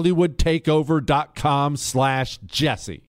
[0.00, 3.09] hollywoodtakeover.com slash jesse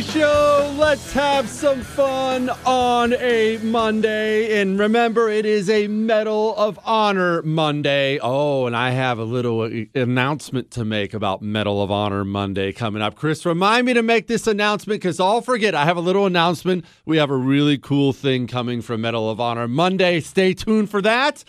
[0.00, 0.74] Show.
[0.78, 4.60] Let's have some fun on a Monday.
[4.60, 8.18] And remember, it is a Medal of Honor Monday.
[8.22, 12.72] Oh, and I have a little uh, announcement to make about Medal of Honor Monday
[12.72, 13.16] coming up.
[13.16, 15.74] Chris, remind me to make this announcement because I'll forget.
[15.74, 16.84] I have a little announcement.
[17.04, 20.20] We have a really cool thing coming from Medal of Honor Monday.
[20.20, 21.44] Stay tuned for that.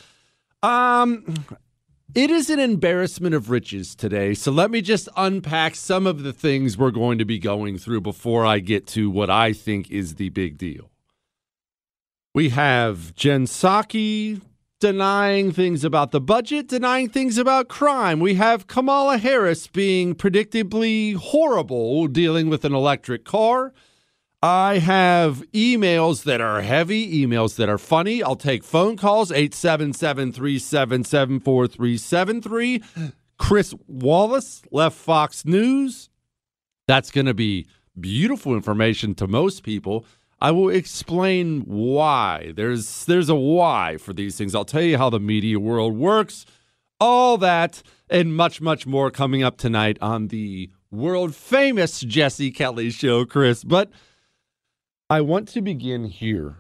[0.64, 1.46] Um,
[2.16, 4.34] it is an embarrassment of riches today.
[4.34, 8.02] So let me just unpack some of the things we're going to be going through
[8.02, 10.90] before I get to what I think is the big deal.
[12.34, 14.42] We have Jen Psaki
[14.80, 18.20] denying things about the budget, denying things about crime.
[18.20, 23.74] We have Kamala Harris being predictably horrible dealing with an electric car.
[24.42, 28.24] I have emails that are heavy, emails that are funny.
[28.24, 32.84] I'll take phone calls 877 377 4373.
[33.38, 36.10] Chris Wallace left Fox News.
[36.88, 37.68] That's going to be
[38.00, 40.06] beautiful information to most people.
[40.40, 42.54] I will explain why.
[42.56, 44.56] There's there's a why for these things.
[44.56, 46.46] I'll tell you how the media world works.
[47.02, 52.90] All that and much much more coming up tonight on the world famous Jesse Kelly
[52.90, 53.66] show, Chris.
[53.66, 53.92] But
[55.10, 56.58] I want to begin here,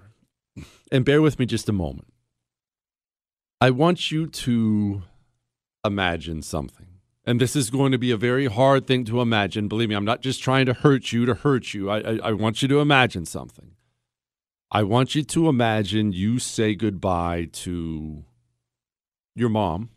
[0.91, 2.11] and bear with me just a moment.
[3.61, 5.03] I want you to
[5.85, 6.88] imagine something.
[7.25, 9.67] And this is going to be a very hard thing to imagine.
[9.67, 11.91] Believe me, I'm not just trying to hurt you to hurt you.
[11.91, 13.75] I, I, I want you to imagine something.
[14.71, 18.23] I want you to imagine you say goodbye to
[19.35, 19.89] your mom,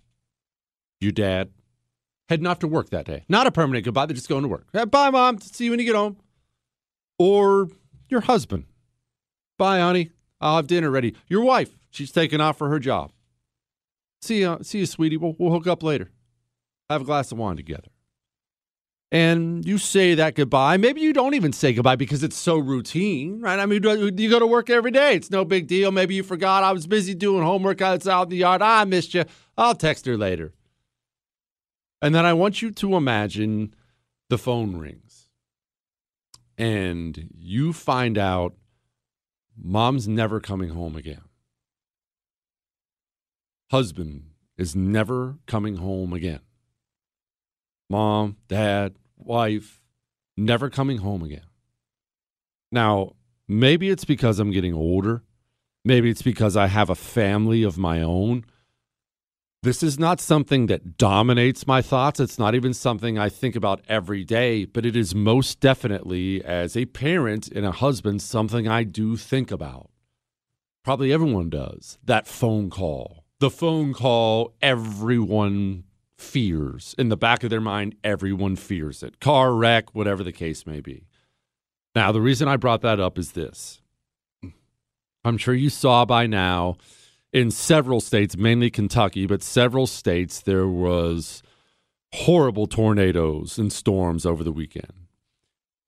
[1.01, 1.51] your dad,
[2.29, 3.25] heading off to work that day.
[3.31, 4.67] Not a permanent goodbye, they're just going to work.
[4.91, 5.39] Bye, mom.
[5.41, 6.19] See you when you get home.
[7.19, 7.69] Or
[8.13, 8.67] your husband.
[9.59, 10.11] Bye, honey.
[10.41, 11.15] I'll have dinner ready.
[11.29, 11.71] Your wife.
[11.91, 13.13] She's taking off for her job.
[14.21, 15.17] See you, see you, sweetie.
[15.17, 16.11] We'll, we'll hook up later.
[16.89, 17.89] Have a glass of wine together.
[19.11, 20.79] And you say that goodbye.
[20.79, 23.59] Maybe you don't even say goodbye because it's so routine, right?
[23.59, 25.17] I mean, you go to work every day.
[25.17, 25.91] It's no big deal.
[25.91, 26.65] Maybe you forgot.
[26.65, 28.63] I was busy doing homework outside in the yard.
[28.63, 29.25] Ah, I missed you.
[29.59, 30.55] I'll text her later.
[32.01, 33.75] And then I want you to imagine
[34.31, 35.22] the phone rings
[36.63, 38.55] and you find out
[39.61, 41.23] mom's never coming home again.
[43.73, 44.27] Husband
[44.57, 46.39] is never coming home again.
[47.91, 49.81] mom, dad, wife,
[50.37, 51.47] never coming home again.
[52.71, 53.17] Now,
[53.49, 55.25] maybe it's because I'm getting older.
[55.85, 58.45] Maybe it's because I have a family of my own.
[59.65, 62.19] This is not something that dominates my thoughts.
[62.19, 66.77] It's not even something I think about every day, but it is most definitely, as
[66.77, 69.89] a parent and a husband, something I do think about.
[70.83, 71.97] Probably everyone does.
[72.03, 73.25] That phone call.
[73.39, 75.85] The phone call everyone
[76.19, 76.97] fears.
[76.99, 79.21] In the back of their mind, everyone fears it.
[79.21, 81.07] Car wreck, whatever the case may be.
[81.95, 83.81] Now, the reason I brought that up is this
[85.25, 86.79] I'm sure you saw by now
[87.33, 91.43] in several states, mainly Kentucky, but several states, there was
[92.13, 94.93] horrible tornadoes and storms over the weekend.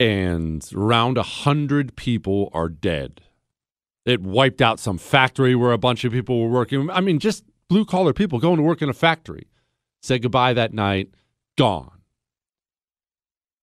[0.00, 3.20] And around a hundred people are dead.
[4.04, 6.90] It wiped out some factory where a bunch of people were working.
[6.90, 9.48] I mean, just blue collar people going to work in a factory.
[10.02, 11.10] Said goodbye that night,
[11.56, 11.90] gone.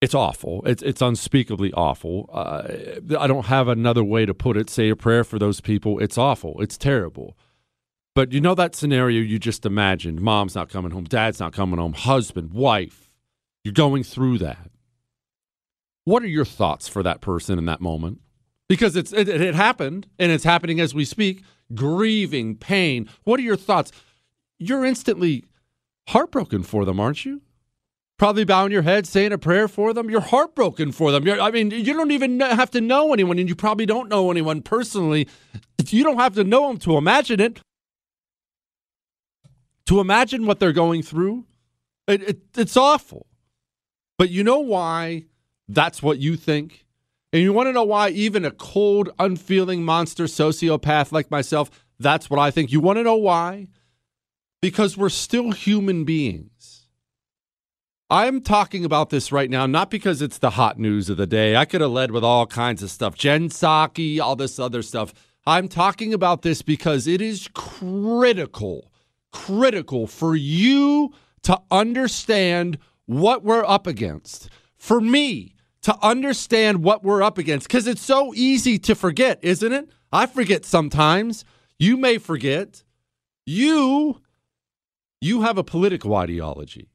[0.01, 0.63] It's awful.
[0.65, 2.27] It's it's unspeakably awful.
[2.33, 2.63] Uh,
[3.19, 4.67] I don't have another way to put it.
[4.67, 5.99] Say a prayer for those people.
[5.99, 6.59] It's awful.
[6.59, 7.37] It's terrible.
[8.13, 11.79] But you know that scenario you just imagined mom's not coming home, dad's not coming
[11.79, 13.09] home, husband, wife.
[13.63, 14.71] You're going through that.
[16.03, 18.19] What are your thoughts for that person in that moment?
[18.67, 21.43] Because it's it, it happened and it's happening as we speak.
[21.73, 23.07] Grieving, pain.
[23.23, 23.91] What are your thoughts?
[24.57, 25.45] You're instantly
[26.09, 27.41] heartbroken for them, aren't you?
[28.17, 30.09] Probably bowing your head, saying a prayer for them.
[30.09, 31.25] You're heartbroken for them.
[31.25, 34.29] You're, I mean, you don't even have to know anyone, and you probably don't know
[34.29, 35.27] anyone personally.
[35.87, 37.61] You don't have to know them to imagine it
[39.91, 41.45] to imagine what they're going through,
[42.07, 43.27] it, it, it's awful.
[44.17, 45.25] But you know why
[45.67, 46.85] that's what you think?
[47.33, 52.29] And you want to know why even a cold, unfeeling monster sociopath like myself, that's
[52.29, 52.71] what I think.
[52.71, 53.67] You want to know why?
[54.61, 56.87] Because we're still human beings.
[58.09, 61.57] I'm talking about this right now, not because it's the hot news of the day.
[61.57, 65.13] I could have led with all kinds of stuff, Jen Psaki, all this other stuff.
[65.45, 68.90] I'm talking about this because it is critical
[69.31, 71.13] critical for you
[71.43, 74.49] to understand what we're up against.
[74.77, 79.71] For me to understand what we're up against, because it's so easy to forget, isn't
[79.71, 79.89] it?
[80.11, 81.43] I forget sometimes.
[81.79, 82.83] You may forget.
[83.45, 84.21] You,
[85.19, 86.89] you have a political ideology.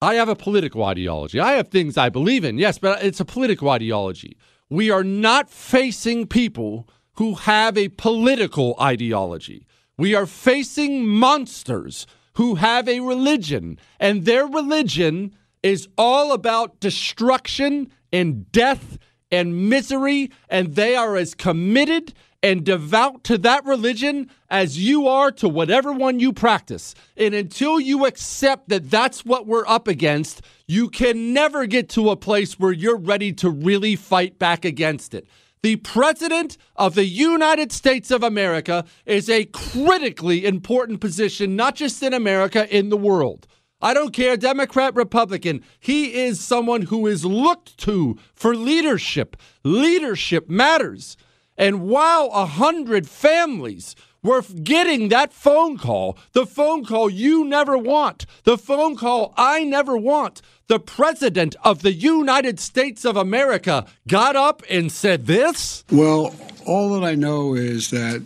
[0.00, 1.40] I have a political ideology.
[1.40, 4.36] I have things I believe in, yes, but it's a political ideology.
[4.68, 9.66] We are not facing people who have a political ideology.
[9.98, 17.90] We are facing monsters who have a religion, and their religion is all about destruction
[18.12, 18.98] and death
[19.30, 22.12] and misery, and they are as committed
[22.42, 26.94] and devout to that religion as you are to whatever one you practice.
[27.16, 32.10] And until you accept that that's what we're up against, you can never get to
[32.10, 35.26] a place where you're ready to really fight back against it.
[35.62, 42.02] The President of the United States of America is a critically important position, not just
[42.02, 43.46] in America, in the world.
[43.80, 45.62] I don't care, Democrat, Republican.
[45.78, 49.36] He is someone who is looked to for leadership.
[49.64, 51.16] Leadership matters.
[51.58, 53.94] And while a hundred families
[54.26, 59.64] were getting that phone call, the phone call you never want, the phone call I
[59.64, 65.84] never want, the President of the United States of America got up and said this?
[65.90, 66.34] Well,
[66.66, 68.22] all that I know is that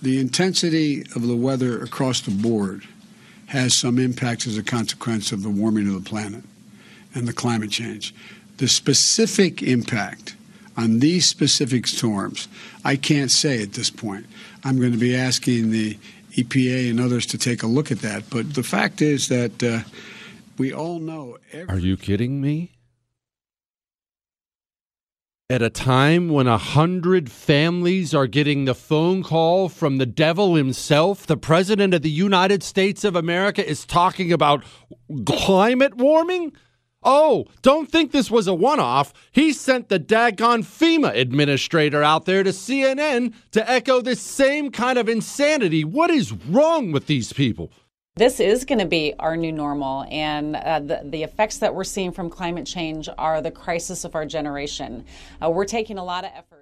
[0.00, 2.86] the intensity of the weather across the board
[3.46, 6.44] has some impacts as a consequence of the warming of the planet
[7.14, 8.14] and the climate change.
[8.58, 10.36] The specific impact
[10.76, 12.48] on these specific storms,
[12.84, 14.26] I can't say at this point.
[14.64, 15.98] I'm going to be asking the
[16.32, 18.28] EPA and others to take a look at that.
[18.30, 19.62] But the fact is that.
[19.62, 19.80] Uh,
[20.58, 21.38] we all know.
[21.68, 22.70] Are you kidding me?
[25.50, 30.54] At a time when a hundred families are getting the phone call from the devil
[30.54, 34.64] himself, the President of the United States of America is talking about
[35.26, 36.52] climate warming?
[37.04, 39.12] Oh, don't think this was a one off.
[39.30, 44.98] He sent the daggone FEMA administrator out there to CNN to echo this same kind
[44.98, 45.84] of insanity.
[45.84, 47.70] What is wrong with these people?
[48.16, 51.82] This is going to be our new normal, and uh, the, the effects that we're
[51.82, 55.04] seeing from climate change are the crisis of our generation.
[55.42, 56.53] Uh, we're taking a lot of efforts.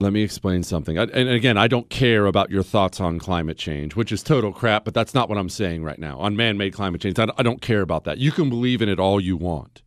[0.00, 0.96] Let me explain something.
[0.96, 4.52] I, and again, I don't care about your thoughts on climate change, which is total
[4.52, 6.20] crap, but that's not what I'm saying right now.
[6.20, 8.18] On man made climate change, I, I don't care about that.
[8.18, 9.82] You can believe in it all you want.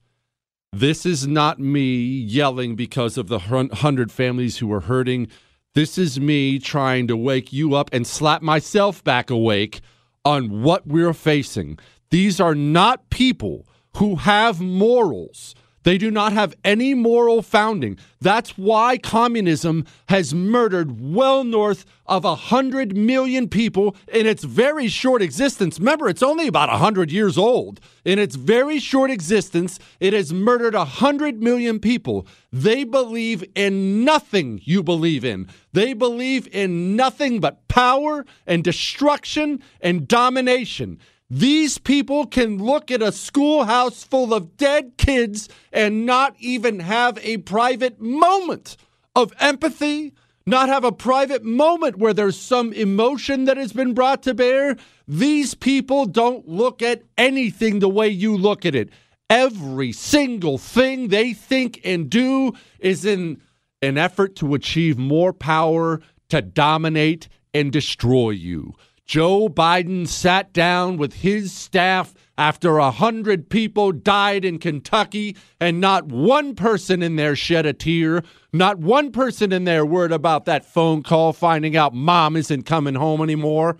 [0.74, 5.30] This is not me yelling because of the hundred families who are hurting.
[5.75, 9.80] This is me trying to wake you up and slap myself back awake
[10.25, 11.80] on what we're facing.
[12.10, 13.65] These are not people
[13.96, 15.56] who have morals.
[15.83, 17.97] They do not have any moral founding.
[18.19, 25.21] That's why communism has murdered well north of 100 million people in its very short
[25.21, 25.79] existence.
[25.79, 27.79] Remember, it's only about 100 years old.
[28.05, 32.27] In its very short existence, it has murdered 100 million people.
[32.51, 35.47] They believe in nothing you believe in.
[35.73, 41.00] They believe in nothing but power and destruction and domination.
[41.33, 47.17] These people can look at a schoolhouse full of dead kids and not even have
[47.19, 48.75] a private moment
[49.15, 50.13] of empathy,
[50.45, 54.75] not have a private moment where there's some emotion that has been brought to bear.
[55.07, 58.89] These people don't look at anything the way you look at it.
[59.29, 63.41] Every single thing they think and do is in
[63.81, 68.73] an effort to achieve more power, to dominate and destroy you.
[69.05, 75.81] Joe Biden sat down with his staff after a hundred people died in Kentucky, and
[75.81, 78.24] not one person in there shed a tear.
[78.53, 82.96] Not one person in there worried about that phone call finding out mom isn't coming
[82.96, 83.77] home anymore.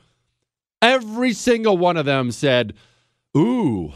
[0.82, 2.74] Every single one of them said,
[3.38, 3.94] Ooh,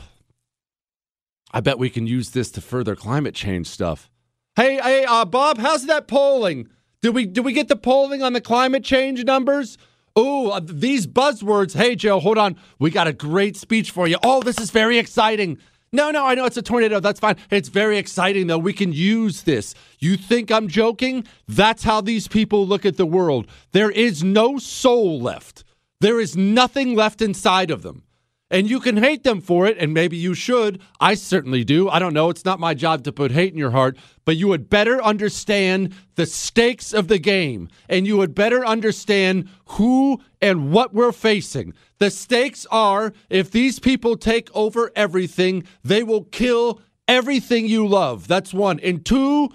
[1.51, 4.10] I bet we can use this to further climate change stuff.
[4.55, 6.70] Hey, hey, uh, Bob, how's that polling?
[7.01, 9.77] Did we did we get the polling on the climate change numbers?
[10.15, 11.75] Oh, these buzzwords.
[11.75, 12.55] Hey, Joe, hold on.
[12.79, 14.17] We got a great speech for you.
[14.24, 15.57] Oh, this is very exciting.
[15.91, 17.00] No, no, I know it's a tornado.
[17.00, 17.36] That's fine.
[17.50, 18.57] It's very exciting, though.
[18.57, 19.75] We can use this.
[20.00, 21.25] You think I'm joking?
[21.48, 23.48] That's how these people look at the world.
[23.72, 25.63] There is no soul left,
[26.00, 28.03] there is nothing left inside of them.
[28.52, 30.80] And you can hate them for it, and maybe you should.
[31.00, 31.90] I certainly do.
[31.90, 32.30] I don't know.
[32.30, 35.96] It's not my job to put hate in your heart, but you would better understand
[36.14, 41.74] the stakes of the game, and you would better understand who and what we're facing.
[41.98, 48.28] The stakes are if these people take over everything, they will kill everything you love.
[48.28, 48.80] That's one.
[48.82, 49.50] And two,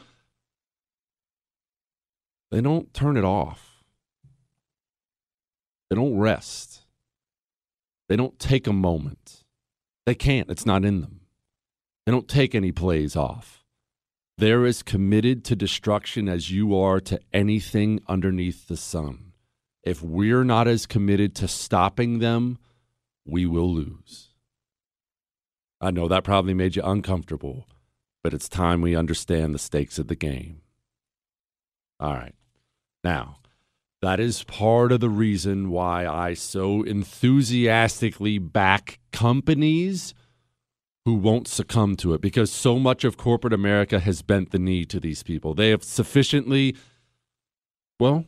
[2.51, 3.85] they don't turn it off,
[5.89, 6.80] they don't rest.
[8.11, 9.45] They don't take a moment.
[10.05, 10.51] They can't.
[10.51, 11.21] It's not in them.
[12.05, 13.65] They don't take any plays off.
[14.37, 19.31] They're as committed to destruction as you are to anything underneath the sun.
[19.85, 22.59] If we're not as committed to stopping them,
[23.25, 24.31] we will lose.
[25.81, 27.69] I know that probably made you uncomfortable,
[28.25, 30.63] but it's time we understand the stakes of the game.
[32.01, 32.35] All right.
[33.05, 33.37] Now,
[34.03, 40.15] that is part of the reason why I so enthusiastically back companies
[41.05, 44.85] who won't succumb to it because so much of corporate America has bent the knee
[44.87, 45.55] to these people.
[45.55, 46.77] They have sufficiently,
[47.99, 48.25] well,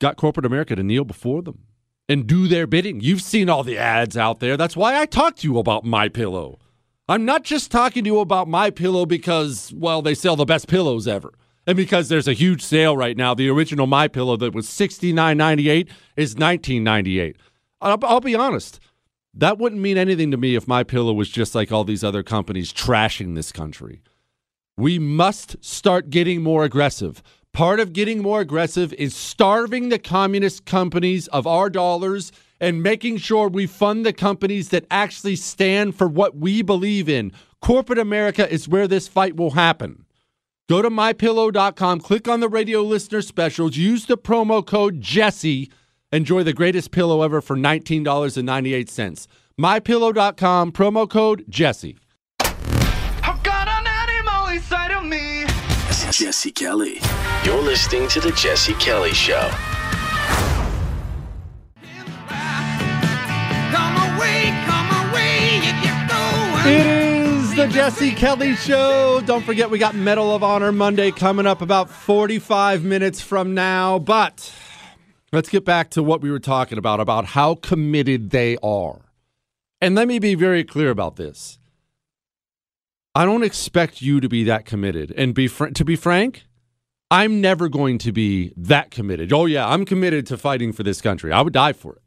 [0.00, 1.60] got corporate America to kneel before them
[2.08, 3.00] and do their bidding.
[3.00, 4.56] You've seen all the ads out there.
[4.56, 6.58] That's why I talk to you about my pillow.
[7.08, 10.68] I'm not just talking to you about my pillow because, well, they sell the best
[10.68, 11.34] pillows ever.
[11.66, 15.88] And because there's a huge sale right now, the original My Pillow that was $69.98
[16.16, 17.36] is $19.98.
[17.80, 18.80] I'll, I'll be honest,
[19.32, 22.22] that wouldn't mean anything to me if My Pillow was just like all these other
[22.22, 24.02] companies trashing this country.
[24.76, 27.22] We must start getting more aggressive.
[27.52, 33.18] Part of getting more aggressive is starving the communist companies of our dollars and making
[33.18, 37.32] sure we fund the companies that actually stand for what we believe in.
[37.60, 40.04] Corporate America is where this fight will happen.
[40.66, 45.70] Go to mypillow.com, click on the radio listener specials, use the promo code Jesse.
[46.10, 49.26] Enjoy the greatest pillow ever for $19.98.
[49.60, 51.98] Mypillow.com, promo code Jesse.
[52.40, 55.44] I've got an animal inside of me.
[55.86, 56.98] This is Jesse Kelly.
[57.44, 59.50] You're listening to The Jesse Kelly Show.
[63.70, 66.74] Come away, come away if you're going.
[66.74, 67.13] It is
[67.66, 69.22] the Jesse Kelly Show.
[69.24, 73.98] Don't forget, we got Medal of Honor Monday coming up about 45 minutes from now.
[73.98, 74.52] But
[75.32, 79.00] let's get back to what we were talking about, about how committed they are.
[79.80, 81.58] And let me be very clear about this.
[83.14, 85.14] I don't expect you to be that committed.
[85.16, 86.44] And be fr- to be frank,
[87.10, 89.32] I'm never going to be that committed.
[89.32, 91.32] Oh, yeah, I'm committed to fighting for this country.
[91.32, 92.02] I would die for it.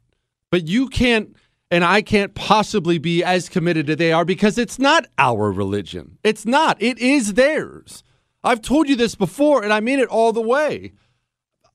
[0.52, 1.34] But you can't
[1.70, 6.18] and I can't possibly be as committed as they are because it's not our religion.
[6.24, 6.80] It's not.
[6.80, 8.02] It is theirs.
[8.42, 10.92] I've told you this before, and I mean it all the way.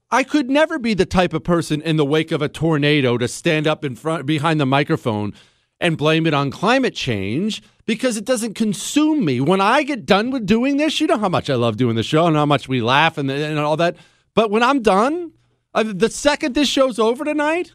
[0.10, 3.28] I could never be the type of person in the wake of a tornado to
[3.28, 5.34] stand up in front behind the microphone
[5.80, 9.42] and blame it on climate change because it doesn't consume me.
[9.42, 12.04] When I get done with doing this, you know how much I love doing the
[12.04, 13.98] show and how much we laugh and, and all that.
[14.34, 15.34] But when I'm done,
[15.74, 17.74] uh, the second this show's over tonight,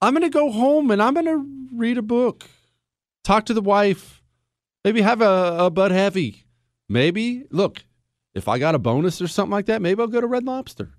[0.00, 2.44] I'm going to go home and I'm going to read a book,
[3.24, 4.18] talk to the wife,
[4.84, 6.44] Maybe have a, a Heavy.
[6.88, 7.84] Maybe, look,
[8.34, 10.94] if I got a bonus or something like that, maybe I'll go to Red Lobster.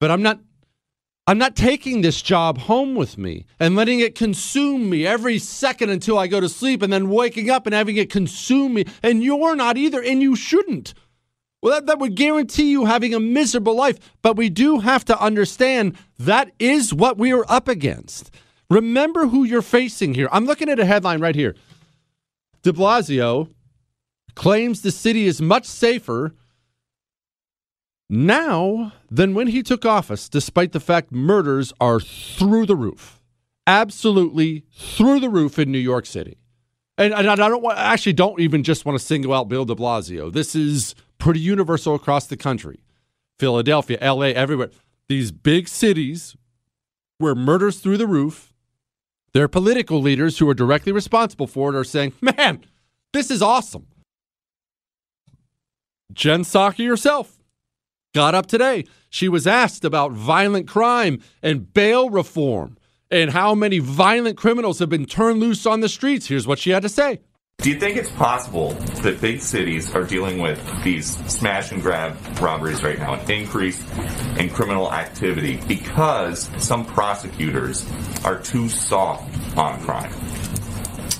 [0.00, 0.40] But I'm not
[1.26, 5.90] I'm not taking this job home with me and letting it consume me every second
[5.90, 8.86] until I go to sleep and then waking up and having it consume me.
[9.04, 10.94] And you're not either, and you shouldn't.
[11.62, 13.98] Well, that, that would guarantee you having a miserable life.
[14.22, 18.30] But we do have to understand that is what we are up against.
[18.70, 20.28] Remember who you're facing here.
[20.32, 21.56] I'm looking at a headline right here.
[22.62, 23.48] De Blasio
[24.34, 26.34] claims the city is much safer
[28.08, 33.20] now than when he took office, despite the fact murders are through the roof.
[33.66, 36.36] Absolutely through the roof in New York City.
[36.98, 39.74] And, and I don't want, actually don't even just want to single out Bill de
[39.74, 40.32] Blasio.
[40.32, 42.80] This is pretty universal across the country.
[43.38, 44.70] Philadelphia, LA, everywhere.
[45.08, 46.36] These big cities
[47.18, 48.52] where murders through the roof,
[49.32, 52.64] their political leaders who are directly responsible for it are saying, man,
[53.12, 53.86] this is awesome.
[56.12, 57.38] Jen Psaki herself
[58.14, 58.84] got up today.
[59.08, 62.76] She was asked about violent crime and bail reform
[63.10, 66.26] and how many violent criminals have been turned loose on the streets.
[66.26, 67.20] Here's what she had to say.
[67.60, 68.70] Do you think it's possible
[69.02, 73.78] that big cities are dealing with these smash and grab robberies right now, an increase
[74.38, 77.86] in criminal activity because some prosecutors
[78.24, 80.10] are too soft on crime?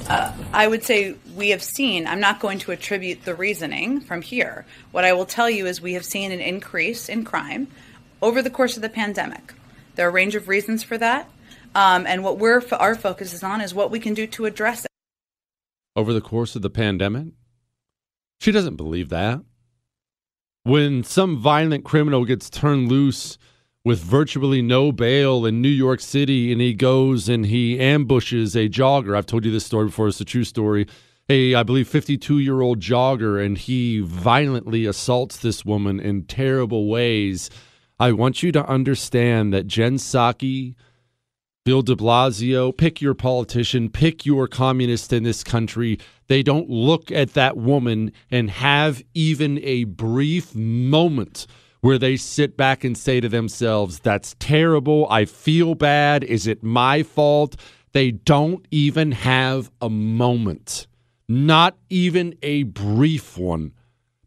[0.09, 4.23] Uh, I would say we have seen, I'm not going to attribute the reasoning from
[4.23, 4.64] here.
[4.92, 7.68] What I will tell you is we have seen an increase in crime
[8.23, 9.52] over the course of the pandemic.
[9.94, 11.28] There are a range of reasons for that.
[11.75, 14.87] Um, and what we're, our focus is on is what we can do to address
[14.87, 14.90] it
[16.00, 17.28] over the course of the pandemic?
[18.40, 19.42] She doesn't believe that.
[20.64, 23.38] When some violent criminal gets turned loose
[23.85, 28.69] with virtually no bail in New York City and he goes and he ambushes a
[28.69, 30.87] jogger, I've told you this story before, it's a true story.
[31.28, 36.89] A, I believe, 52 year old jogger, and he violently assaults this woman in terrible
[36.89, 37.50] ways.
[38.00, 40.75] I want you to understand that Jen Psaki
[41.71, 46.00] Bill de Blasio, pick your politician, pick your communist in this country.
[46.26, 51.47] They don't look at that woman and have even a brief moment
[51.80, 55.06] where they sit back and say to themselves, That's terrible.
[55.11, 56.25] I feel bad.
[56.25, 57.54] Is it my fault?
[57.93, 60.89] They don't even have a moment,
[61.28, 63.75] not even a brief one,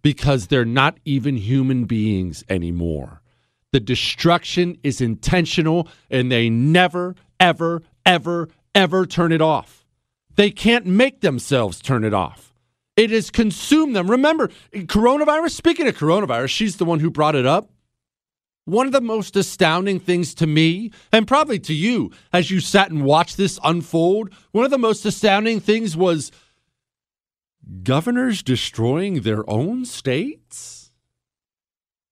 [0.02, 3.22] because they're not even human beings anymore.
[3.74, 9.86] The destruction is intentional and they never, ever, ever, ever turn it off.
[10.36, 12.54] They can't make themselves turn it off.
[12.96, 14.10] It has consumed them.
[14.10, 17.70] Remember, coronavirus, speaking of coronavirus, she's the one who brought it up.
[18.66, 22.92] One of the most astounding things to me, and probably to you as you sat
[22.92, 26.32] and watched this unfold, one of the most astounding things was
[27.84, 30.94] governors destroying their own states,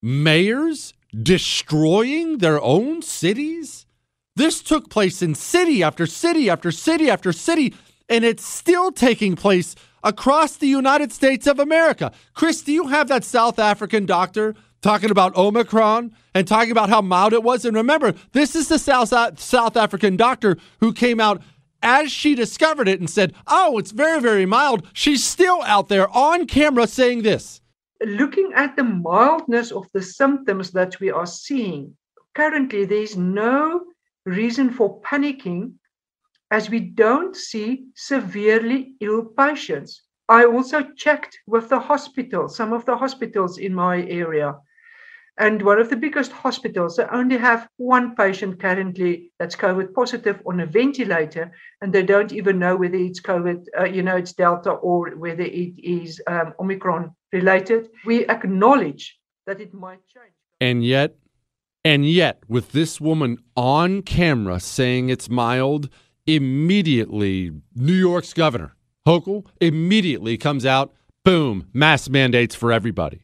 [0.01, 3.85] mayors destroying their own cities.
[4.41, 7.75] This took place in city after city after city after city,
[8.09, 12.11] and it's still taking place across the United States of America.
[12.33, 17.03] Chris, do you have that South African doctor talking about Omicron and talking about how
[17.03, 17.65] mild it was?
[17.65, 21.43] And remember, this is the South, South African doctor who came out
[21.83, 24.87] as she discovered it and said, Oh, it's very, very mild.
[24.91, 27.61] She's still out there on camera saying this
[28.03, 31.95] looking at the mildness of the symptoms that we are seeing,
[32.33, 33.81] currently there's no
[34.25, 35.73] reason for panicking
[36.51, 40.03] as we don't see severely ill patients.
[40.27, 44.55] I also checked with the hospital, some of the hospitals in my area.
[45.37, 50.41] And one of the biggest hospitals, they only have one patient currently that's COVID positive
[50.45, 54.33] on a ventilator, and they don't even know whether it's COVID, uh, you know, it's
[54.33, 57.89] Delta or whether it is um, Omicron related.
[58.05, 60.33] We acknowledge that it might change.
[60.59, 61.15] And yet,
[61.83, 65.89] and yet, with this woman on camera saying it's mild,
[66.27, 68.75] immediately New York's governor,
[69.07, 70.93] Hochul, immediately comes out,
[71.25, 73.23] boom, mask mandates for everybody.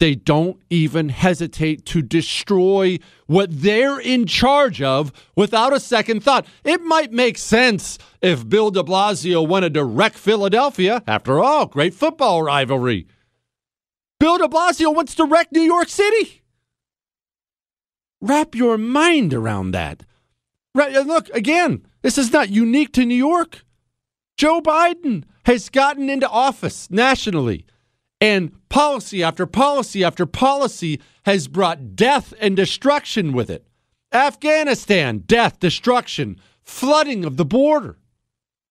[0.00, 6.44] They don't even hesitate to destroy what they're in charge of without a second thought.
[6.64, 11.04] It might make sense if Bill de Blasio wanted to wreck Philadelphia.
[11.06, 13.06] After all, great football rivalry.
[14.18, 16.41] Bill de Blasio wants to wreck New York City.
[18.22, 20.04] Wrap your mind around that.
[20.76, 23.64] Right, look, again, this is not unique to New York.
[24.36, 27.66] Joe Biden has gotten into office nationally
[28.20, 33.66] and policy after policy after policy has brought death and destruction with it.
[34.12, 37.98] Afghanistan, death, destruction, flooding of the border.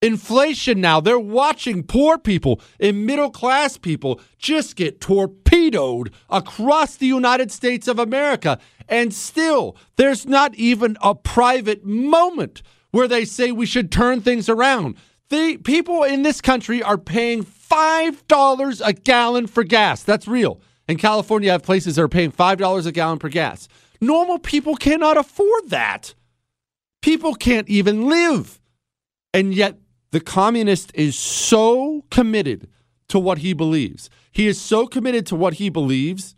[0.01, 7.05] Inflation now, they're watching poor people and middle class people just get torpedoed across the
[7.05, 8.57] United States of America.
[8.89, 14.49] And still, there's not even a private moment where they say we should turn things
[14.49, 14.95] around.
[15.29, 20.03] The people in this country are paying $5 a gallon for gas.
[20.03, 20.59] That's real.
[20.87, 23.67] In California, you have places that are paying $5 a gallon for gas.
[24.01, 26.15] Normal people cannot afford that.
[27.01, 28.59] People can't even live.
[29.33, 29.77] And yet,
[30.11, 32.67] the communist is so committed
[33.09, 34.09] to what he believes.
[34.31, 36.35] He is so committed to what he believes,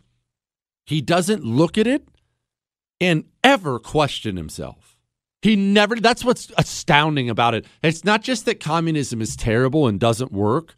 [0.86, 2.06] he doesn't look at it
[3.00, 4.96] and ever question himself.
[5.40, 7.66] He never, that's what's astounding about it.
[7.82, 10.76] It's not just that communism is terrible and doesn't work,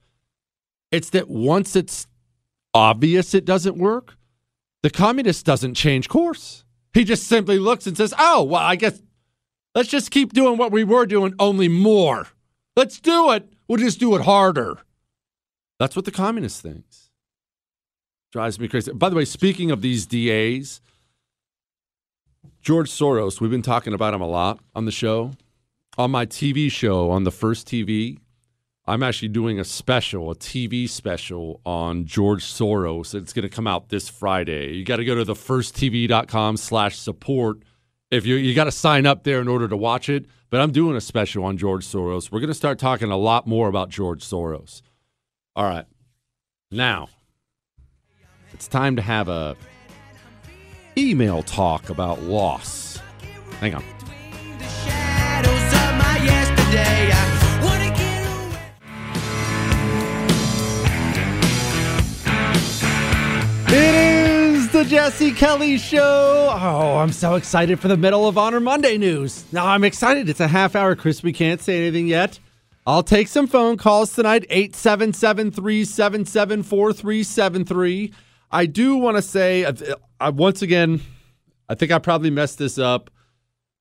[0.91, 2.07] it's that once it's
[2.75, 4.17] obvious it doesn't work,
[4.83, 6.65] the communist doesn't change course.
[6.93, 9.01] He just simply looks and says, oh, well, I guess
[9.75, 12.29] let's just keep doing what we were doing, only more.
[12.77, 13.51] Let's do it.
[13.67, 14.79] We'll just do it harder.
[15.79, 17.11] That's what the communist thinks.
[18.33, 18.93] Drives me crazy.
[18.93, 20.81] By the way, speaking of these DAs,
[22.61, 25.33] George Soros, we've been talking about him a lot on the show.
[25.97, 28.19] On my TV show on the first TV,
[28.87, 33.15] I'm actually doing a special, a TV special on George Soros.
[33.15, 34.75] It's going to come out this Friday.
[34.75, 37.63] You got to go to thefirsttv.com slash support.
[38.11, 40.27] If you you got to sign up there in order to watch it.
[40.49, 42.31] But I'm doing a special on George Soros.
[42.31, 44.81] We're going to start talking a lot more about George Soros.
[45.57, 45.87] All right.
[46.71, 47.09] Now,
[48.53, 49.57] it's time to have a
[50.97, 53.01] email talk about loss.
[53.61, 53.85] Hang on.
[63.69, 64.06] It is
[64.87, 66.49] Jesse Kelly Show.
[66.53, 69.45] Oh, I'm so excited for the Medal of Honor Monday news.
[69.51, 70.29] Now I'm excited.
[70.29, 71.25] It's a half hour, Chris.
[71.25, 72.39] We can't say anything yet.
[72.87, 78.13] I'll take some phone calls tonight 877 377 4373.
[78.53, 79.73] I do want to say, uh,
[80.21, 81.01] uh, once again,
[81.69, 83.11] I think I probably messed this up.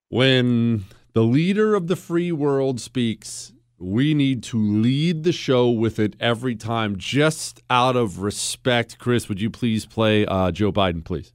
[0.09, 5.99] When the leader of the free world speaks, we need to lead the show with
[5.99, 8.97] it every time, just out of respect.
[8.99, 11.34] Chris, would you please play uh, Joe Biden, please?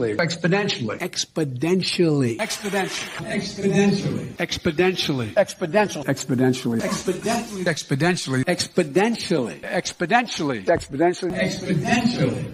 [0.17, 0.99] Exponentially.
[0.99, 2.37] Exponentially.
[2.37, 3.27] Exponentially.
[3.27, 4.35] Exponentially.
[4.37, 5.33] Exponentially.
[5.33, 6.03] Exponential.
[6.05, 6.81] Exponentially.
[6.81, 7.63] Exponentially.
[7.65, 8.45] Exponentially.
[8.45, 9.61] Exponentially.
[9.63, 10.65] Exponentially.
[10.65, 11.33] Exponentially.
[11.39, 12.51] Exponentially.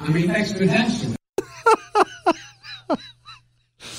[0.00, 1.16] I mean exponentially.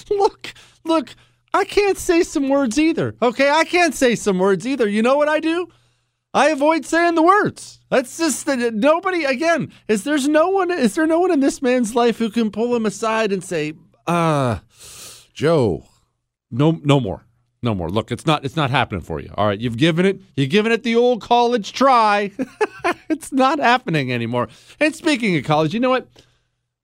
[0.10, 1.16] look, look,
[1.54, 3.16] I can't say some words either.
[3.22, 4.88] Okay, I can't say some words either.
[4.88, 5.68] You know what I do?
[6.34, 7.80] I avoid saying the words.
[7.90, 9.24] That's just that nobody.
[9.24, 10.72] Again, is there's no one?
[10.72, 13.74] Is there no one in this man's life who can pull him aside and say,
[14.06, 14.60] "Uh,
[15.34, 15.86] Joe,
[16.52, 17.26] no, no more,
[17.63, 19.34] no more." Look, it's not, it's not happening for you.
[19.36, 22.32] All right, you've given it, you've given it the old college try.
[23.10, 24.50] it's not happening anymore.
[24.80, 26.08] And speaking of college, you know what?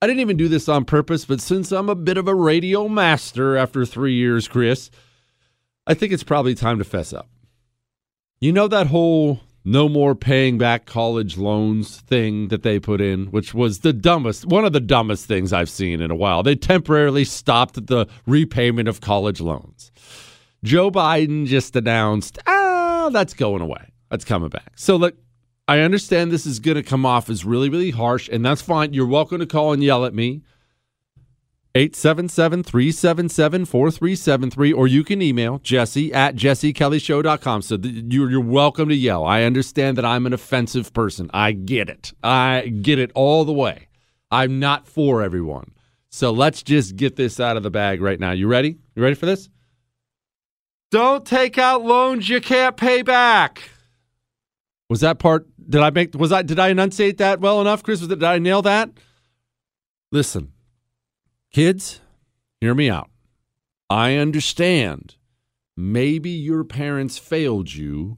[0.01, 2.89] I didn't even do this on purpose, but since I'm a bit of a radio
[2.89, 4.91] master after three years, Chris,
[5.88, 7.29] I think it's probably time to fess up.
[8.43, 13.27] You know that whole no more paying back college loans thing that they put in,
[13.27, 16.43] which was the dumbest, one of the dumbest things I've seen in a while.
[16.43, 19.93] They temporarily stopped the repayment of college loans.
[20.62, 23.93] Joe Biden just announced, ah, that's going away.
[24.12, 24.73] That's coming back.
[24.75, 25.15] So, look,
[25.69, 28.93] I understand this is going to come off as really, really harsh, and that's fine.
[28.93, 30.41] You're welcome to call and yell at me.
[31.75, 37.62] 877 377 4373, or you can email jesse at jessekellyshow.com.
[37.63, 39.25] So you're, you're welcome to yell.
[39.25, 41.31] I understand that I'm an offensive person.
[41.33, 42.13] I get it.
[42.23, 43.88] I get it all the way.
[44.29, 45.73] I'm not for everyone.
[46.09, 48.31] So let's just get this out of the bag right now.
[48.31, 48.77] You ready?
[48.95, 49.49] You ready for this?
[50.91, 53.67] Don't take out loans you can't pay back.
[54.91, 55.47] Was that part?
[55.67, 56.13] Did I make?
[56.13, 56.43] Was I?
[56.43, 57.99] Did I enunciate that well enough, Chris?
[58.01, 58.91] Was it, did I nail that?
[60.12, 60.52] Listen,
[61.53, 62.01] kids,
[62.59, 63.09] hear me out.
[63.89, 65.15] I understand.
[65.77, 68.17] Maybe your parents failed you,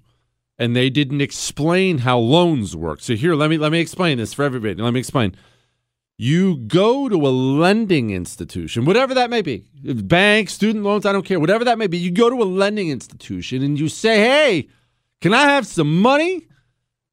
[0.57, 3.01] and they didn't explain how loans work.
[3.01, 4.81] So here, let me let me explain this for everybody.
[4.81, 5.35] Let me explain.
[6.17, 11.25] You go to a lending institution, whatever that may be, bank, student loans, I don't
[11.25, 11.97] care, whatever that may be.
[11.97, 14.69] You go to a lending institution and you say, "Hey."
[15.21, 16.47] Can I have some money?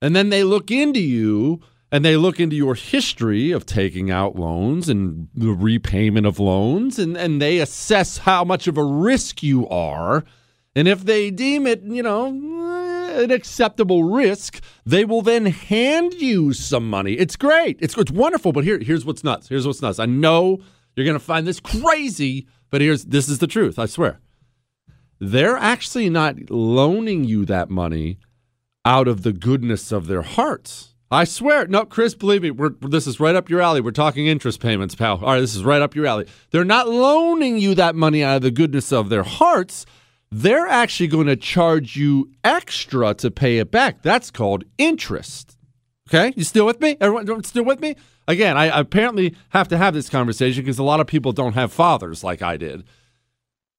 [0.02, 4.34] And then they look into you and they look into your history of taking out
[4.34, 9.42] loans and the repayment of loans and, and they assess how much of a risk
[9.42, 10.24] you are.
[10.74, 16.54] And if they deem it, you know, an acceptable risk, they will then hand you
[16.54, 17.12] some money.
[17.12, 17.76] It's great.
[17.80, 18.52] It's, it's wonderful.
[18.52, 19.50] But here, here's what's nuts.
[19.50, 19.98] Here's what's nuts.
[19.98, 20.60] I know
[20.96, 23.78] you're going to find this crazy, but here's this is the truth.
[23.78, 24.18] I swear.
[25.20, 28.18] They're actually not loaning you that money
[28.82, 30.91] out of the goodness of their hearts.
[31.12, 31.66] I swear.
[31.66, 33.82] No, Chris, believe me, we're, this is right up your alley.
[33.82, 35.18] We're talking interest payments, pal.
[35.18, 36.26] All right, this is right up your alley.
[36.50, 39.84] They're not loaning you that money out of the goodness of their hearts.
[40.30, 44.00] They're actually going to charge you extra to pay it back.
[44.00, 45.58] That's called interest.
[46.08, 46.96] Okay, you still with me?
[46.98, 47.94] Everyone still with me?
[48.26, 51.72] Again, I apparently have to have this conversation because a lot of people don't have
[51.72, 52.84] fathers like I did.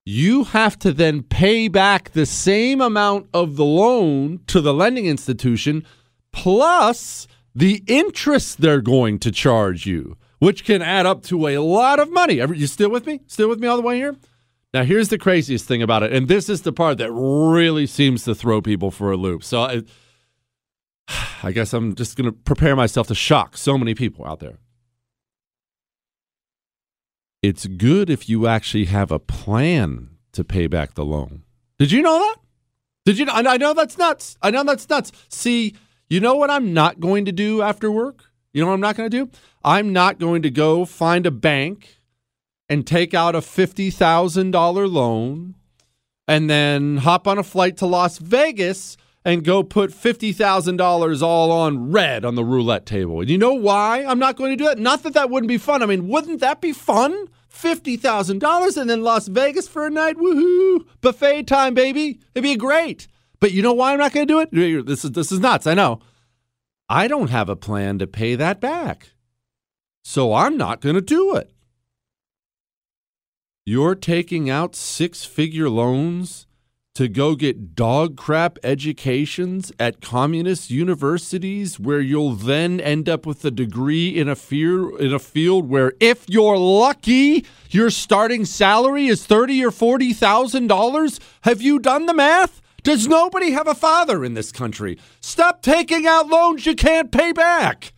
[0.05, 5.07] You have to then pay back the same amount of the loan to the lending
[5.07, 5.83] institution
[6.33, 11.99] plus the interest they're going to charge you, which can add up to a lot
[11.99, 12.35] of money.
[12.35, 13.21] You still with me?
[13.27, 14.17] Still with me all the way here?
[14.73, 18.23] Now, here's the craziest thing about it, and this is the part that really seems
[18.23, 19.43] to throw people for a loop.
[19.43, 19.83] So, I,
[21.43, 24.57] I guess I'm just going to prepare myself to shock so many people out there.
[27.43, 31.43] It's good if you actually have a plan to pay back the loan.
[31.77, 32.37] Did you know that?
[33.05, 33.33] Did you know?
[33.33, 34.37] I know that's nuts.
[34.41, 35.11] I know that's nuts.
[35.27, 35.75] See,
[36.13, 38.25] you know what I'm not going to do after work?
[38.53, 39.31] You know what I'm not going to do?
[39.63, 42.01] I'm not going to go find a bank
[42.69, 45.55] and take out a $50,000 loan
[46.27, 51.91] and then hop on a flight to Las Vegas and go put $50,000 all on
[51.91, 53.21] red on the roulette table.
[53.21, 54.79] And you know why I'm not going to do that?
[54.79, 55.81] Not that that wouldn't be fun.
[55.81, 57.27] I mean, wouldn't that be fun?
[57.53, 60.17] $50,000 and then Las Vegas for a night.
[60.17, 60.85] Woohoo!
[61.01, 62.19] Buffet time, baby.
[62.33, 63.07] It'd be great.
[63.43, 64.85] But you know why I'm not going to do it?
[64.85, 65.67] This is this is nuts.
[65.67, 65.99] I know.
[66.87, 69.09] I don't have a plan to pay that back.
[70.01, 71.51] So I'm not going to do it.
[73.65, 76.47] You're taking out six-figure loans
[76.95, 83.43] to go get dog crap educations at communist universities where you'll then end up with
[83.43, 89.07] a degree in a fear in a field where if you're lucky your starting salary
[89.07, 93.75] is 30 or 40 thousand dollars have you done the math does nobody have a
[93.75, 97.93] father in this country stop taking out loans you can't pay back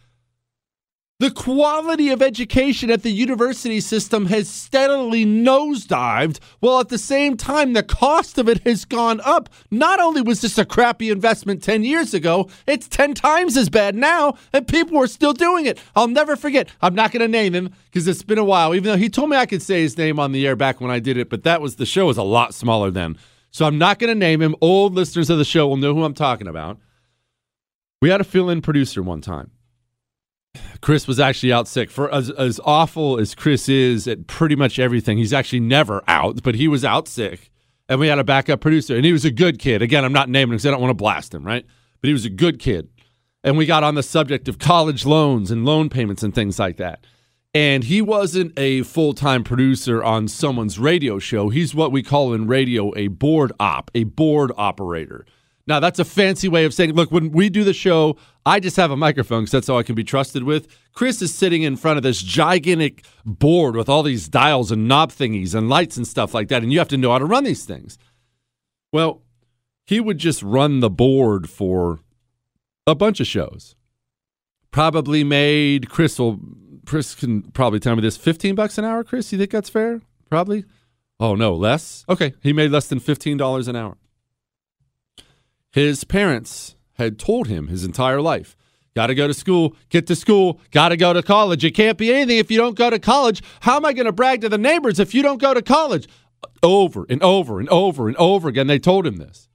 [1.17, 7.37] the quality of education at the university system has steadily nosedived, while at the same
[7.37, 9.47] time, the cost of it has gone up.
[9.71, 13.95] Not only was this a crappy investment 10 years ago, it's 10 times as bad
[13.95, 15.79] now, and people are still doing it.
[15.95, 16.67] I'll never forget.
[16.81, 19.29] I'm not going to name him because it's been a while, even though he told
[19.29, 21.43] me I could say his name on the air back when I did it, but
[21.43, 23.17] that was the show was a lot smaller then.
[23.55, 24.53] So I'm not going to name him.
[24.59, 26.77] Old listeners of the show will know who I'm talking about.
[28.01, 29.51] We had a fill in producer one time
[30.81, 31.89] Chris was actually out sick.
[31.89, 36.43] For as, as awful as Chris is at pretty much everything, he's actually never out,
[36.43, 37.49] but he was out sick.
[37.87, 39.81] And we had a backup producer, and he was a good kid.
[39.81, 41.65] Again, I'm not naming him because I don't want to blast him, right?
[42.01, 42.89] But he was a good kid.
[43.41, 46.75] And we got on the subject of college loans and loan payments and things like
[46.75, 47.05] that.
[47.55, 51.47] And he wasn't a full time producer on someone's radio show.
[51.47, 55.25] He's what we call in radio a board op, a board operator.
[55.65, 58.75] Now, that's a fancy way of saying, look, when we do the show, I just
[58.75, 60.67] have a microphone because that's all I can be trusted with.
[60.93, 65.11] Chris is sitting in front of this gigantic board with all these dials and knob
[65.11, 67.45] thingies and lights and stuff like that, and you have to know how to run
[67.45, 67.97] these things.
[68.91, 69.23] Well,
[69.85, 71.99] he would just run the board for
[72.85, 73.75] a bunch of shows.
[74.71, 76.39] Probably made Chris will
[76.85, 79.31] Chris can probably tell me this 15 bucks an hour, Chris.
[79.31, 80.01] You think that's fair?
[80.29, 80.65] Probably.
[81.19, 82.05] Oh no, less?
[82.09, 82.33] Okay.
[82.41, 83.97] He made less than $15 an hour.
[85.71, 88.55] His parents had told him his entire life
[88.95, 91.63] got to go to school, get to school, got to go to college.
[91.63, 93.43] You can't be anything if you don't go to college.
[93.59, 96.07] How am I going to brag to the neighbors if you don't go to college?
[96.63, 99.49] Over and over and over and over again, they told him this.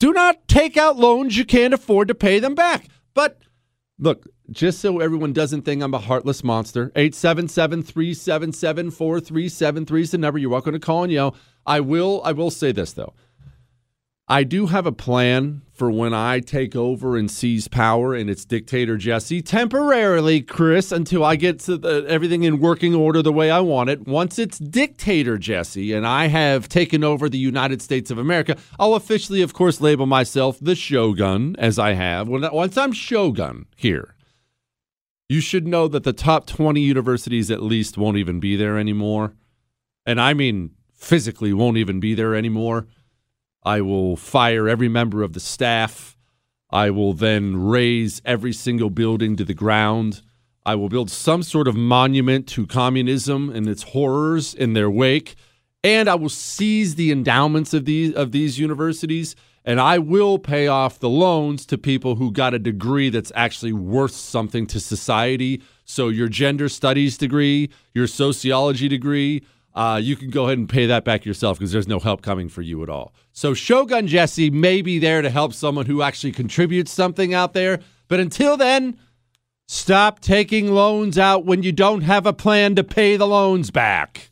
[0.00, 2.88] Do not take out loans you can't afford to pay them back.
[3.14, 3.38] But
[3.98, 10.18] look, just so everyone doesn't think I'm a heartless monster, 877 377 4373 is the
[10.18, 10.38] number.
[10.38, 11.36] You're welcome to call and yell.
[11.66, 13.14] I will I will say this though.
[14.30, 18.44] I do have a plan for when I take over and seize power and it's
[18.44, 23.50] dictator Jesse temporarily, Chris, until I get to the, everything in working order the way
[23.50, 24.06] I want it.
[24.06, 28.94] Once it's dictator Jesse and I have taken over the United States of America, I'll
[28.94, 32.28] officially, of course, label myself the shogun as I have.
[32.28, 34.14] Once I'm shogun here,
[35.28, 39.34] you should know that the top 20 universities at least won't even be there anymore.
[40.06, 42.88] And I mean physically won't even be there anymore
[43.68, 46.16] I will fire every member of the staff.
[46.70, 50.22] I will then raze every single building to the ground.
[50.64, 55.34] I will build some sort of monument to communism and its horrors in their wake.
[55.82, 59.36] And I will seize the endowments of these of these universities
[59.68, 63.74] and I will pay off the loans to people who got a degree that's actually
[63.74, 65.60] worth something to society.
[65.84, 70.86] So your gender studies degree, your sociology degree, uh, you can go ahead and pay
[70.86, 73.12] that back yourself because there's no help coming for you at all.
[73.32, 77.80] So Shogun Jesse may be there to help someone who actually contributes something out there.
[78.08, 78.98] But until then,
[79.66, 84.30] stop taking loans out when you don't have a plan to pay the loans back.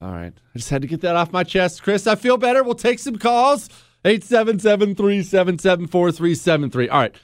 [0.00, 0.32] All right.
[0.54, 1.82] I just had to get that off my chest.
[1.82, 2.62] Chris, I feel better.
[2.62, 3.68] We'll take some calls.
[4.04, 6.88] 877 377 4373.
[6.88, 7.14] All right.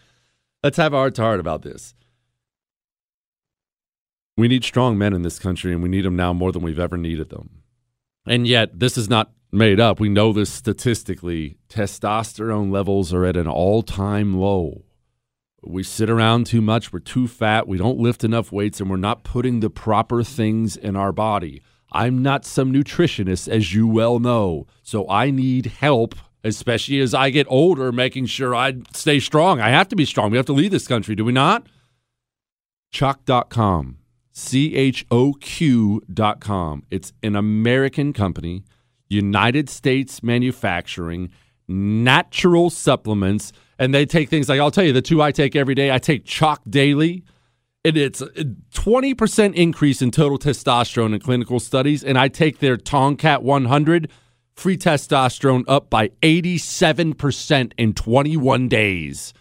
[0.62, 1.94] Let's have our heart to heart about this.
[4.36, 6.78] We need strong men in this country, and we need them now more than we've
[6.78, 7.62] ever needed them.
[8.26, 9.98] And yet, this is not made up.
[9.98, 11.58] We know this statistically.
[11.68, 14.84] Testosterone levels are at an all time low.
[15.62, 16.92] We sit around too much.
[16.92, 17.66] We're too fat.
[17.66, 21.62] We don't lift enough weights, and we're not putting the proper things in our body.
[21.90, 24.66] I'm not some nutritionist, as you well know.
[24.82, 26.14] So I need help,
[26.48, 29.60] especially as I get older, making sure I stay strong.
[29.60, 30.30] I have to be strong.
[30.30, 31.66] We have to lead this country, do we not?
[32.92, 33.98] Choq.com
[34.38, 35.12] choq.com.
[36.90, 38.64] It's an American company,
[39.08, 41.30] United States manufacturing,
[41.66, 45.74] natural supplements, and they take things like I'll tell you the two I take every
[45.74, 45.90] day.
[45.90, 47.24] I take Choq daily.
[47.84, 52.02] And it's a 20% increase in total testosterone in clinical studies.
[52.02, 54.10] And I take their Tongkat 100
[54.58, 59.32] free testosterone up by 87% in 21 days.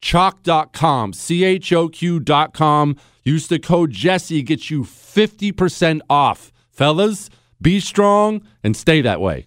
[0.00, 2.96] Choq.com, C H O Q.com.
[3.22, 6.52] Use the code Jesse, gets you 50% off.
[6.70, 7.30] Fellas,
[7.60, 9.46] be strong and stay that way.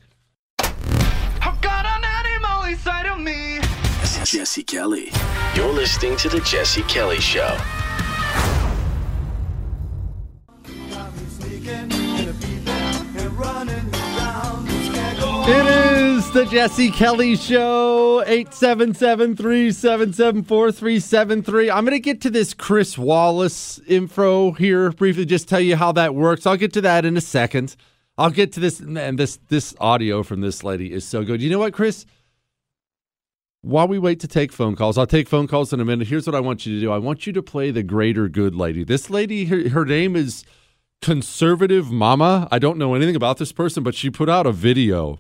[4.26, 5.12] Jesse Kelly.
[5.54, 7.85] You're listening to The Jesse Kelly Show.
[15.47, 21.69] It is the Jesse Kelly Show, 877 377 4373.
[21.69, 25.91] I'm going to get to this Chris Wallace info here briefly, just tell you how
[25.91, 26.47] that works.
[26.47, 27.75] I'll get to that in a second.
[28.17, 31.43] I'll get to this, and this, this audio from this lady is so good.
[31.43, 32.08] You know what, Chris?
[33.62, 36.08] While we wait to take phone calls, I'll take phone calls in a minute.
[36.08, 38.55] Here's what I want you to do I want you to play the greater good
[38.55, 38.84] lady.
[38.84, 40.43] This lady, her, her name is
[41.03, 42.47] Conservative Mama.
[42.51, 45.19] I don't know anything about this person, but she put out a video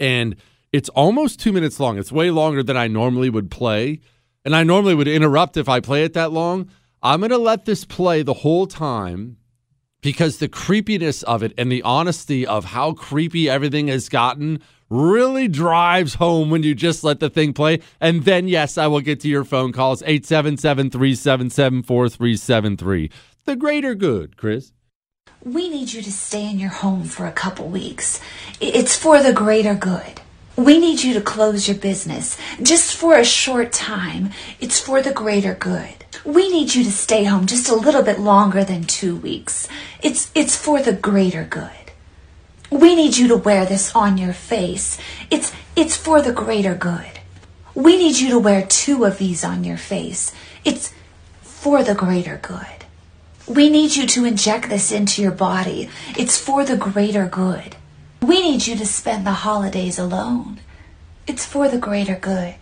[0.00, 0.36] and
[0.72, 1.98] it's almost two minutes long.
[1.98, 4.00] It's way longer than I normally would play.
[4.44, 6.68] And I normally would interrupt if I play it that long.
[7.02, 9.36] I'm going to let this play the whole time
[10.02, 15.48] because the creepiness of it and the honesty of how creepy everything has gotten really
[15.48, 17.80] drives home when you just let the thing play.
[18.00, 23.10] And then, yes, I will get to your phone calls 877 377 4373.
[23.44, 24.72] The greater good, Chris.
[25.44, 28.18] We need you to stay in your home for a couple weeks.
[28.62, 30.22] It's for the greater good.
[30.56, 34.30] We need you to close your business just for a short time.
[34.58, 36.06] It's for the greater good.
[36.24, 39.68] We need you to stay home just a little bit longer than two weeks.
[40.02, 41.92] It's, it's for the greater good.
[42.70, 44.96] We need you to wear this on your face.
[45.30, 47.20] It's, it's for the greater good.
[47.74, 50.32] We need you to wear two of these on your face.
[50.64, 50.94] It's
[51.42, 52.73] for the greater good.
[53.46, 55.90] We need you to inject this into your body.
[56.16, 57.76] It's for the greater good.
[58.22, 60.60] We need you to spend the holidays alone.
[61.26, 62.54] It's for the greater good.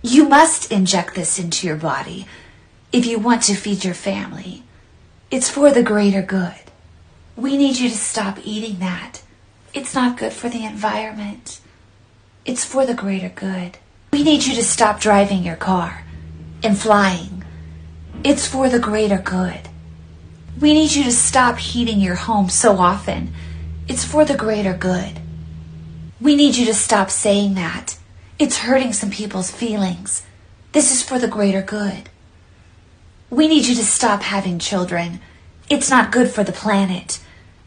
[0.00, 2.26] You must inject this into your body
[2.92, 4.62] if you want to feed your family.
[5.30, 6.54] It's for the greater good.
[7.36, 9.22] We need you to stop eating that.
[9.74, 11.60] It's not good for the environment.
[12.46, 13.76] It's for the greater good.
[14.12, 16.04] We need you to stop driving your car
[16.62, 17.44] and flying.
[18.22, 19.68] It's for the greater good.
[20.60, 23.34] We need you to stop heating your home so often.
[23.88, 25.18] It's for the greater good.
[26.20, 27.98] We need you to stop saying that.
[28.38, 30.24] It's hurting some people's feelings.
[30.70, 32.08] This is for the greater good.
[33.30, 35.20] We need you to stop having children.
[35.68, 37.20] It's not good for the planet.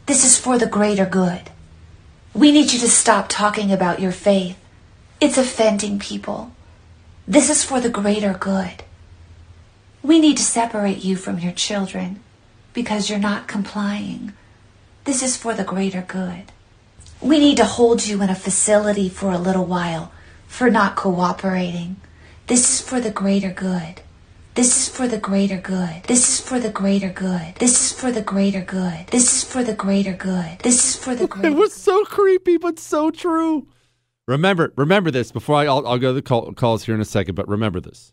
[0.06, 1.50] This is for the greater good.
[2.32, 4.58] We need you to stop talking about your faith.
[5.20, 6.52] It's offending people.
[7.26, 8.82] This is for the greater good.
[10.02, 12.20] We need to separate you from your children
[12.78, 14.32] because you're not complying.
[15.02, 16.44] This is for the greater good.
[17.20, 20.12] We need to hold you in a facility for a little while
[20.46, 21.96] for not cooperating.
[22.46, 24.02] This is for the greater good.
[24.54, 26.04] This is for the greater good.
[26.04, 27.56] This is for the greater good.
[27.56, 29.08] This is for the greater good.
[29.08, 30.60] This is for the greater good.
[30.60, 33.66] This is for the greater It was so creepy, but so true.
[34.28, 37.04] Remember, remember this before I, I'll, I'll go to the call, calls here in a
[37.04, 38.12] second, but remember this.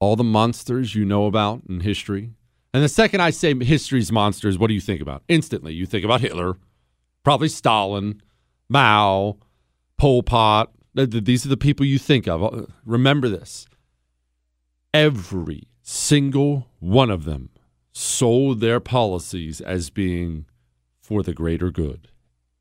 [0.00, 2.32] All the monsters you know about in history.
[2.72, 5.22] And the second I say history's monsters, what do you think about?
[5.28, 6.56] Instantly, you think about Hitler,
[7.24, 8.22] probably Stalin,
[8.68, 9.38] Mao,
[9.96, 10.70] Pol Pot.
[10.94, 12.42] These are the people you think of.
[12.42, 13.66] Uh, remember this.
[14.94, 17.50] Every single one of them
[17.92, 20.46] sold their policies as being
[21.00, 22.08] for the greater good.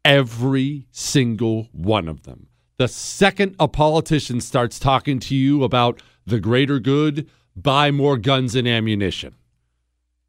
[0.03, 2.47] Every single one of them.
[2.77, 8.55] The second a politician starts talking to you about the greater good, buy more guns
[8.55, 9.35] and ammunition.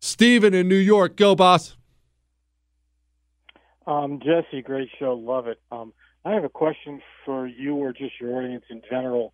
[0.00, 1.76] Steven in New York, go, boss.
[3.86, 5.14] Um, Jesse, great show.
[5.14, 5.60] Love it.
[5.70, 5.92] Um,
[6.24, 9.32] I have a question for you or just your audience in general.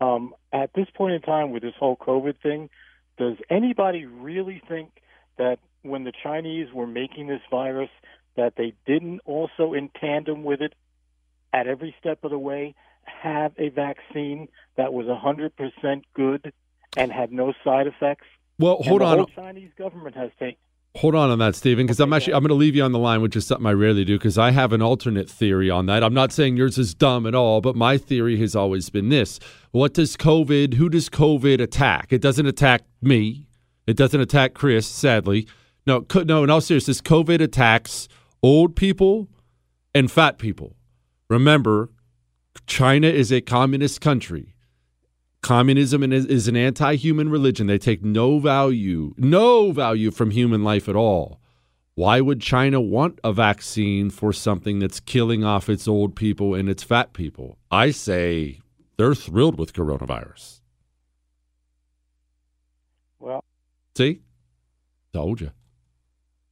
[0.00, 2.70] Um, at this point in time with this whole COVID thing,
[3.18, 4.90] does anybody really think
[5.36, 7.90] that when the Chinese were making this virus,
[8.36, 10.74] that they didn't also, in tandem with it,
[11.52, 16.52] at every step of the way, have a vaccine that was 100% good
[16.96, 18.26] and had no side effects?
[18.58, 19.18] Well, hold and the on.
[19.18, 20.56] Whole Chinese government has taken.
[20.96, 23.00] Hold on on that, Stephen, because I'm actually I'm going to leave you on the
[23.00, 26.04] line, which is something I rarely do, because I have an alternate theory on that.
[26.04, 29.40] I'm not saying yours is dumb at all, but my theory has always been this:
[29.72, 30.74] What does COVID?
[30.74, 32.12] Who does COVID attack?
[32.12, 33.48] It doesn't attack me.
[33.88, 34.86] It doesn't attack Chris.
[34.86, 35.48] Sadly,
[35.84, 36.44] no, no.
[36.44, 38.06] In all seriousness, COVID attacks
[38.40, 39.28] old people
[39.96, 40.76] and fat people.
[41.28, 41.90] Remember,
[42.68, 44.53] China is a communist country.
[45.44, 47.66] Communism is, is an anti human religion.
[47.66, 51.38] They take no value, no value from human life at all.
[51.96, 56.66] Why would China want a vaccine for something that's killing off its old people and
[56.66, 57.58] its fat people?
[57.70, 58.60] I say
[58.96, 60.60] they're thrilled with coronavirus.
[63.18, 63.44] Well,
[63.98, 64.20] See?
[65.12, 65.50] Told you.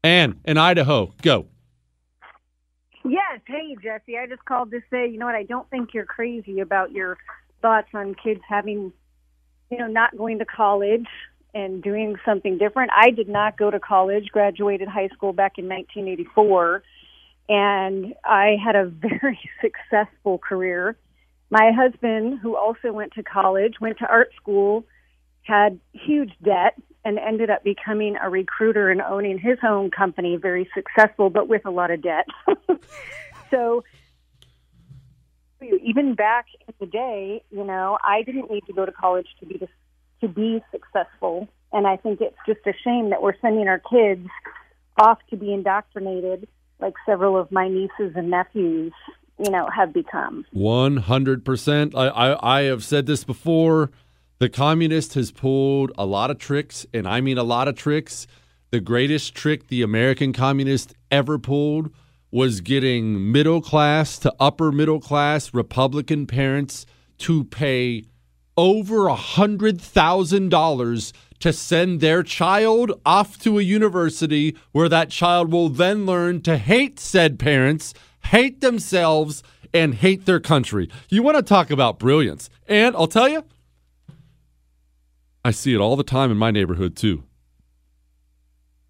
[0.05, 1.47] Anne in Idaho, go.
[3.07, 3.41] Yes.
[3.47, 4.19] Hey, Jesse.
[4.19, 5.35] I just called to say, you know what?
[5.35, 7.17] I don't think you're crazy about your
[7.63, 8.93] thoughts on kids having,
[9.71, 11.07] you know, not going to college
[11.55, 12.91] and doing something different.
[12.95, 16.83] I did not go to college, graduated high school back in 1984,
[17.49, 18.87] and I had a
[19.21, 20.97] very successful career.
[21.51, 24.85] My husband, who also went to college, went to art school,
[25.43, 30.69] had huge debt, and ended up becoming a recruiter and owning his own company, very
[30.73, 32.27] successful, but with a lot of debt.
[33.51, 33.83] so
[35.63, 39.47] even back in the day, you know, I didn't need to go to college to
[39.47, 39.61] be
[40.21, 44.29] to be successful, and I think it's just a shame that we're sending our kids
[44.99, 46.47] off to be indoctrinated,
[46.81, 48.93] like several of my nieces and nephews,
[49.39, 50.45] you know, have become.
[50.53, 51.95] One hundred percent.
[51.97, 53.91] I I have said this before.
[54.39, 58.27] The communist has pulled a lot of tricks, and I mean a lot of tricks.
[58.71, 61.93] The greatest trick the American communist ever pulled
[62.33, 66.87] was getting middle class to upper middle class Republican parents
[67.19, 68.03] to pay
[68.57, 75.11] over a hundred thousand dollars to send their child off to a university where that
[75.11, 77.93] child will then learn to hate said parents,
[78.25, 79.43] hate themselves,
[79.75, 80.89] and hate their country.
[81.09, 82.49] You want to talk about brilliance.
[82.67, 83.45] And I'll tell you,
[85.45, 87.25] I see it all the time in my neighborhood too.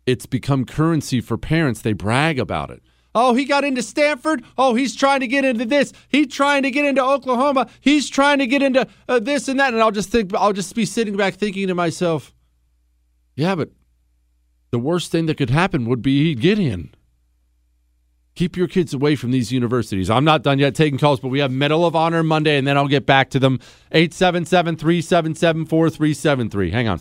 [0.07, 1.81] It's become currency for parents.
[1.81, 2.83] They brag about it.
[3.15, 4.43] Oh, he got into Stanford.
[4.57, 5.93] Oh, he's trying to get into this.
[6.09, 7.69] He's trying to get into Oklahoma.
[7.81, 9.75] He's trying to get into uh, this and that.
[9.75, 12.35] And I'll just think, I'll just be sitting back thinking to myself,
[13.35, 13.71] yeah, but
[14.71, 16.95] the worst thing that could happen would be he'd get in.
[18.35, 20.09] Keep your kids away from these universities.
[20.09, 22.79] I'm not done yet taking calls, but we have Medal of Honor Monday, and then
[22.79, 23.61] I'll get back to them.
[23.91, 26.71] 877 377 4373.
[26.71, 27.01] Hang on.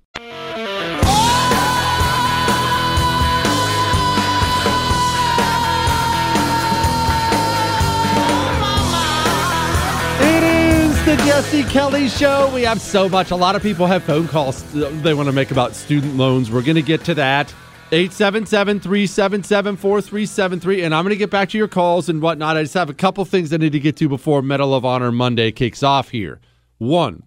[11.01, 12.51] Is the Jesse Kelly Show.
[12.53, 13.31] We have so much.
[13.31, 16.51] A lot of people have phone calls they want to make about student loans.
[16.51, 17.53] We're going to get to that.
[17.91, 20.83] 877 377 4373.
[20.83, 22.57] And I'm going to get back to your calls and whatnot.
[22.57, 25.11] I just have a couple things I need to get to before Medal of Honor
[25.11, 26.39] Monday kicks off here.
[26.77, 27.23] One,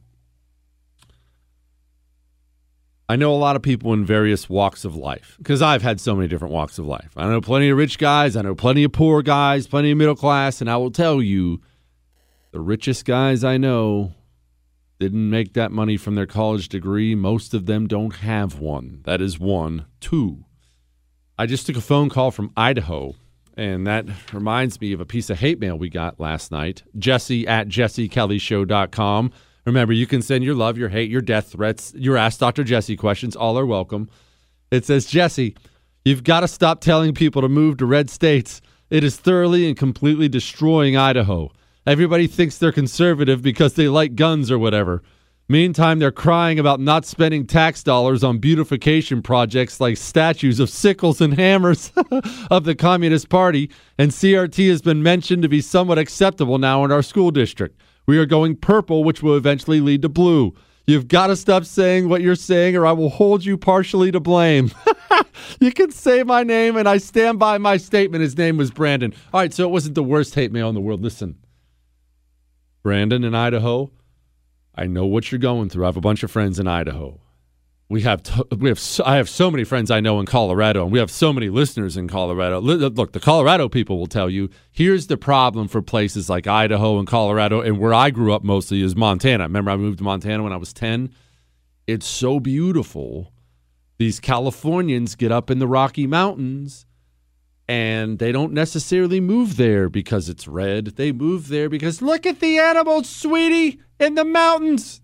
[3.09, 6.15] I know a lot of people in various walks of life because I've had so
[6.15, 7.13] many different walks of life.
[7.17, 10.17] I know plenty of rich guys, I know plenty of poor guys, plenty of middle
[10.17, 11.61] class, and I will tell you
[12.55, 14.13] the richest guys I know
[15.01, 17.17] didn't make that money from their college degree.
[17.17, 19.01] Most of them don't have one.
[19.07, 19.87] That is one.
[19.99, 20.45] Two,
[21.37, 23.17] I just took a phone call from Idaho,
[23.57, 26.85] and that reminds me of a piece of hate mail we got last night.
[26.97, 29.33] Jesse at jessekellyshow.com.
[29.67, 32.63] Remember, you can send your love, your hate, your death threats, your Ask Dr.
[32.63, 33.35] Jesse questions.
[33.35, 34.09] All are welcome.
[34.71, 35.57] It says, Jesse,
[36.05, 38.61] you've got to stop telling people to move to red states.
[38.91, 41.51] It is thoroughly and completely destroying Idaho.
[41.87, 45.03] Everybody thinks they're conservative because they like guns or whatever.
[45.51, 51.21] Meantime, they're crying about not spending tax dollars on beautification projects like statues of sickles
[51.21, 51.93] and hammers
[52.51, 56.91] of the Communist Party, and CRT has been mentioned to be somewhat acceptable now in
[56.91, 57.79] our school district.
[58.07, 60.55] We are going purple, which will eventually lead to blue.
[60.87, 64.21] You've got to stop saying what you're saying, or I will hold you partially to
[64.21, 64.71] blame.
[65.61, 68.23] you can say my name, and I stand by my statement.
[68.23, 69.13] His name was Brandon.
[69.35, 71.03] All right, so it wasn't the worst hate mail in the world.
[71.03, 71.37] Listen,
[72.85, 73.91] Brandon in Idaho,
[74.75, 75.85] I know what you're going through.
[75.85, 77.19] I have a bunch of friends in Idaho.
[77.89, 80.83] We have t- we have so, I have so many friends I know in Colorado,
[80.85, 82.61] and we have so many listeners in Colorado.
[82.61, 86.47] Li- uh, Look, the Colorado people will tell you here's the problem for places like
[86.47, 89.45] Idaho and Colorado, and where I grew up mostly is Montana.
[89.45, 91.11] Remember, I moved to Montana when I was ten.
[91.87, 93.33] It's so beautiful.
[93.97, 96.85] These Californians get up in the Rocky Mountains
[97.69, 100.97] and they don't necessarily move there because it's red.
[100.97, 105.01] They move there because look at the animals, sweetie, in the mountains.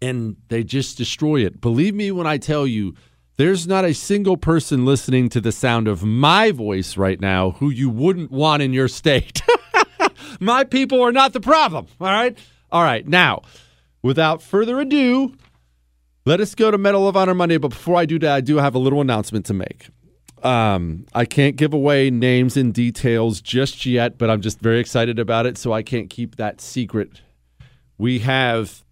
[0.00, 1.60] And they just destroy it.
[1.60, 2.94] Believe me when I tell you,
[3.36, 7.70] there's not a single person listening to the sound of my voice right now who
[7.70, 9.42] you wouldn't want in your state.
[10.40, 11.86] my people are not the problem.
[12.00, 12.36] All right.
[12.70, 13.06] All right.
[13.06, 13.42] Now,
[14.02, 15.34] without further ado,
[16.26, 17.56] let us go to Medal of Honor Monday.
[17.56, 19.88] But before I do that, I do have a little announcement to make.
[20.44, 25.18] Um, I can't give away names and details just yet, but I'm just very excited
[25.18, 27.22] about it, so I can't keep that secret.
[27.96, 28.84] We have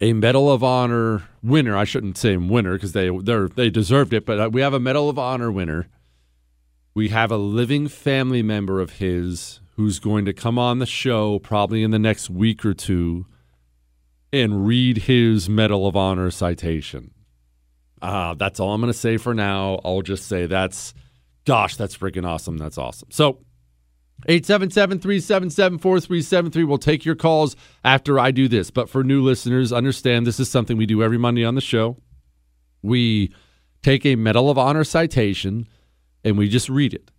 [0.00, 1.76] a Medal of Honor winner.
[1.76, 4.80] I shouldn't say winner because they they they deserved it, but uh, we have a
[4.80, 5.88] Medal of Honor winner.
[6.94, 11.38] We have a living family member of his who's going to come on the show
[11.38, 13.26] probably in the next week or two
[14.32, 17.12] and read his Medal of Honor citation.
[18.00, 19.80] Uh, that's all I'm going to say for now.
[19.84, 20.94] I'll just say that's,
[21.44, 22.58] gosh, that's freaking awesome.
[22.58, 23.08] That's awesome.
[23.10, 23.40] So,
[24.26, 26.64] 877 377 4373.
[26.64, 28.70] We'll take your calls after I do this.
[28.70, 31.98] But for new listeners, understand this is something we do every Monday on the show.
[32.82, 33.32] We
[33.82, 35.68] take a Medal of Honor citation
[36.24, 37.10] and we just read it.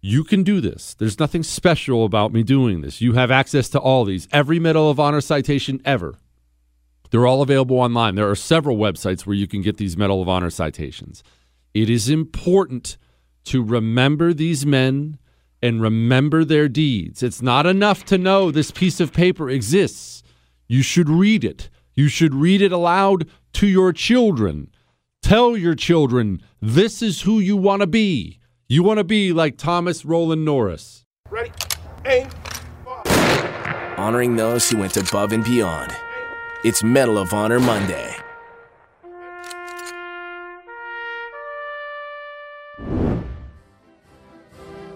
[0.00, 0.94] You can do this.
[0.94, 3.00] There's nothing special about me doing this.
[3.00, 4.28] You have access to all these.
[4.30, 6.16] Every Medal of Honor citation ever
[7.10, 8.14] they're all available online.
[8.14, 11.22] There are several websites where you can get these Medal of Honor citations.
[11.74, 12.96] It is important
[13.44, 15.18] to remember these men
[15.62, 17.22] and remember their deeds.
[17.22, 20.22] It's not enough to know this piece of paper exists.
[20.68, 21.70] You should read it.
[21.94, 24.70] You should read it aloud to your children.
[25.22, 28.38] Tell your children this is who you want to be.
[28.68, 31.04] You want to be like Thomas Roland Norris.
[31.30, 31.52] Ready?
[32.04, 32.28] Aim.
[33.96, 35.96] Honoring those who went above and beyond.
[36.66, 38.16] It's Medal of Honor Monday.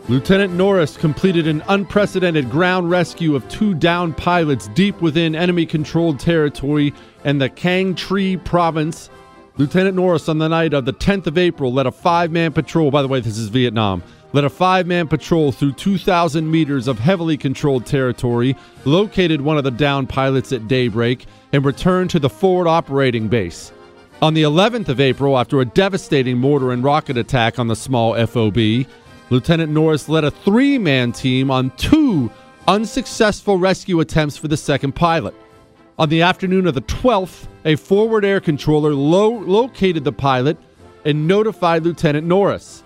[0.09, 6.19] Lieutenant Norris completed an unprecedented ground rescue of two downed pilots deep within enemy controlled
[6.19, 6.93] territory
[7.25, 9.09] in the Quang Tri province.
[9.57, 12.91] Lieutenant Norris, on the night of the 10th of April, led a five man patrol.
[12.91, 14.03] By the way, this is Vietnam.
[14.33, 19.65] Led a five man patrol through 2,000 meters of heavily controlled territory, located one of
[19.65, 23.73] the downed pilots at daybreak, and returned to the forward operating base.
[24.23, 28.15] On the 11th of April, after a devastating mortar and rocket attack on the small
[28.27, 28.87] FOB,
[29.31, 32.31] Lieutenant Norris led a three man team on two
[32.69, 35.35] unsuccessful rescue attempts for the second pilot.
[35.99, 40.57] On the afternoon of the 12th, a forward air controller lo- located the pilot
[41.05, 42.85] and notified Lieutenant Norris.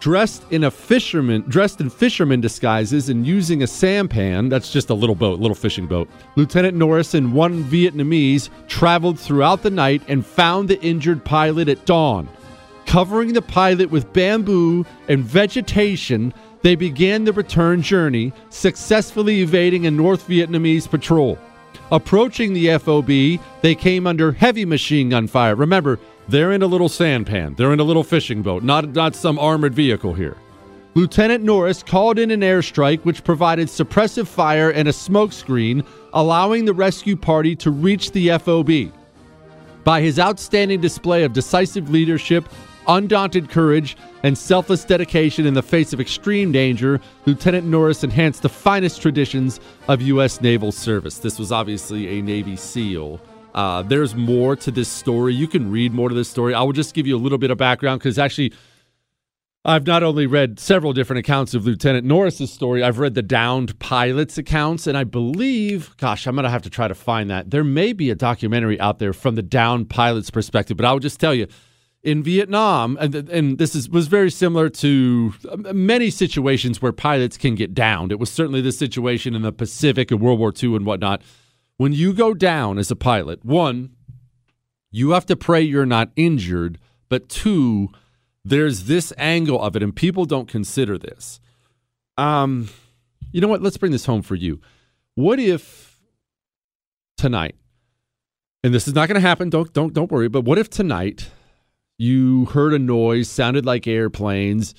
[0.00, 4.94] Dressed in a fisherman, dressed in fisherman disguises and using a sampan, that's just a
[4.94, 6.08] little boat, little fishing boat.
[6.36, 11.84] Lieutenant Norris and one Vietnamese traveled throughout the night and found the injured pilot at
[11.84, 12.30] dawn.
[12.86, 16.32] Covering the pilot with bamboo and vegetation,
[16.62, 21.38] they began the return journey, successfully evading a North Vietnamese patrol.
[21.92, 25.56] Approaching the FOB, they came under heavy machine gun fire.
[25.56, 25.98] Remember,
[26.30, 27.54] they're in a little sampan.
[27.54, 30.36] They're in a little fishing boat, not, not some armored vehicle here.
[30.94, 36.64] Lieutenant Norris called in an airstrike which provided suppressive fire and a smoke screen, allowing
[36.64, 38.92] the rescue party to reach the FOB.
[39.84, 42.48] By his outstanding display of decisive leadership,
[42.88, 48.48] undaunted courage, and selfless dedication in the face of extreme danger, Lieutenant Norris enhanced the
[48.48, 50.40] finest traditions of U.S.
[50.40, 51.18] naval service.
[51.18, 53.20] This was obviously a Navy SEAL.
[53.54, 55.34] Uh, there's more to this story.
[55.34, 56.54] You can read more to this story.
[56.54, 58.52] I will just give you a little bit of background because actually,
[59.64, 63.78] I've not only read several different accounts of Lieutenant Norris's story, I've read the downed
[63.78, 67.50] pilot's accounts, and I believe, gosh, I'm going to have to try to find that.
[67.50, 71.00] There may be a documentary out there from the downed pilot's perspective, but I will
[71.00, 71.46] just tell you,
[72.02, 75.34] in Vietnam, and, and this is was very similar to
[75.74, 78.10] many situations where pilots can get downed.
[78.10, 81.20] It was certainly the situation in the Pacific and World War II and whatnot.
[81.80, 83.92] When you go down as a pilot, one,
[84.90, 86.78] you have to pray you're not injured,
[87.08, 87.88] but two,
[88.44, 91.40] there's this angle of it, and people don't consider this.
[92.18, 92.68] Um,
[93.32, 93.62] you know what?
[93.62, 94.60] Let's bring this home for you.
[95.14, 95.98] What if
[97.16, 97.54] tonight,
[98.62, 99.48] and this is not going to happen.
[99.48, 100.28] Don't don't don't worry.
[100.28, 101.30] But what if tonight
[101.96, 104.74] you heard a noise, sounded like airplanes,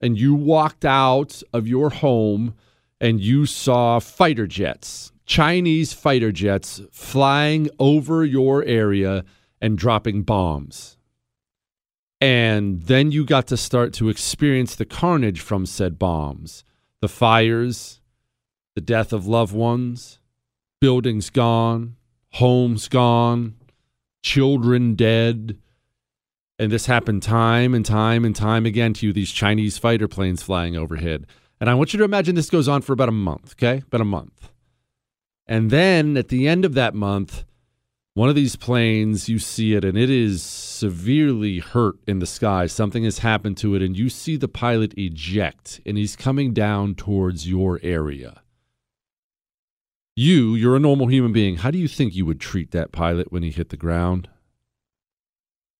[0.00, 2.54] and you walked out of your home
[3.00, 9.26] and you saw fighter jets, Chinese fighter jets flying over your area
[9.60, 10.96] and dropping bombs.
[12.18, 16.64] And then you got to start to experience the carnage from said bombs
[17.00, 18.00] the fires,
[18.74, 20.18] the death of loved ones,
[20.80, 21.94] buildings gone,
[22.32, 23.54] homes gone,
[24.22, 25.58] children dead.
[26.58, 30.42] And this happened time and time and time again to you, these Chinese fighter planes
[30.42, 31.26] flying overhead.
[31.60, 33.82] And I want you to imagine this goes on for about a month, okay?
[33.86, 34.48] About a month.
[35.48, 37.44] And then at the end of that month,
[38.12, 42.66] one of these planes, you see it and it is severely hurt in the sky.
[42.66, 46.94] Something has happened to it, and you see the pilot eject, and he's coming down
[46.94, 48.42] towards your area.
[50.14, 51.58] You, you're a normal human being.
[51.58, 54.28] How do you think you would treat that pilot when he hit the ground?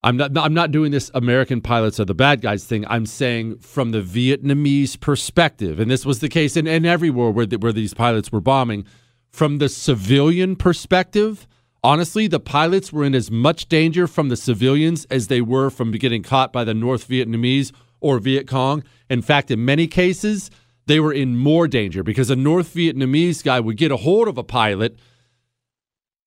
[0.04, 2.86] I'm not I'm not doing this American pilots are the bad guys thing.
[2.86, 7.32] I'm saying from the Vietnamese perspective, and this was the case in, in every war
[7.32, 8.84] where, the, where these pilots were bombing.
[9.30, 11.46] From the civilian perspective,
[11.84, 15.92] honestly, the pilots were in as much danger from the civilians as they were from
[15.92, 18.82] getting caught by the North Vietnamese or Viet Cong.
[19.08, 20.50] In fact, in many cases,
[20.86, 24.38] they were in more danger because a North Vietnamese guy would get a hold of
[24.38, 24.98] a pilot–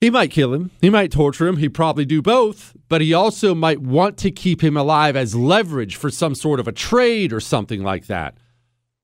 [0.01, 0.71] he might kill him.
[0.81, 1.57] He might torture him.
[1.57, 5.95] He'd probably do both, but he also might want to keep him alive as leverage
[5.95, 8.35] for some sort of a trade or something like that.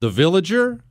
[0.01, 0.81] The villager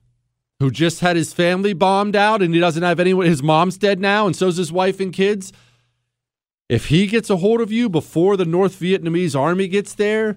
[0.60, 4.00] who just had his family bombed out and he doesn't have anyone, his mom's dead
[4.00, 5.52] now, and so's his wife and kids.
[6.68, 10.36] If he gets a hold of you before the North Vietnamese army gets there,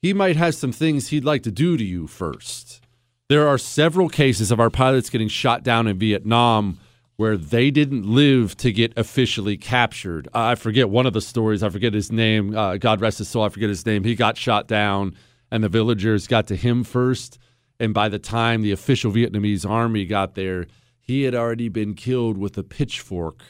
[0.00, 2.80] he might have some things he'd like to do to you first.
[3.28, 6.78] There are several cases of our pilots getting shot down in Vietnam
[7.16, 10.28] where they didn't live to get officially captured.
[10.34, 11.62] I forget one of the stories.
[11.62, 12.56] I forget his name.
[12.56, 13.44] Uh, God rest his soul.
[13.44, 14.02] I forget his name.
[14.02, 15.14] He got shot down,
[15.50, 17.38] and the villagers got to him first.
[17.82, 20.68] And by the time the official Vietnamese army got there,
[21.00, 23.42] he had already been killed with a pitchfork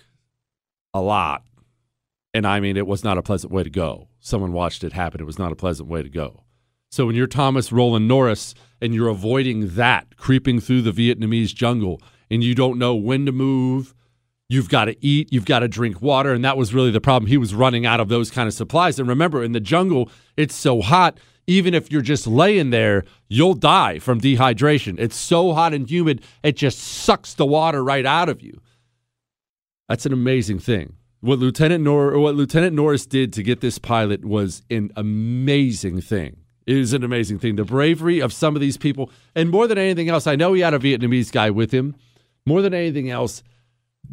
[0.95, 1.45] a lot.
[2.33, 4.09] And I mean, it was not a pleasant way to go.
[4.21, 5.21] Someone watched it happen.
[5.21, 6.45] It was not a pleasant way to go.
[6.91, 12.01] So when you're Thomas Roland Norris and you're avoiding that, creeping through the Vietnamese jungle,
[12.31, 13.95] and you don't know when to move.
[14.49, 16.33] You've got to eat, you've got to drink water.
[16.33, 17.29] And that was really the problem.
[17.29, 18.99] He was running out of those kind of supplies.
[18.99, 23.55] And remember, in the jungle, it's so hot, even if you're just laying there, you'll
[23.55, 24.99] die from dehydration.
[24.99, 28.61] It's so hot and humid, it just sucks the water right out of you.
[29.89, 30.95] That's an amazing thing.
[31.21, 36.39] What Lieutenant Nor- what Lieutenant Norris did to get this pilot was an amazing thing.
[36.67, 37.57] It is an amazing thing.
[37.57, 40.63] The bravery of some of these people, and more than anything else, I know he
[40.63, 41.95] had a Vietnamese guy with him
[42.47, 43.43] more than anything else,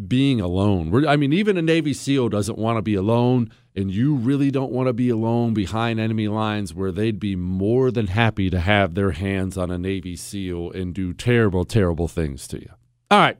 [0.07, 1.05] being alone.
[1.07, 4.71] I mean, even a Navy SEAL doesn't want to be alone, and you really don't
[4.71, 8.95] want to be alone behind enemy lines where they'd be more than happy to have
[8.95, 12.69] their hands on a Navy SEAL and do terrible, terrible things to you.
[13.11, 13.37] All right.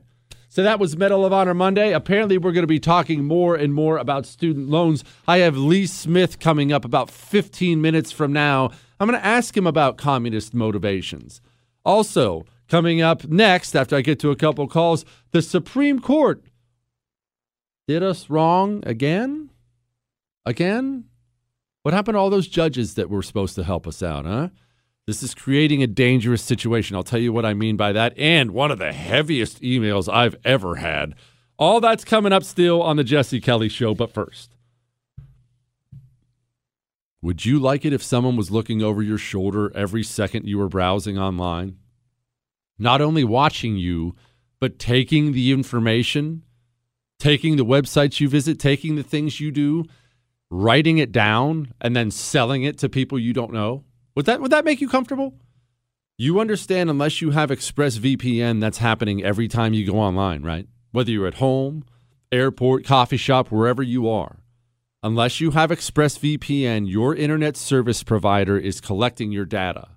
[0.48, 1.92] So that was Medal of Honor Monday.
[1.92, 5.04] Apparently, we're going to be talking more and more about student loans.
[5.28, 8.70] I have Lee Smith coming up about 15 minutes from now.
[8.98, 11.40] I'm going to ask him about communist motivations.
[11.84, 16.40] Also, Coming up next, after I get to a couple calls, the Supreme Court
[17.86, 19.50] did us wrong again?
[20.46, 21.04] Again?
[21.82, 24.48] What happened to all those judges that were supposed to help us out, huh?
[25.06, 26.94] This is creating a dangerous situation.
[26.94, 28.16] I'll tell you what I mean by that.
[28.16, 31.14] And one of the heaviest emails I've ever had.
[31.58, 33.94] All that's coming up still on the Jesse Kelly Show.
[33.94, 34.56] But first,
[37.22, 40.68] would you like it if someone was looking over your shoulder every second you were
[40.68, 41.76] browsing online?
[42.80, 44.16] not only watching you,
[44.58, 46.42] but taking the information,
[47.20, 49.84] taking the websites you visit, taking the things you do,
[50.50, 53.84] writing it down, and then selling it to people you don't know?
[54.16, 55.34] Would that would that make you comfortable?
[56.18, 60.66] You understand unless you have ExpressVPN, that's happening every time you go online, right?
[60.92, 61.84] Whether you're at home,
[62.32, 64.40] airport, coffee shop, wherever you are.
[65.02, 69.88] Unless you have ExpressVPN, your internet service provider is collecting your data.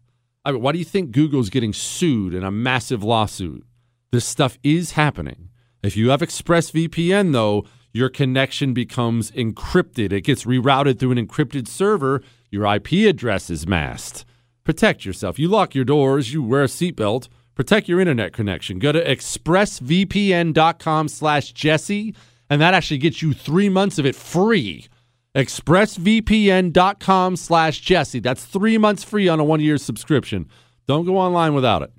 [0.46, 3.66] I mean, why do you think Google's getting sued in a massive lawsuit?
[4.12, 5.50] This stuff is happening.
[5.84, 10.14] If you have ExpressVPN, though, your connection becomes encrypted.
[10.14, 12.24] It gets rerouted through an encrypted server.
[12.50, 14.24] Your IP address is masked.
[14.64, 15.38] Protect yourself.
[15.38, 16.34] You lock your doors.
[16.34, 17.28] You wear a seatbelt.
[17.54, 18.80] Protect your internet connection.
[18.80, 22.16] Go to expressvpn.com slash Jesse,
[22.50, 24.88] and that actually gets you three months of it free
[25.36, 30.48] expressvpn.com slash jesse that's three months free on a one-year subscription
[30.88, 31.92] don't go online without it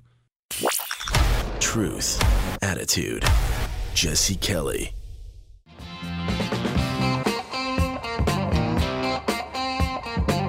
[1.59, 2.17] truth
[2.61, 3.25] attitude
[3.95, 4.93] jesse kelly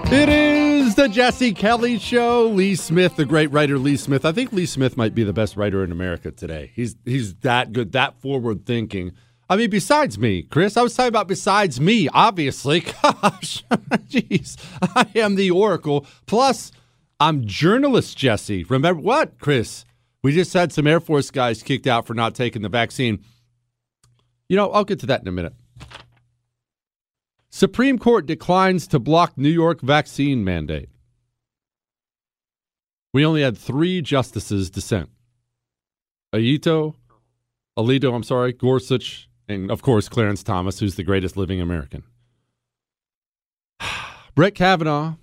[0.09, 2.49] it is the Jesse Kelly Show.
[2.49, 4.24] Lee Smith, the great writer Lee Smith.
[4.24, 6.72] I think Lee Smith might be the best writer in America today.
[6.74, 9.12] He's he's that good, that forward thinking.
[9.49, 12.80] I mean, besides me, Chris, I was talking about besides me, obviously.
[13.03, 13.64] Gosh,
[14.09, 16.07] jeez, I am the oracle.
[16.26, 16.72] Plus,
[17.20, 18.64] I'm journalist Jesse.
[18.64, 19.84] Remember what, Chris?
[20.22, 23.24] We just had some Air Force guys kicked out for not taking the vaccine.
[24.49, 25.55] You know, I'll get to that in a minute.
[27.51, 30.90] Supreme Court declines to block New York vaccine mandate.
[33.12, 35.09] We only had three justices dissent.
[36.34, 36.94] Aito,
[37.78, 42.03] Alito, I'm sorry, Gorsuch, and of course Clarence Thomas, who's the greatest living American.
[44.34, 45.14] Brett Kavanaugh,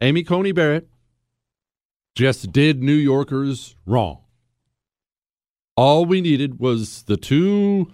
[0.00, 0.88] Amy Coney Barrett
[2.14, 4.18] just did New Yorkers wrong.
[5.76, 7.90] All we needed was the two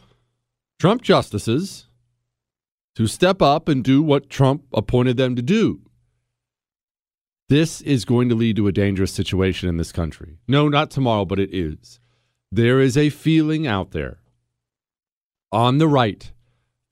[0.79, 1.87] Trump justices
[2.95, 5.81] to step up and do what Trump appointed them to do.
[7.49, 10.39] This is going to lead to a dangerous situation in this country.
[10.47, 11.99] No, not tomorrow, but it is.
[12.53, 14.19] There is a feeling out there
[15.51, 16.31] on the right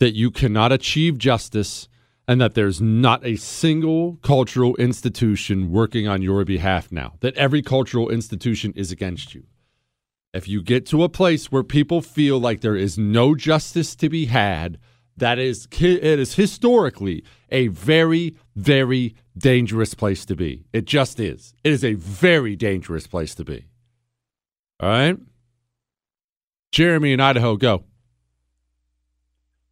[0.00, 1.88] that you cannot achieve justice
[2.26, 7.62] and that there's not a single cultural institution working on your behalf now, that every
[7.62, 9.44] cultural institution is against you.
[10.36, 14.10] If you get to a place where people feel like there is no justice to
[14.10, 14.78] be had,
[15.16, 20.66] that is it is historically a very very dangerous place to be.
[20.74, 21.54] It just is.
[21.64, 23.64] It is a very dangerous place to be.
[24.78, 25.18] All right?
[26.70, 27.84] Jeremy in Idaho, go.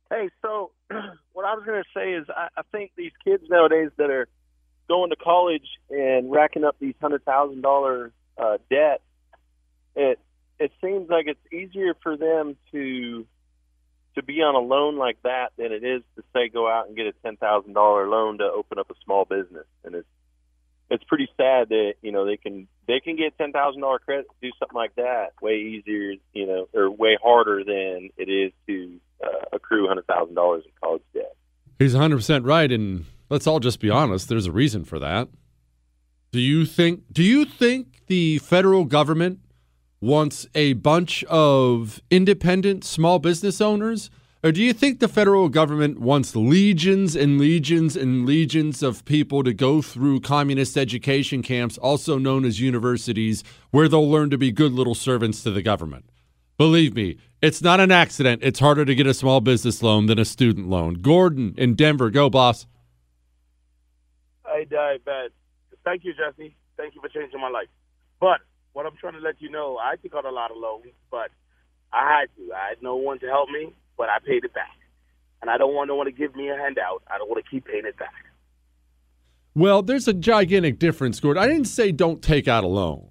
[0.09, 0.71] Hey, so
[1.33, 4.29] what I was going to say is I, I think these kids nowadays that are
[4.89, 9.03] going to college and racking up these hundred thousand uh, debt,
[9.95, 10.19] it
[10.65, 13.27] it seems like it's easier for them to
[14.15, 16.97] to be on a loan like that than it is to say go out and
[16.97, 19.67] get a ten thousand dollar loan to open up a small business.
[19.85, 20.09] And it's
[20.89, 24.27] it's pretty sad that you know they can they can get ten thousand dollar credit
[24.29, 28.53] to do something like that way easier, you know, or way harder than it is
[28.67, 31.37] to uh, accrue hundred thousand dollars in college debt.
[31.79, 35.29] He's 100% right and let's all just be honest, there's a reason for that.
[36.31, 39.41] Do you think do you think the federal government
[40.05, 44.11] wants a bunch of independent small business owners?
[44.43, 49.43] Or do you think the federal government wants legions and legions and legions of people
[49.43, 54.53] to go through communist education camps, also known as universities, where they'll learn to be
[54.53, 56.05] good little servants to the government?
[56.59, 58.43] Believe me, it's not an accident.
[58.45, 60.95] It's harder to get a small business loan than a student loan.
[60.95, 62.67] Gordon in Denver, go, boss.
[64.45, 65.31] I die bad.
[65.83, 66.55] Thank you, Jesse.
[66.77, 67.69] Thank you for changing my life.
[68.21, 68.41] But
[68.75, 71.31] what I'm trying to let you know, I took out a lot of loans, but
[71.93, 72.53] I had to.
[72.53, 74.77] I had no one to help me, but I paid it back.
[75.41, 77.03] And I don't want no one to give me a handout.
[77.07, 78.12] I don't want to keep paying it back.
[79.55, 81.43] Well, there's a gigantic difference, Gordon.
[81.43, 83.11] I didn't say don't take out a loan.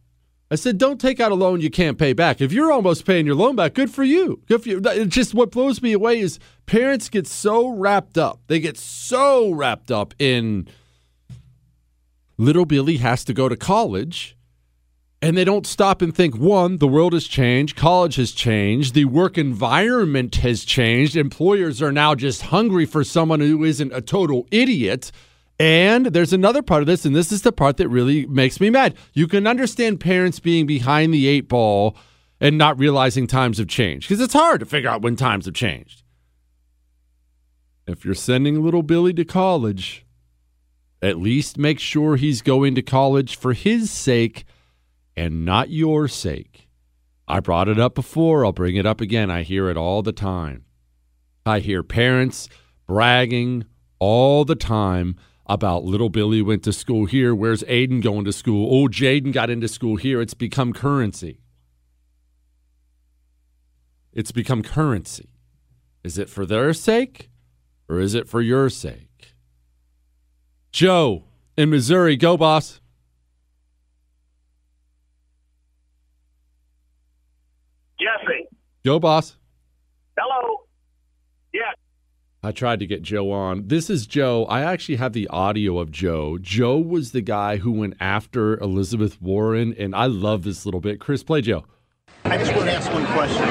[0.51, 2.41] I said don't take out a loan you can't pay back.
[2.41, 4.41] If you're almost paying your loan back, good for you.
[4.47, 4.81] Good for you.
[4.83, 8.41] It's just what blows me away is parents get so wrapped up.
[8.47, 10.67] They get so wrapped up in
[12.37, 14.35] little Billy has to go to college
[15.23, 19.05] and they don't stop and think one the world has changed college has changed the
[19.05, 24.45] work environment has changed employers are now just hungry for someone who isn't a total
[24.51, 25.13] idiot.
[25.57, 28.69] And there's another part of this and this is the part that really makes me
[28.69, 28.95] mad.
[29.13, 31.95] You can understand parents being behind the eight ball
[32.41, 35.55] and not realizing times have changed because it's hard to figure out when times have
[35.55, 36.03] changed.
[37.87, 40.05] If you're sending little billy to college
[41.01, 44.43] at least make sure he's going to college for his sake
[45.15, 46.67] and not your sake.
[47.27, 49.31] I brought it up before, I'll bring it up again.
[49.31, 50.65] I hear it all the time.
[51.45, 52.49] I hear parents
[52.87, 53.65] bragging
[53.99, 57.35] all the time about little Billy went to school here.
[57.35, 58.67] Where's Aiden going to school?
[58.73, 60.21] Oh, Jaden got into school here.
[60.21, 61.39] It's become currency.
[64.13, 65.29] It's become currency.
[66.03, 67.29] Is it for their sake
[67.89, 69.33] or is it for your sake?
[70.71, 71.25] Joe
[71.57, 72.79] in Missouri, go, boss.
[78.83, 78.89] Jesse.
[78.91, 79.37] Go, boss.
[80.17, 80.59] Hello.
[81.53, 81.71] Yeah.
[82.43, 83.67] I tried to get Joe on.
[83.67, 84.45] This is Joe.
[84.45, 86.37] I actually have the audio of Joe.
[86.41, 90.99] Joe was the guy who went after Elizabeth Warren, and I love this little bit.
[90.99, 91.63] Chris, play Joe.
[92.25, 93.45] I just want to ask one question.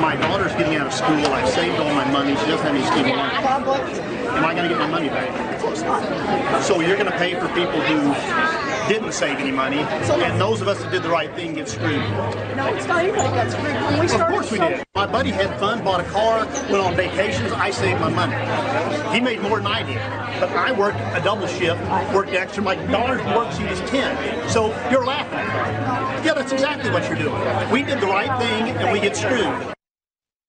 [0.00, 1.26] My daughter's getting out of school.
[1.32, 2.36] I've saved all my money.
[2.36, 3.98] She doesn't have any student loans.
[4.28, 5.54] Am I going to get my money back?
[5.56, 6.62] Of course not.
[6.62, 10.68] So you're going to pay for people who didn't save any money, and those of
[10.68, 12.00] us that did the right thing get screwed.
[12.56, 13.72] No, it's not even like that's free.
[13.72, 14.82] When we Of course we did.
[14.94, 17.52] My buddy had fun, bought a car, went on vacations.
[17.52, 18.34] I saved my money.
[19.14, 20.00] He made more than I did.
[20.40, 21.80] But I worked a double shift,
[22.14, 22.62] worked extra.
[22.62, 24.48] My daughter's worksheet is 10.
[24.48, 25.38] So you're laughing.
[26.24, 27.70] Yeah, that's exactly what you're doing.
[27.70, 29.74] We did the right thing and we get screwed.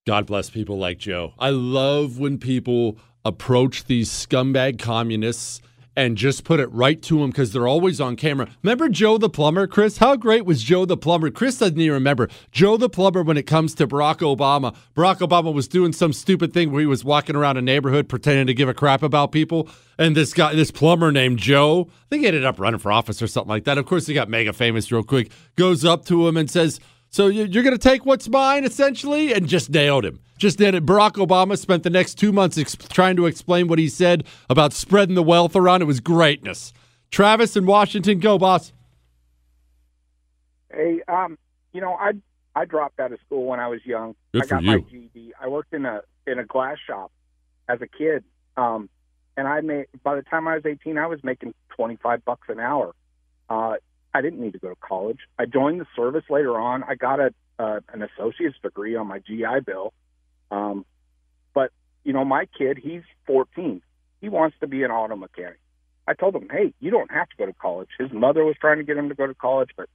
[0.07, 1.33] God bless people like Joe.
[1.37, 5.61] I love when people approach these scumbag communists
[5.99, 8.47] and just put it right to them because they're always on camera.
[8.63, 9.97] Remember Joe the plumber, Chris?
[9.97, 11.29] How great was Joe the plumber?
[11.29, 12.29] Chris doesn't even remember.
[12.53, 14.73] Joe the plumber when it comes to Barack Obama.
[14.95, 18.47] Barack Obama was doing some stupid thing where he was walking around a neighborhood pretending
[18.47, 19.67] to give a crap about people.
[19.97, 23.21] And this guy, this plumber named Joe, I think he ended up running for office
[23.21, 23.77] or something like that.
[23.77, 25.31] Of course, he got mega famous real quick.
[25.57, 26.79] Goes up to him and says,
[27.09, 30.19] so you- you're going to take what's mine, essentially, and just nailed him.
[30.37, 30.85] Just did it.
[30.85, 34.71] Barack Obama spent the next two months ex- trying to explain what he said about
[34.73, 35.81] spreading the wealth around.
[35.81, 36.71] It was greatness.
[37.11, 38.71] Travis in Washington, go, boss.
[40.71, 41.37] Hey, um,
[41.73, 42.11] you know, I
[42.55, 44.15] I dropped out of school when I was young.
[44.33, 44.85] Good I for got my you.
[45.13, 45.33] GED.
[45.41, 47.11] I worked in a in a glass shop
[47.67, 48.23] as a kid.
[48.57, 48.89] Um,
[49.35, 52.59] and I made by the time I was 18, I was making 25 bucks an
[52.59, 52.93] hour.
[53.49, 53.75] Uh,
[54.13, 55.19] I didn't need to go to college.
[55.37, 56.83] I joined the service later on.
[56.83, 59.93] I got a uh, an associate's degree on my GI Bill.
[60.49, 60.85] Um,
[61.53, 61.71] but
[62.03, 63.81] you know, my kid, he's 14.
[64.21, 65.59] He wants to be an auto mechanic.
[66.07, 67.89] I told him, hey, you don't have to go to college.
[67.99, 69.89] His mother was trying to get him to go to college, but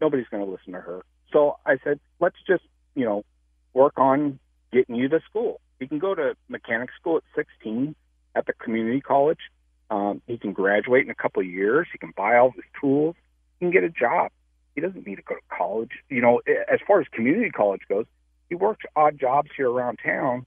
[0.00, 1.02] nobody's going to listen to her.
[1.32, 3.24] So I said, let's just, you know,
[3.72, 4.38] work on
[4.72, 5.60] getting you to school.
[5.80, 7.94] He can go to mechanic school at 16
[8.34, 9.38] at the community college.
[9.90, 11.86] Um, he can graduate in a couple of years.
[11.92, 13.16] He can buy all his tools.
[13.60, 14.30] Can get a job.
[14.74, 15.92] He doesn't need to go to college.
[16.10, 18.06] You know, as far as community college goes,
[18.48, 20.44] he works odd jobs here around town,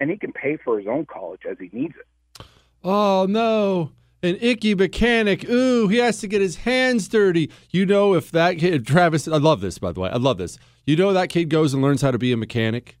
[0.00, 2.44] and he can pay for his own college as he needs it.
[2.82, 3.92] Oh, no.
[4.22, 5.48] An icky mechanic.
[5.48, 7.50] Ooh, he has to get his hands dirty.
[7.70, 10.10] You know, if that kid, Travis, I love this, by the way.
[10.10, 10.58] I love this.
[10.86, 12.98] You know, that kid goes and learns how to be a mechanic,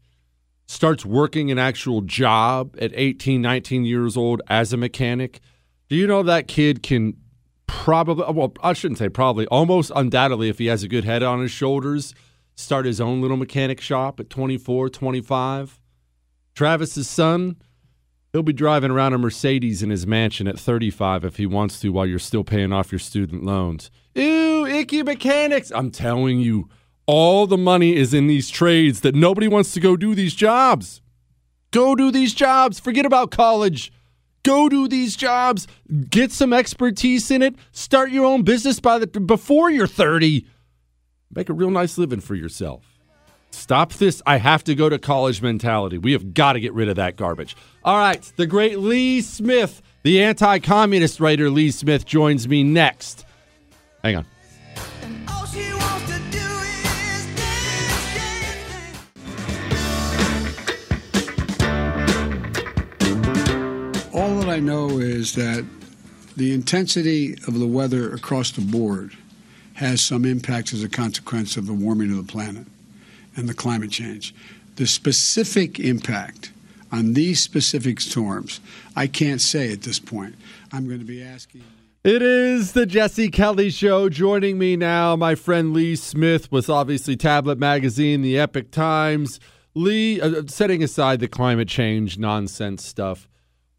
[0.66, 5.40] starts working an actual job at 18, 19 years old as a mechanic.
[5.88, 7.16] Do you know that kid can
[7.70, 11.22] probably, uh, well, I shouldn't say probably, almost undoubtedly, if he has a good head
[11.22, 12.14] on his shoulders,
[12.54, 15.80] start his own little mechanic shop at 24, 25?
[16.54, 17.56] Travis's son,
[18.32, 21.90] He'll be driving around a Mercedes in his mansion at 35 if he wants to
[21.90, 23.90] while you're still paying off your student loans.
[24.14, 25.72] Ew, icky mechanics.
[25.74, 26.68] I'm telling you,
[27.06, 31.02] all the money is in these trades that nobody wants to go do these jobs.
[31.72, 32.78] Go do these jobs.
[32.78, 33.92] Forget about college.
[34.42, 35.66] Go do these jobs.
[36.08, 37.54] Get some expertise in it.
[37.72, 40.46] Start your own business by the before you're 30.
[41.34, 42.84] Make a real nice living for yourself.
[43.50, 44.22] Stop this.
[44.26, 45.98] I have to go to college mentality.
[45.98, 47.56] We have got to get rid of that garbage.
[47.84, 48.22] All right.
[48.36, 53.24] The great Lee Smith, the anti communist writer Lee Smith, joins me next.
[54.02, 54.26] Hang on.
[64.12, 65.64] All that I know is that
[66.36, 69.16] the intensity of the weather across the board
[69.74, 72.66] has some impact as a consequence of the warming of the planet
[73.36, 74.34] and the climate change.
[74.76, 76.50] The specific impact
[76.90, 78.60] on these specific storms,
[78.96, 80.34] I can't say at this point.
[80.72, 81.62] I'm going to be asking.
[82.02, 84.08] It is the Jesse Kelly Show.
[84.08, 89.38] Joining me now, my friend Lee Smith with obviously Tablet Magazine, the Epoch Times.
[89.74, 93.28] Lee, uh, setting aside the climate change nonsense stuff,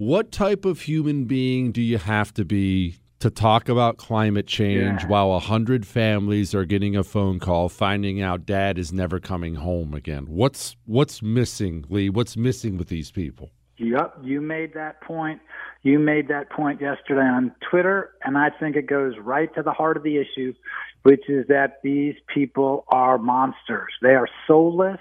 [0.02, 5.04] what type of human being do you have to be to talk about climate change
[5.04, 5.08] Yeah.
[5.08, 9.54] while a hundred families are getting a phone call finding out dad is never coming
[9.54, 10.26] home again?
[10.28, 12.10] What's what's missing, Lee?
[12.10, 13.52] What's missing with these people?
[13.78, 15.40] Yep, you made that point.
[15.84, 19.72] You made that point yesterday on Twitter, and I think it goes right to the
[19.72, 20.56] heart of the issue,
[21.04, 23.94] which is that these people are monsters.
[24.02, 25.00] They are soulless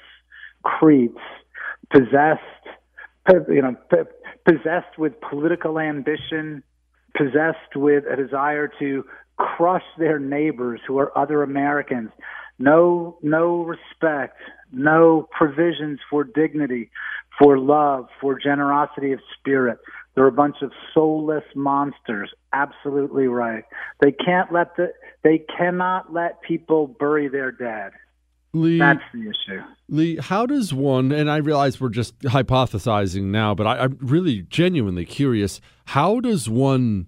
[0.62, 1.22] creeps,
[1.90, 2.42] possessed,
[3.48, 3.76] you know,
[4.46, 6.62] possessed with political ambition,
[7.16, 9.04] possessed with a desire to
[9.36, 12.10] crush their neighbors who are other Americans.
[12.58, 14.36] No, no respect,
[14.70, 16.90] no provisions for dignity,
[17.38, 19.78] for love, for generosity of spirit.
[20.14, 22.30] They're a bunch of soulless monsters.
[22.52, 23.64] Absolutely right.
[24.02, 27.92] They can't let the, they cannot let people bury their dead.
[28.52, 29.62] Lee, That's the issue.
[29.88, 34.42] Lee, how does one, and I realize we're just hypothesizing now, but I, I'm really
[34.42, 35.60] genuinely curious.
[35.86, 37.06] How does one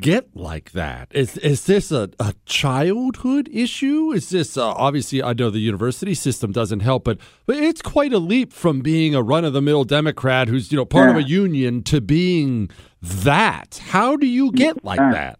[0.00, 1.08] get like that?
[1.10, 4.12] Is is this a, a childhood issue?
[4.12, 5.22] Is this uh, obviously?
[5.22, 9.14] I know the university system doesn't help, but but it's quite a leap from being
[9.14, 12.70] a run of the mill Democrat who's you know part of a union to being
[13.02, 13.80] that.
[13.88, 15.12] How do you get like Yeah.
[15.12, 15.38] that?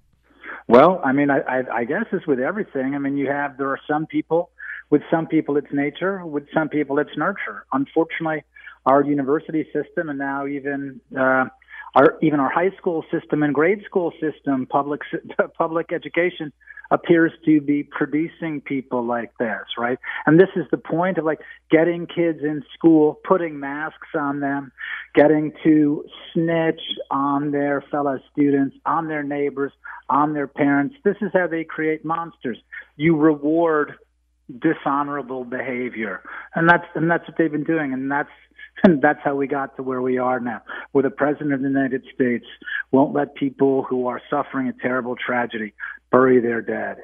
[0.67, 2.95] Well, I mean, I, I, I guess it's with everything.
[2.95, 4.51] I mean, you have there are some people.
[4.91, 6.24] With some people, it's nature.
[6.24, 7.66] With some people, it's nurture.
[7.72, 8.45] Unfortunately,
[8.87, 11.47] our university system and now even uh,
[11.95, 15.01] our even our high school system and grade school system, public
[15.59, 16.53] public education
[16.91, 19.99] appears to be producing people like this, right?
[20.26, 24.70] And this is the point of like getting kids in school, putting masks on them,
[25.14, 26.80] getting to snitch
[27.11, 29.72] on their fellow students, on their neighbors,
[30.11, 30.95] on their parents.
[31.05, 32.59] This is how they create monsters.
[32.97, 33.95] You reward
[34.59, 36.22] dishonorable behavior.
[36.55, 38.30] And that's and that's what they've been doing and that's
[38.82, 41.68] and that's how we got to where we are now, where the President of the
[41.68, 42.45] United States
[42.90, 45.72] won't let people who are suffering a terrible tragedy
[46.11, 46.97] bury their dead.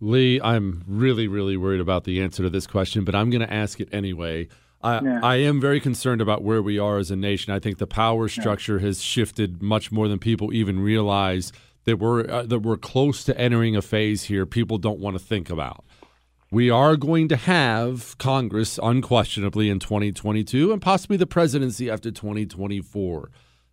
[0.00, 3.52] Lee, I'm really, really worried about the answer to this question, but I'm going to
[3.52, 4.48] ask it anyway.
[4.80, 5.20] I, Yeah.
[5.24, 7.52] I am very concerned about where we are as a nation.
[7.52, 11.52] I think the power structure has shifted much more than people even realize
[11.84, 15.24] that we're uh, that we're close to entering a phase here people don't want to
[15.24, 15.84] think about.
[16.50, 23.30] We are going to have Congress unquestionably in 2022 and possibly the presidency after 2024.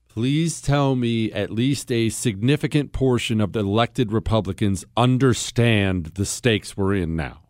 [0.10, 6.76] Please tell me at least a significant portion of the elected Republicans understand the stakes
[6.76, 7.44] we're in now.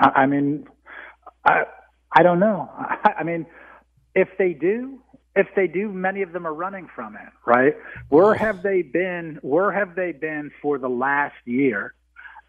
[0.00, 0.66] I, mean,
[1.44, 1.62] I
[2.12, 2.68] I don't know.
[2.76, 3.46] I, I mean,
[4.16, 5.00] if they do,
[5.36, 7.74] if they do, many of them are running from it, right?
[8.08, 8.38] Where oh.
[8.38, 9.38] have they been?
[9.42, 11.94] Where have they been for the last year?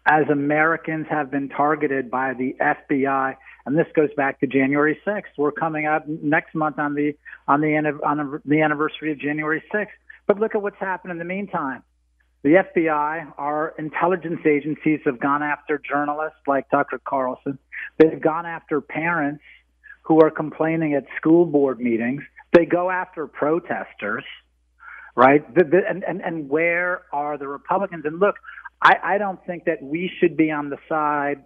[0.04, 5.22] As Americans have been targeted by the FBI, and this goes back to January 6th.
[5.36, 7.14] We're coming up next month on the
[7.46, 9.86] on the on the anniversary of January 6th.
[10.26, 11.82] But look at what's happened in the meantime.
[12.42, 17.58] The FBI, our intelligence agencies have gone after journalists like Tucker Carlson.
[17.98, 19.44] They've gone after parents
[20.02, 22.22] who are complaining at school board meetings.
[22.52, 24.24] They go after protesters,
[25.14, 25.44] right?
[25.56, 28.04] And, and, and where are the Republicans?
[28.04, 28.34] And look,
[28.82, 31.44] I, I don't think that we should be on the side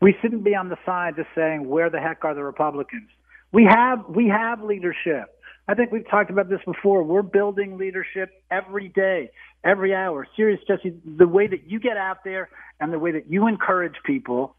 [0.00, 3.08] we shouldn't be on the side just saying where the heck are the Republicans?
[3.52, 5.36] We have we have leadership.
[5.68, 7.02] I think we've talked about this before.
[7.02, 9.30] We're building leadership every day,
[9.62, 10.26] every hour.
[10.36, 12.48] Serious, Jesse, the way that you get out there
[12.80, 14.56] and the way that you encourage people,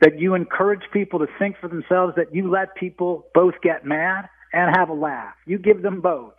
[0.00, 4.28] that you encourage people to think for themselves, that you let people both get mad
[4.52, 5.34] and have a laugh.
[5.46, 6.34] You give them both.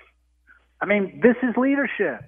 [0.80, 2.22] I mean, this is leadership.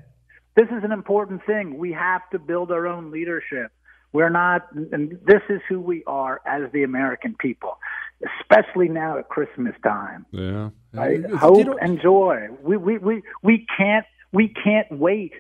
[0.55, 1.77] This is an important thing.
[1.77, 3.71] We have to build our own leadership.
[4.11, 7.79] We're not, and this is who we are as the American people,
[8.39, 10.27] especially now at Christmas time.
[10.31, 10.69] Yeah.
[10.93, 11.25] Right?
[11.31, 12.49] Hope and joy.
[12.61, 15.33] We, we, we, we can't, we can't wait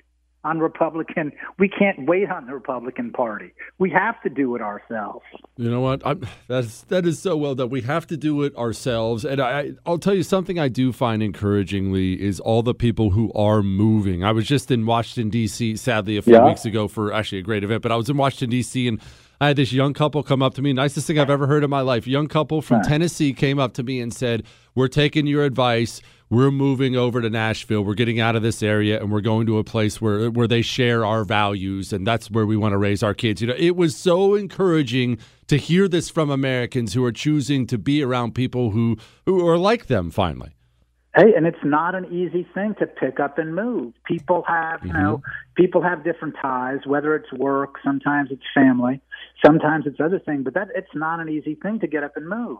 [0.43, 1.31] on Republican.
[1.57, 3.51] We can't wait on the Republican Party.
[3.79, 5.25] We have to do it ourselves.
[5.57, 6.01] You know what?
[6.05, 7.69] I'm, that's that is so well done.
[7.69, 11.21] We have to do it ourselves, and I, I'll tell you something I do find
[11.23, 14.23] encouragingly is all the people who are moving.
[14.23, 15.75] I was just in Washington D.C.
[15.77, 16.45] sadly a few Yeah.
[16.45, 18.87] weeks ago for actually a great event, but I was in Washington D.C.
[18.87, 18.99] and
[19.41, 20.71] I had this young couple come up to me.
[20.73, 22.07] Nicest thing I've ever heard in my life.
[22.07, 24.43] Young couple from Tennessee came up to me and said,
[24.75, 26.01] "We're taking your advice.
[26.29, 27.83] We're moving over to Nashville.
[27.83, 30.61] We're getting out of this area and we're going to a place where where they
[30.61, 33.75] share our values and that's where we want to raise our kids." You know, it
[33.75, 35.17] was so encouraging
[35.47, 39.57] to hear this from Americans who are choosing to be around people who who are
[39.57, 40.55] like them finally.
[41.15, 43.93] Hey, and it's not an easy thing to pick up and move.
[44.03, 45.61] People have, you know, mm-hmm.
[45.61, 48.99] people have different ties, whether it's work, sometimes it's family,
[49.45, 52.27] sometimes it's other things, but that it's not an easy thing to get up and
[52.27, 52.57] move.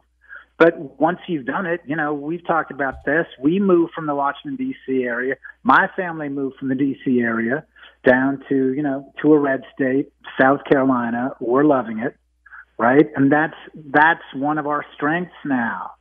[0.58, 3.26] But once you've done it, you know, we've talked about this.
[3.40, 5.04] We moved from the Washington D.C.
[5.04, 5.36] area.
[5.64, 7.20] My family moved from the D.C.
[7.20, 7.66] area
[8.06, 11.32] down to, you know, to a red state, South Carolina.
[11.40, 12.16] We're loving it,
[12.78, 13.08] right?
[13.16, 15.92] And that's that's one of our strengths now.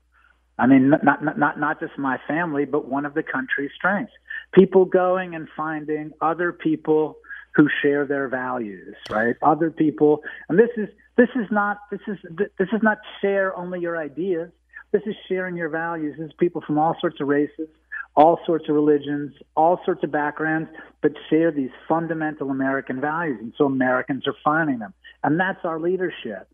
[0.58, 4.12] I mean, not, not not not just my family, but one of the country's strengths.
[4.52, 7.16] People going and finding other people
[7.54, 9.36] who share their values, right?
[9.42, 13.80] Other people, and this is this is not this is this is not share only
[13.80, 14.50] your ideas.
[14.92, 16.16] This is sharing your values.
[16.18, 17.68] This is people from all sorts of races,
[18.16, 20.68] all sorts of religions, all sorts of backgrounds,
[21.00, 25.78] but share these fundamental American values, and so Americans are finding them, and that's our
[25.78, 26.48] leadership.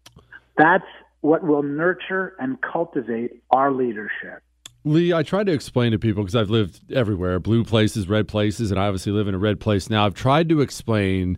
[0.56, 0.86] That's
[1.20, 4.42] what will nurture and cultivate our leadership.
[4.84, 8.70] Lee, I try to explain to people because I've lived everywhere blue places, red places,
[8.70, 10.06] and I obviously live in a red place now.
[10.06, 11.36] I've tried to explain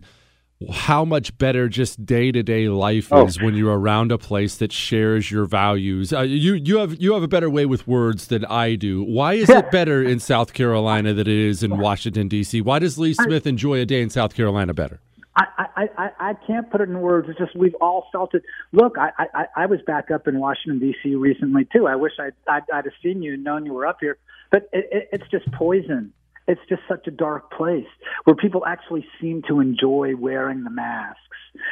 [0.71, 3.25] how much better just day to day life Oh.
[3.25, 6.13] is when you're around a place that shares your values.
[6.13, 9.01] Uh, you you have you have a better way with words than I do.
[9.03, 12.61] Why is it better in South Carolina than it is in Washington D.C.?
[12.61, 14.99] Why does Lee Smith enjoy a day in South Carolina better?
[15.35, 17.29] I, I, I, I can't put it in words.
[17.29, 18.43] It's just we've all felt it.
[18.73, 21.15] Look, I, I, I was back up in Washington D.C.
[21.15, 21.87] recently too.
[21.87, 24.17] I wish I'd, I'd, I'd have seen you and known you were up here,
[24.51, 26.13] but it, it, it's just poison.
[26.47, 27.87] it's just such a dark place
[28.25, 31.19] where people actually seem to enjoy wearing the masks,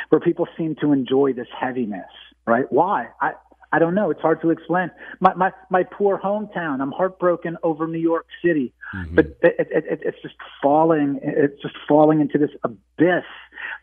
[0.10, 2.10] where people seem to enjoy this heaviness,
[2.46, 2.72] right?
[2.72, 3.08] Why?
[3.22, 3.34] I,
[3.72, 4.10] I don't know.
[4.10, 4.90] It's hard to explain.
[5.20, 6.82] My my my poor hometown.
[6.82, 9.16] I'm heartbroken over New York City, mm-hmm.
[9.16, 11.20] but it, it, it, it's just falling.
[11.22, 13.26] It's just falling into this abyss,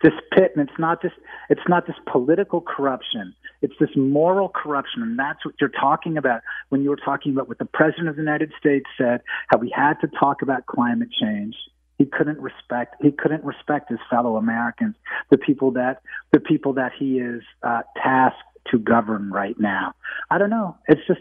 [0.03, 1.15] this pit, and it's not just
[1.51, 3.35] it's not just political corruption.
[3.63, 7.49] It's this moral corruption, and that's what you're talking about when you were talking about
[7.49, 11.09] what the president of the United States said, how we had to talk about climate
[11.11, 11.57] change.
[11.99, 12.97] He couldn't respect.
[13.01, 14.97] He couldn't respect his fellow Americans,
[15.31, 18.39] the people that the people that he is uh, tasked
[18.71, 19.95] to govern right now.
[20.31, 20.77] I don't know.
[20.89, 21.21] It's just,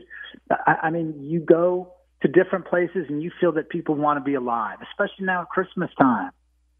[0.50, 4.24] I, I mean, you go to different places and you feel that people want to
[4.24, 6.32] be alive, especially now at Christmas time.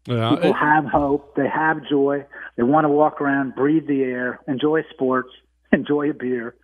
[0.06, 1.34] Yeah, People it- have hope.
[1.36, 2.24] They have joy.
[2.56, 5.30] They want to walk around, breathe the air, enjoy sports,
[5.72, 6.54] enjoy a beer,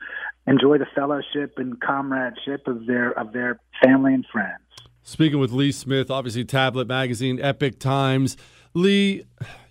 [0.46, 4.58] enjoy the fellowship and comradeship of their of their family and friends.
[5.02, 8.36] Speaking with Lee Smith, obviously Tablet Magazine, Epoch Times.
[8.74, 9.24] Lee,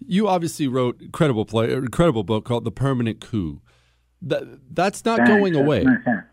[0.05, 3.61] you obviously wrote incredible play, incredible book called The Permanent Coup.
[4.23, 5.31] That, that's not Thanks.
[5.31, 5.85] going away.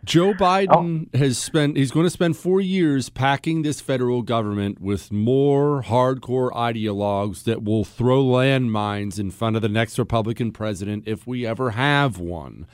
[0.04, 0.34] Joe oh.
[0.34, 5.82] Biden has spent, he's going to spend four years packing this federal government with more
[5.82, 11.46] hardcore ideologues that will throw landmines in front of the next Republican president if we
[11.46, 12.66] ever have one.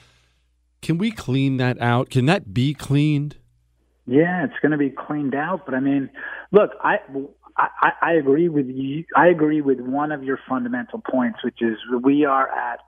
[0.82, 2.11] Can we clean that out?
[2.11, 3.36] Can that be cleaned?
[4.07, 5.65] Yeah, it's going to be cleaned out.
[5.65, 6.11] But I mean,
[6.53, 6.99] look, I,
[7.57, 9.05] I I agree with you.
[9.16, 12.81] I agree with one of your fundamental points, which is we are at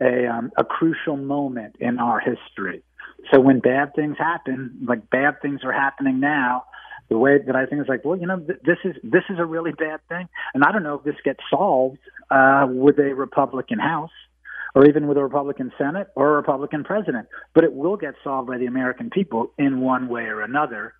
[0.00, 2.82] a um, a crucial moment in our history.
[3.32, 6.64] So when bad things happen, like bad things are happening now,
[7.08, 9.38] the way that I think is like, well, you know, th- this is this is
[9.38, 11.98] a really bad thing, and I don't know if this gets solved
[12.30, 14.10] uh, with a Republican House
[14.74, 18.48] or even with a Republican Senate or a Republican president, but it will get solved
[18.48, 20.94] by the American people in one way or another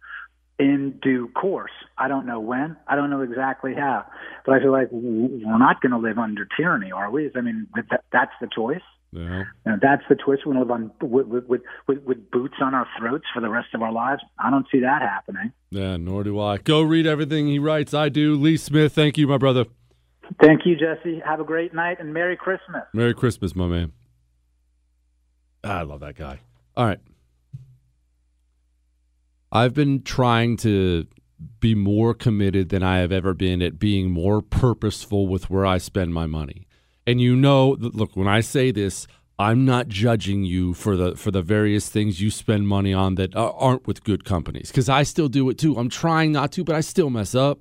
[0.58, 1.72] in due course.
[1.98, 2.76] I don't know when.
[2.86, 4.04] I don't know exactly how,
[4.44, 7.30] but I feel like we're not going to live under tyranny, are we?
[7.34, 8.82] I mean, that, that's the choice.
[9.12, 9.44] Yeah.
[9.66, 10.46] You know, that's the twist.
[10.46, 13.40] We're going to live on with, with, with, with, with boots on our throats for
[13.40, 14.22] the rest of our lives.
[14.38, 15.52] I don't see that happening.
[15.70, 16.58] Yeah, nor do I.
[16.58, 17.92] Go read everything he writes.
[17.92, 18.34] I do.
[18.36, 19.66] Lee Smith, thank you, my brother.
[20.40, 21.20] Thank you, Jesse.
[21.26, 22.84] Have a great night and Merry Christmas.
[22.94, 23.92] Merry Christmas, my man.
[25.62, 26.40] Ah, I love that guy.
[26.76, 26.98] All right.
[29.54, 31.06] I've been trying to
[31.60, 35.76] be more committed than I have ever been at being more purposeful with where I
[35.76, 36.66] spend my money.
[37.06, 39.06] And you know, look, when I say this,
[39.38, 43.36] I'm not judging you for the for the various things you spend money on that
[43.36, 45.76] aren't with good companies cuz I still do it too.
[45.76, 47.60] I'm trying not to, but I still mess up.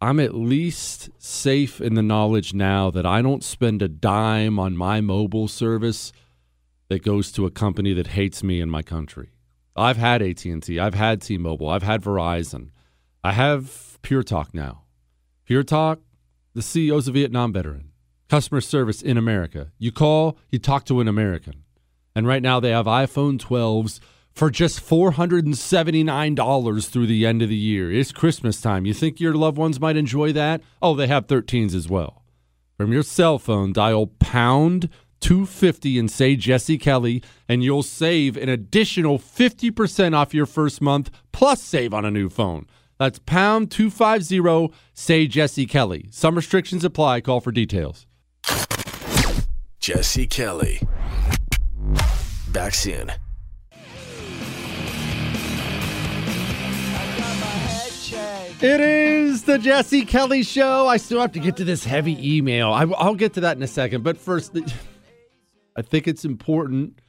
[0.00, 4.76] I'm at least safe in the knowledge now that I don't spend a dime on
[4.76, 6.12] my mobile service
[6.88, 9.30] that goes to a company that hates me and my country.
[9.78, 12.70] I've had AT&T, I've had T-Mobile, I've had Verizon.
[13.22, 14.84] I have Pure Talk now.
[15.44, 16.00] Pure Talk,
[16.54, 17.92] the CEO's a Vietnam veteran.
[18.28, 19.72] Customer service in America.
[19.78, 21.64] You call, you talk to an American.
[22.14, 24.00] And right now they have iPhone 12s
[24.32, 27.92] for just $479 through the end of the year.
[27.92, 28.86] It's Christmas time.
[28.86, 30.60] You think your loved ones might enjoy that?
[30.82, 32.22] Oh, they have 13s as well.
[32.76, 34.88] From your cell phone, dial pound
[35.20, 41.10] 250 and say Jesse Kelly, and you'll save an additional 50% off your first month
[41.32, 42.66] plus save on a new phone.
[42.98, 46.08] That's pound 250, say Jesse Kelly.
[46.10, 47.20] Some restrictions apply.
[47.20, 48.06] Call for details.
[49.78, 50.80] Jesse Kelly.
[52.52, 53.12] Back soon.
[58.60, 60.88] It is the Jesse Kelly Show.
[60.88, 62.72] I still have to get to this heavy email.
[62.72, 64.02] I, will get to that in a second.
[64.02, 64.56] But first,
[65.78, 67.00] I think it's important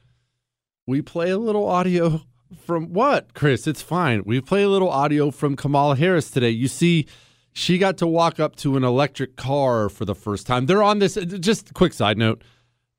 [0.86, 2.22] we play a little audio
[2.64, 3.66] from what, Chris?
[3.66, 4.22] It's fine.
[4.24, 6.50] We play a little audio from Kamala Harris today.
[6.50, 7.06] You see,
[7.52, 10.66] she got to walk up to an electric car for the first time.
[10.66, 12.44] They're on this, just quick side note.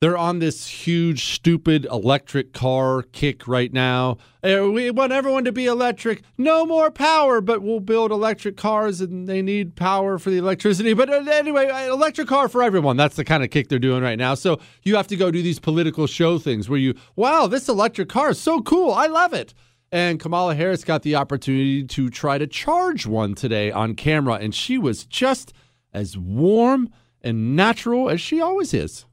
[0.02, 4.18] They're on this huge, stupid electric car kick right now.
[4.42, 6.24] Eh, We want everyone to be electric.
[6.40, 10.96] No more power, but we'll build electric cars and they need power for the electricity.
[10.96, 12.98] But uh, anyway, uh, electric car for everyone.
[12.98, 14.34] That's the kind of kick they're doing right now.
[14.34, 18.10] So you have to go do these political show things where you, wow, this electric
[18.10, 18.92] car is so cool.
[18.92, 19.54] I love it.
[19.92, 24.56] And Kamala Harris got the opportunity to try to charge one today on camera, and
[24.56, 25.54] she was just
[25.94, 26.90] as warm
[27.22, 29.06] and natural as she always is.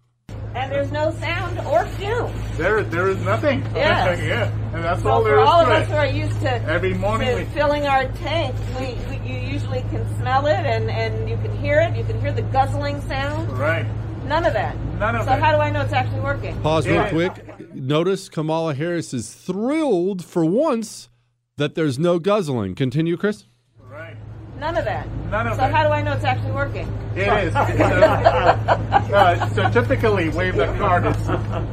[0.54, 2.32] And there's no sound or fume.
[2.56, 3.60] There, there is nothing.
[3.74, 4.20] Yes.
[4.22, 6.50] yeah, and that's so all there for is all of us who are used to,
[6.64, 10.90] Every morning to we- filling our tank, we, we you usually can smell it and,
[10.90, 11.96] and you can hear it.
[11.96, 13.56] You can hear the guzzling sound.
[13.56, 13.86] Right.
[14.24, 14.76] None of that.
[14.98, 15.38] None of so that.
[15.38, 16.60] So how do I know it's actually working?
[16.60, 17.74] Pause real quick.
[17.74, 21.08] Notice Kamala Harris is thrilled for once
[21.56, 22.74] that there's no guzzling.
[22.74, 23.44] Continue, Chris.
[23.78, 24.16] Right.
[24.58, 25.08] None of that.
[25.30, 25.72] None of so that.
[25.72, 26.86] how do I know it's actually working?
[27.14, 27.54] It is.
[29.08, 31.16] So, uh, so typically, wave the card is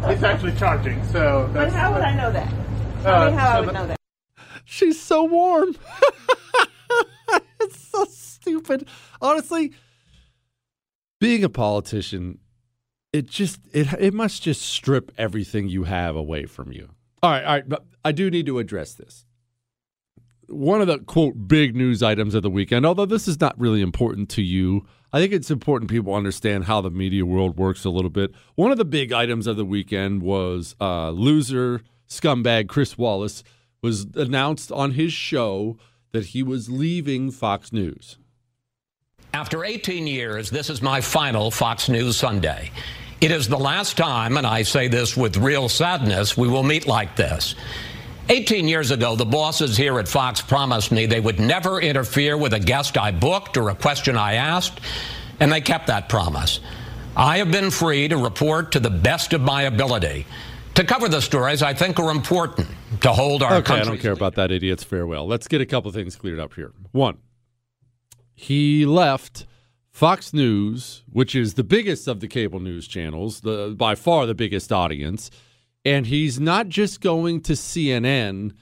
[0.10, 1.04] it's actually charging.
[1.08, 2.50] So But how would I know that?
[3.04, 3.98] Tell Uh, me how so I would the- know that.
[4.64, 5.76] She's so warm.
[7.60, 8.88] it's so stupid.
[9.22, 9.74] Honestly,
[11.20, 12.40] being a politician,
[13.12, 16.90] it just it it must just strip everything you have away from you.
[17.22, 19.26] All right, all right, but I do need to address this.
[20.48, 23.82] One of the quote big news items of the weekend, although this is not really
[23.82, 27.90] important to you, I think it's important people understand how the media world works a
[27.90, 28.32] little bit.
[28.56, 33.44] One of the big items of the weekend was uh, loser scumbag Chris Wallace
[33.82, 35.78] was announced on his show
[36.12, 38.18] that he was leaving Fox News.
[39.34, 42.72] After 18 years, this is my final Fox News Sunday.
[43.22, 46.88] It is the last time, and I say this with real sadness, we will meet
[46.88, 47.56] like this.
[48.30, 52.54] 18 years ago, the bosses here at Fox promised me they would never interfere with
[52.54, 54.80] a guest I booked or a question I asked,
[55.40, 56.60] and they kept that promise.
[57.16, 60.26] I have been free to report to the best of my ability,
[60.74, 62.68] to cover the stories I think are important,
[63.02, 65.28] to hold our okay, I don't care about that idiot's farewell.
[65.28, 66.74] Let's get a couple things cleared up here.
[66.92, 67.20] One,
[68.34, 69.46] he left
[69.92, 74.36] Fox News, which is the biggest of the cable news channels, the by far the
[74.36, 75.30] biggest audience,
[75.86, 78.54] and he's not just going to CNN,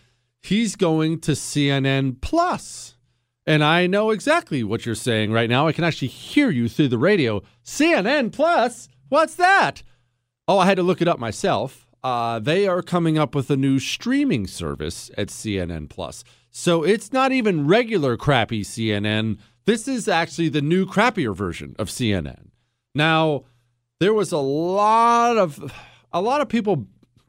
[0.41, 2.97] he's going to CNN Plus.
[3.45, 5.67] And I know exactly what you're saying right now.
[5.67, 7.41] I can actually hear you through the radio.
[7.65, 8.87] CNN Plus?
[9.09, 9.83] What's that?
[10.47, 11.87] Oh, I had to look it up myself.
[12.03, 16.23] Uh, they are coming up with a new streaming service at CNN Plus.
[16.51, 19.39] So it's not even regular crappy CNN.
[19.65, 22.49] This is actually the new crappier version of CNN.
[22.93, 23.45] Now,
[23.99, 25.73] there was a lot of
[26.11, 26.87] a lot of people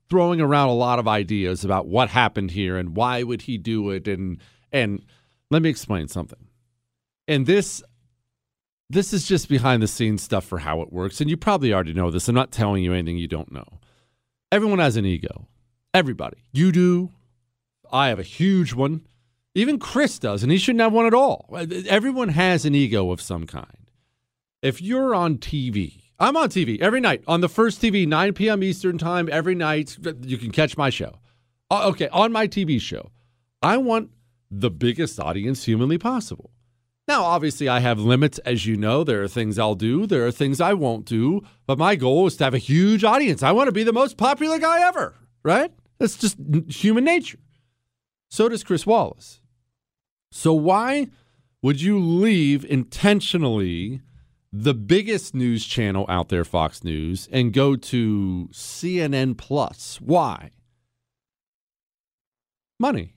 [0.08, 3.90] throwing around a lot of ideas about what happened here and why would he do
[3.90, 4.38] it and
[4.72, 5.04] and
[5.50, 6.48] let me explain something.
[7.28, 7.82] And this
[8.90, 11.94] this is just behind the scenes stuff for how it works and you probably already
[11.94, 12.28] know this.
[12.28, 13.80] I'm not telling you anything you don't know.
[14.52, 15.48] Everyone has an ego.
[15.92, 16.38] Everybody.
[16.52, 17.10] You do.
[17.90, 19.06] I have a huge one.
[19.54, 21.48] Even Chris does, and he shouldn't have one at all.
[21.88, 23.90] Everyone has an ego of some kind.
[24.62, 28.62] If you're on TV, I'm on TV every night on the first TV, 9 p.m.
[28.62, 29.96] Eastern Time, every night.
[30.22, 31.18] You can catch my show.
[31.70, 33.10] Uh, Okay, on my TV show,
[33.62, 34.10] I want
[34.50, 36.50] the biggest audience humanly possible.
[37.06, 39.04] Now, obviously, I have limits, as you know.
[39.04, 42.36] There are things I'll do, there are things I won't do, but my goal is
[42.36, 43.42] to have a huge audience.
[43.42, 45.70] I want to be the most popular guy ever, right?
[45.98, 46.38] That's just
[46.68, 47.38] human nature.
[48.30, 49.40] So does Chris Wallace.
[50.30, 51.08] So, why
[51.62, 54.00] would you leave intentionally
[54.56, 60.00] the biggest news channel out there, Fox News, and go to CNN Plus?
[60.00, 60.52] Why?
[62.78, 63.14] Money.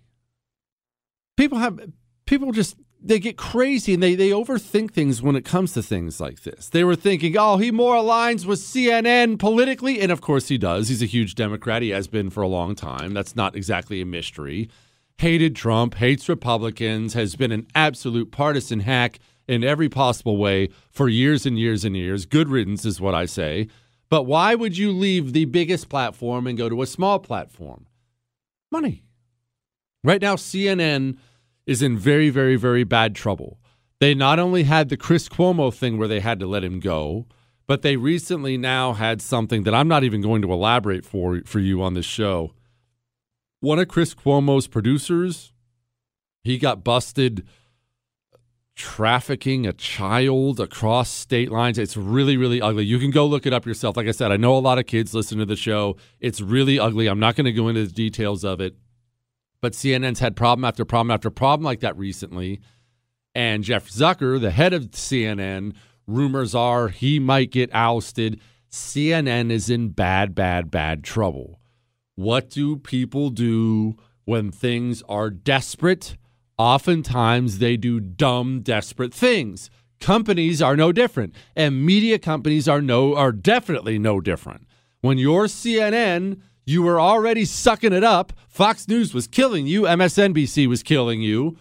[1.35, 1.79] People have,
[2.25, 6.19] people just, they get crazy and they, they overthink things when it comes to things
[6.19, 6.69] like this.
[6.69, 10.01] They were thinking, oh, he more aligns with CNN politically.
[10.01, 10.89] And of course he does.
[10.89, 11.83] He's a huge Democrat.
[11.83, 13.13] He has been for a long time.
[13.13, 14.69] That's not exactly a mystery
[15.17, 21.09] hated Trump, hates Republicans, has been an absolute partisan hack in every possible way for
[21.09, 22.25] years and years and years.
[22.25, 23.67] Good riddance is what I say.
[24.09, 27.87] But why would you leave the biggest platform and go to a small platform?
[28.71, 29.03] Money.
[30.03, 31.17] Right now, CNN
[31.65, 33.59] is in very, very, very bad trouble.
[33.99, 37.25] They not only had the Chris Cuomo thing where they had to let him go,
[37.65, 41.59] but they recently now had something that I'm not even going to elaborate for for
[41.59, 42.53] you on this show
[43.59, 45.53] one of Chris Cuomo's producers,
[46.43, 47.45] he got busted
[48.77, 51.79] trafficking a child across state lines.
[51.79, 52.85] It's really, really ugly.
[52.85, 53.97] You can go look it up yourself.
[53.97, 55.97] Like I said, I know a lot of kids listen to the show.
[56.19, 57.07] It's really ugly.
[57.07, 58.75] I'm not going to go into the details of it.
[59.61, 62.61] But CNN's had problem after problem after problem like that recently.
[63.33, 65.73] And Jeff Zucker, the head of CNN,
[66.05, 68.39] rumors are he might get ousted.
[68.71, 71.59] CNN is in bad, bad, bad trouble.
[72.13, 76.15] What do people do when things are desperate?
[76.57, 79.69] Oftentimes they do dumb, desperate things.
[79.99, 84.67] Companies are no different, and media companies are no are definitely no different.
[85.01, 88.33] When you're CNN, you were already sucking it up.
[88.49, 91.57] Fox News was killing you, MSNBC was killing you.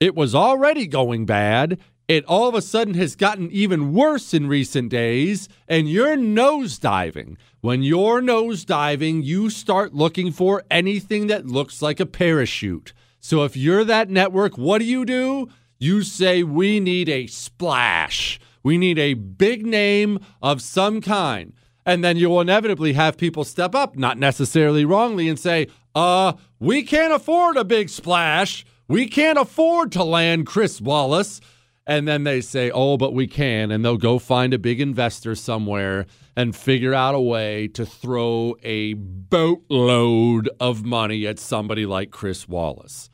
[0.00, 1.78] It was already going bad.
[2.08, 7.36] It all of a sudden has gotten even worse in recent days, and you're nosediving.
[7.60, 12.92] When you're nosediving, you start looking for anything that looks like a parachute.
[13.26, 15.48] So if you're that network, what do you do?
[15.80, 18.38] You say, We need a splash.
[18.62, 21.52] We need a big name of some kind.
[21.84, 26.84] And then you'll inevitably have people step up, not necessarily wrongly, and say, Uh, we
[26.84, 28.64] can't afford a big splash.
[28.86, 31.40] We can't afford to land Chris Wallace.
[31.84, 33.70] And then they say, oh, but we can.
[33.70, 38.56] And they'll go find a big investor somewhere and figure out a way to throw
[38.64, 43.08] a boatload of money at somebody like Chris Wallace.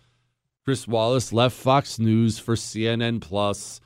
[0.65, 3.81] Chris Wallace left Fox News for CNN Plus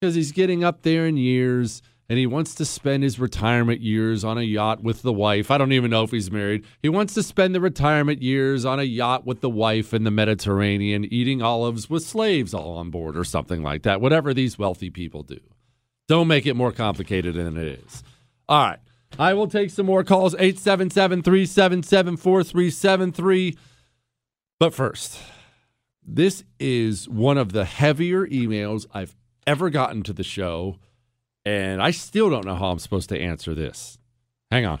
[0.00, 4.22] because he's getting up there in years and he wants to spend his retirement years
[4.22, 5.50] on a yacht with the wife.
[5.50, 6.64] I don't even know if he's married.
[6.82, 10.10] He wants to spend the retirement years on a yacht with the wife in the
[10.10, 14.90] Mediterranean, eating olives with slaves all on board or something like that, whatever these wealthy
[14.90, 15.40] people do.
[16.06, 18.04] Don't make it more complicated than it is.
[18.48, 18.78] All right.
[19.18, 23.56] I will take some more calls 877 377 4373.
[24.60, 25.18] But first,
[26.06, 29.16] this is one of the heavier emails I've
[29.46, 30.78] ever gotten to the show
[31.44, 33.98] and I still don't know how I'm supposed to answer this.
[34.50, 34.80] Hang on.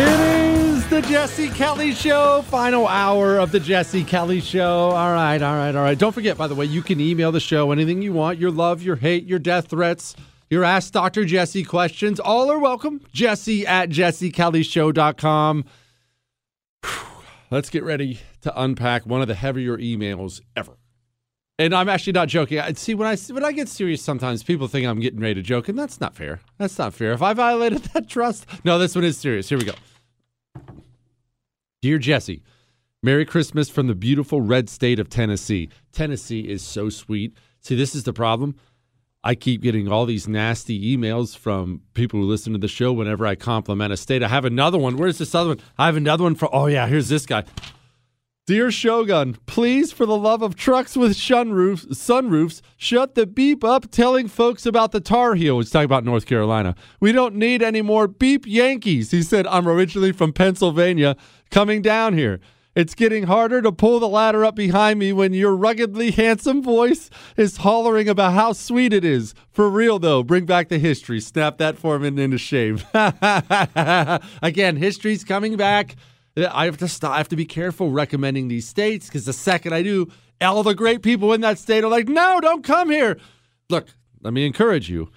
[0.00, 0.08] It
[0.60, 4.90] is the Jesse Kelly Show, final hour of the Jesse Kelly Show.
[4.90, 5.98] All right, all right, all right.
[5.98, 8.80] Don't forget, by the way, you can email the show anything you want your love,
[8.80, 10.14] your hate, your death threats,
[10.48, 11.24] your Ask Dr.
[11.24, 12.20] Jesse questions.
[12.20, 13.00] All are welcome.
[13.12, 15.64] Jesse at jessekellyshow.com.
[17.50, 20.77] Let's get ready to unpack one of the heavier emails ever.
[21.58, 22.60] And I'm actually not joking.
[22.60, 25.42] I see when I when I get serious, sometimes people think I'm getting ready to
[25.42, 26.40] joke, and that's not fair.
[26.56, 27.12] That's not fair.
[27.12, 29.48] If I violated that trust, no, this one is serious.
[29.48, 29.74] Here we go.
[31.82, 32.42] Dear Jesse,
[33.02, 35.68] Merry Christmas from the beautiful red state of Tennessee.
[35.92, 37.34] Tennessee is so sweet.
[37.60, 38.56] See, this is the problem.
[39.24, 43.26] I keep getting all these nasty emails from people who listen to the show whenever
[43.26, 44.22] I compliment a state.
[44.22, 44.96] I have another one.
[44.96, 45.60] Where's this other one?
[45.76, 47.44] I have another one for, oh, yeah, here's this guy.
[48.48, 53.90] Dear Shogun, please, for the love of trucks with sunroofs, sunroofs, shut the beep up
[53.90, 55.58] telling folks about the Tar Heel.
[55.58, 56.74] He's talking about North Carolina.
[56.98, 59.10] We don't need any more beep Yankees.
[59.10, 61.14] He said, I'm originally from Pennsylvania,
[61.50, 62.40] coming down here.
[62.74, 67.10] It's getting harder to pull the ladder up behind me when your ruggedly handsome voice
[67.36, 69.34] is hollering about how sweet it is.
[69.50, 71.20] For real, though, bring back the history.
[71.20, 72.80] Snap that foreman into shape.
[74.42, 75.96] Again, history's coming back.
[76.46, 77.12] I have to stop.
[77.12, 80.10] I have to be careful recommending these states because the second I do,
[80.40, 83.18] all the great people in that state are like, no, don't come here.
[83.68, 83.88] Look,
[84.20, 85.10] let me encourage you.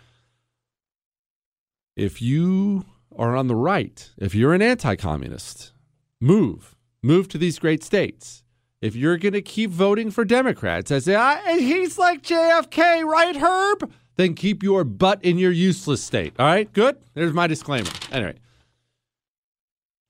[1.96, 2.86] If you
[3.16, 5.74] are on the right, if you're an anti communist,
[6.20, 6.76] move.
[7.04, 8.44] Move to these great states.
[8.82, 13.36] If you're going to keep voting for Democrats, I say, I, he's like JFK, right,
[13.36, 13.92] Herb?
[14.16, 16.34] Then keep your butt in your useless state.
[16.40, 16.98] All right, good?
[17.14, 17.90] There's my disclaimer.
[18.12, 18.36] Anyway.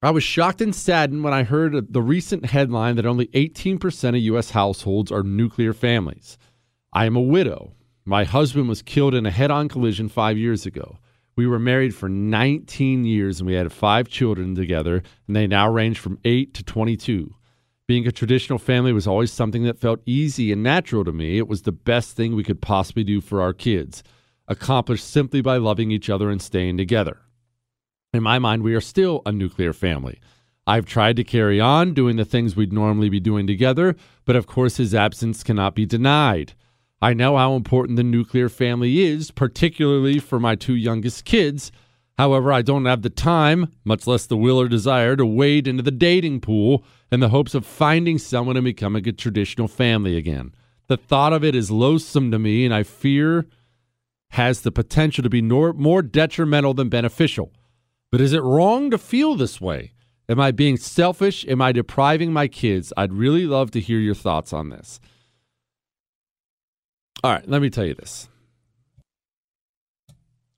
[0.03, 4.15] I was shocked and saddened when I heard the recent headline that only 18% of
[4.15, 4.49] U.S.
[4.49, 6.40] households are nuclear families.
[6.91, 7.73] I am a widow.
[8.03, 10.98] My husband was killed in a head on collision five years ago.
[11.36, 15.69] We were married for 19 years and we had five children together, and they now
[15.69, 17.36] range from 8 to 22.
[17.88, 21.38] Being a traditional family was always something that felt easy and natural to me.
[21.38, 24.02] It was the best thing we could possibly do for our kids,
[24.48, 27.19] accomplished simply by loving each other and staying together.
[28.14, 30.20] In my mind, we are still a nuclear family.
[30.68, 34.48] I've tried to carry on doing the things we'd normally be doing together, but of
[34.48, 36.54] course, his absence cannot be denied.
[37.02, 41.72] I know how important the nuclear family is, particularly for my two youngest kids.
[42.18, 45.82] However, I don't have the time, much less the will or desire, to wade into
[45.82, 46.84] the dating pool
[47.14, 50.54] in the hopes of finding someone and becoming a traditional family again.
[50.88, 53.46] The thought of it is loathsome to me, and I fear
[54.32, 57.54] has the potential to be more detrimental than beneficial.
[58.12, 59.94] But is it wrong to feel this way?
[60.28, 61.46] Am I being selfish?
[61.48, 62.92] Am I depriving my kids?
[62.98, 65.00] I'd really love to hear your thoughts on this.
[67.24, 68.28] All right, let me tell you this.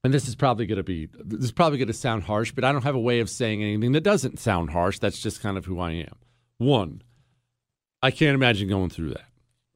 [0.04, 2.66] And this is probably going to be this is probably going to sound harsh, but
[2.66, 5.00] I don't have a way of saying anything that doesn't sound harsh.
[5.00, 6.16] That's just kind of who I am.
[6.58, 7.02] One,
[8.02, 9.30] I can't imagine going through that.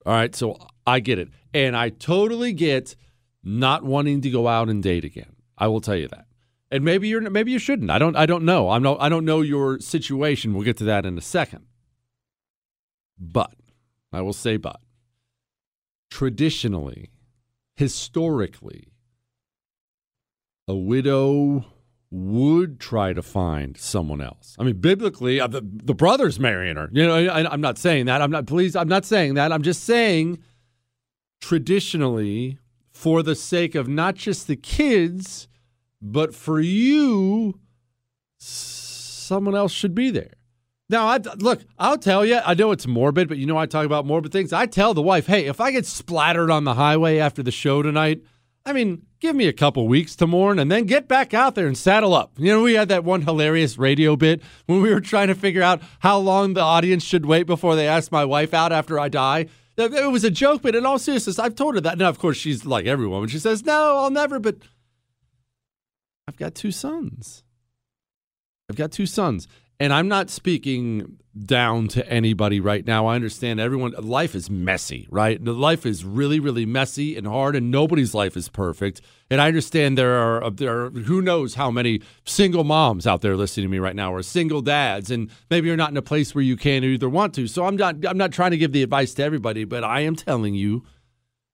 [0.05, 1.29] All right, so I get it.
[1.53, 2.95] And I totally get
[3.41, 5.35] not wanting to go out and date again.
[5.57, 6.26] I will tell you that
[6.71, 7.89] and maybe you're maybe you shouldn't.
[7.89, 8.69] I don't I don't know.
[8.69, 10.53] I'm no I don't know your situation.
[10.53, 11.65] We'll get to that in a second.
[13.19, 13.53] But
[14.11, 14.79] I will say but
[16.09, 17.09] traditionally,
[17.75, 18.87] historically,
[20.67, 21.65] a widow
[22.09, 24.55] would try to find someone else.
[24.57, 26.89] I mean, biblically, uh, the, the brother's marrying her.
[26.91, 28.21] You know, I, I'm not saying that.
[28.21, 28.45] I'm not.
[28.45, 29.51] Please, I'm not saying that.
[29.51, 30.39] I'm just saying,
[31.41, 32.59] traditionally,
[32.91, 35.47] for the sake of not just the kids
[36.01, 37.59] but for you,
[38.37, 40.33] someone else should be there.
[40.89, 43.85] Now, I, look, I'll tell you, I know it's morbid, but you know I talk
[43.85, 44.53] about morbid things.
[44.53, 47.81] I tell the wife, hey, if I get splattered on the highway after the show
[47.81, 48.21] tonight,
[48.65, 51.67] I mean, give me a couple weeks to mourn and then get back out there
[51.67, 52.33] and saddle up.
[52.37, 55.63] You know, we had that one hilarious radio bit when we were trying to figure
[55.63, 59.09] out how long the audience should wait before they ask my wife out after I
[59.09, 59.47] die.
[59.77, 61.97] It was a joke, but in all seriousness, I've told her that.
[61.97, 63.27] Now, of course, she's like everyone.
[63.27, 64.57] She says, no, I'll never, but
[66.27, 67.43] I've got two sons.
[68.69, 69.47] I've got two sons.
[69.79, 73.05] And I'm not speaking down to anybody right now.
[73.05, 75.43] I understand everyone, life is messy, right?
[75.43, 79.01] The life is really, really messy and hard, and nobody's life is perfect.
[79.29, 83.21] And I understand there are, uh, there are who knows how many single moms out
[83.21, 86.01] there listening to me right now, or single dads, and maybe you're not in a
[86.01, 87.47] place where you can or either want to.
[87.47, 90.15] So I'm not, I'm not trying to give the advice to everybody, but I am
[90.15, 90.83] telling you,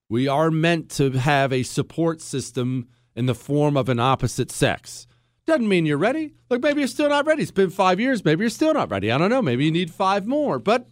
[0.10, 5.07] we are meant to have a support system in the form of an opposite sex.
[5.45, 6.34] Doesn't mean you're ready.
[6.49, 7.41] Look, maybe you're still not ready.
[7.41, 8.23] It's been five years.
[8.23, 9.11] Maybe you're still not ready.
[9.11, 9.41] I don't know.
[9.41, 10.57] Maybe you need five more.
[10.57, 10.88] But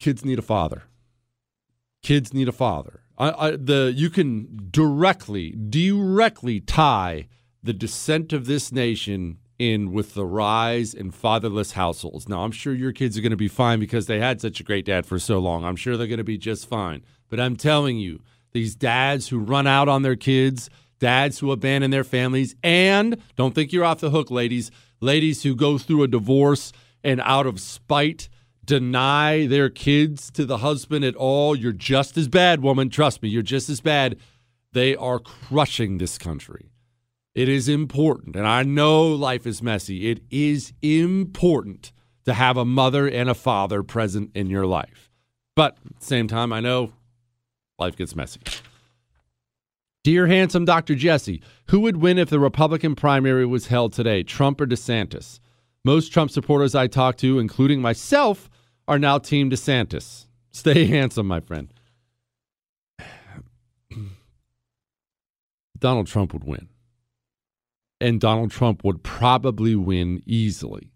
[0.00, 0.84] kids need a father.
[2.02, 3.00] Kids need a father.
[3.18, 7.28] I, I, the you can directly, directly tie
[7.62, 12.28] the descent of this nation in with the rise in fatherless households.
[12.28, 14.64] Now, I'm sure your kids are going to be fine because they had such a
[14.64, 15.64] great dad for so long.
[15.64, 17.02] I'm sure they're going to be just fine.
[17.28, 18.20] But I'm telling you,
[18.54, 20.70] these dads who run out on their kids,
[21.00, 24.70] dads who abandon their families, and don't think you're off the hook, ladies,
[25.00, 26.72] ladies who go through a divorce
[27.02, 28.30] and out of spite
[28.64, 31.54] deny their kids to the husband at all.
[31.54, 32.88] You're just as bad, woman.
[32.88, 34.16] Trust me, you're just as bad.
[34.72, 36.70] They are crushing this country.
[37.34, 40.10] It is important, and I know life is messy.
[40.10, 41.92] It is important
[42.24, 45.10] to have a mother and a father present in your life.
[45.56, 46.92] But at the same time, I know
[47.78, 48.40] life gets messy.
[50.02, 50.94] Dear handsome Dr.
[50.94, 55.40] Jesse, who would win if the Republican primary was held today, Trump or DeSantis?
[55.84, 58.50] Most Trump supporters I talk to, including myself,
[58.86, 60.26] are now Team DeSantis.
[60.50, 61.72] Stay handsome, my friend.
[65.78, 66.68] Donald Trump would win.
[68.00, 70.90] And Donald Trump would probably win easily.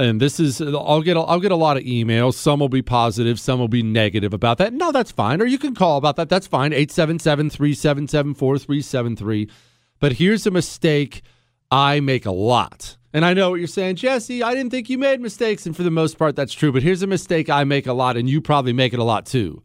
[0.00, 2.34] And this is I'll get I'll get a lot of emails.
[2.34, 4.72] Some will be positive, some will be negative about that.
[4.72, 5.42] No, that's fine.
[5.42, 6.28] Or you can call about that.
[6.28, 6.70] That's fine.
[6.72, 9.50] 877-377-4373.
[9.98, 11.22] But here's a mistake
[11.70, 12.96] I make a lot.
[13.12, 15.82] And I know what you're saying, Jesse, I didn't think you made mistakes and for
[15.82, 18.40] the most part that's true, but here's a mistake I make a lot and you
[18.40, 19.64] probably make it a lot too.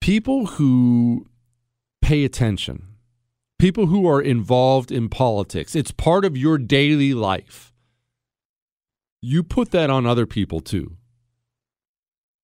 [0.00, 1.28] People who
[2.02, 2.94] pay attention
[3.58, 5.74] people who are involved in politics.
[5.74, 7.73] It's part of your daily life.
[9.26, 10.98] You put that on other people too.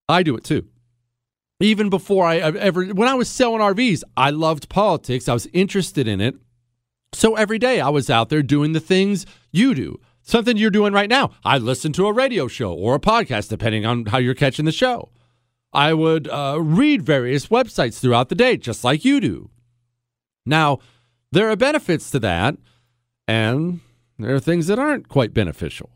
[0.09, 0.66] I do it too.
[1.61, 5.28] Even before I ever, when I was selling RVs, I loved politics.
[5.28, 6.36] I was interested in it.
[7.12, 10.01] So every day I was out there doing the things you do.
[10.23, 11.32] Something you're doing right now.
[11.44, 14.73] I listen to a radio show or a podcast, depending on how you're catching the
[14.73, 15.11] show.
[15.74, 19.51] I would uh, read various websites throughout the day, just like you do.
[20.47, 20.78] Now,
[21.31, 22.57] there are benefits to that,
[23.28, 23.81] and
[24.19, 25.90] there are things that aren't quite beneficial.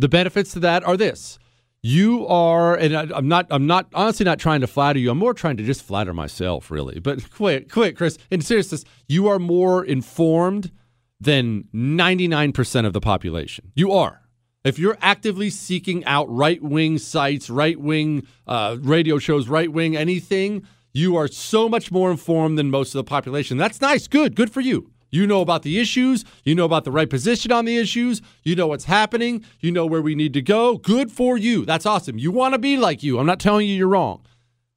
[0.00, 1.38] The benefits to that are this.
[1.82, 5.10] You are, and I, am not, I'm not, honestly not trying to flatter you.
[5.10, 7.00] I'm more trying to just flatter myself, really.
[7.00, 10.72] But quick, quick, Chris, in seriousness, you are more informed
[11.20, 13.72] than 99% of the population.
[13.74, 14.22] You are.
[14.64, 19.96] If you're actively seeking out right wing sites, right wing uh, radio shows, right wing
[19.96, 23.58] anything, you are so much more informed than most of the population.
[23.58, 24.08] That's nice.
[24.08, 24.34] Good.
[24.34, 24.92] Good for you.
[25.10, 26.24] You know about the issues.
[26.44, 28.22] You know about the right position on the issues.
[28.44, 29.44] You know what's happening.
[29.60, 30.78] You know where we need to go.
[30.78, 31.64] Good for you.
[31.64, 32.18] That's awesome.
[32.18, 33.18] You want to be like you.
[33.18, 34.24] I'm not telling you you're wrong.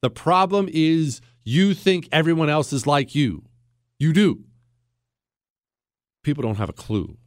[0.01, 3.43] The problem is you think everyone else is like you.
[3.99, 4.43] You do.
[6.23, 7.18] People don't have a clue.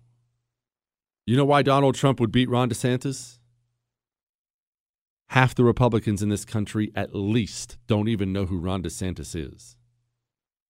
[1.26, 3.38] You know why Donald Trump would beat Ron DeSantis?
[5.28, 9.75] half the Republicans in this country at least don't even know who Ron DeSantis is.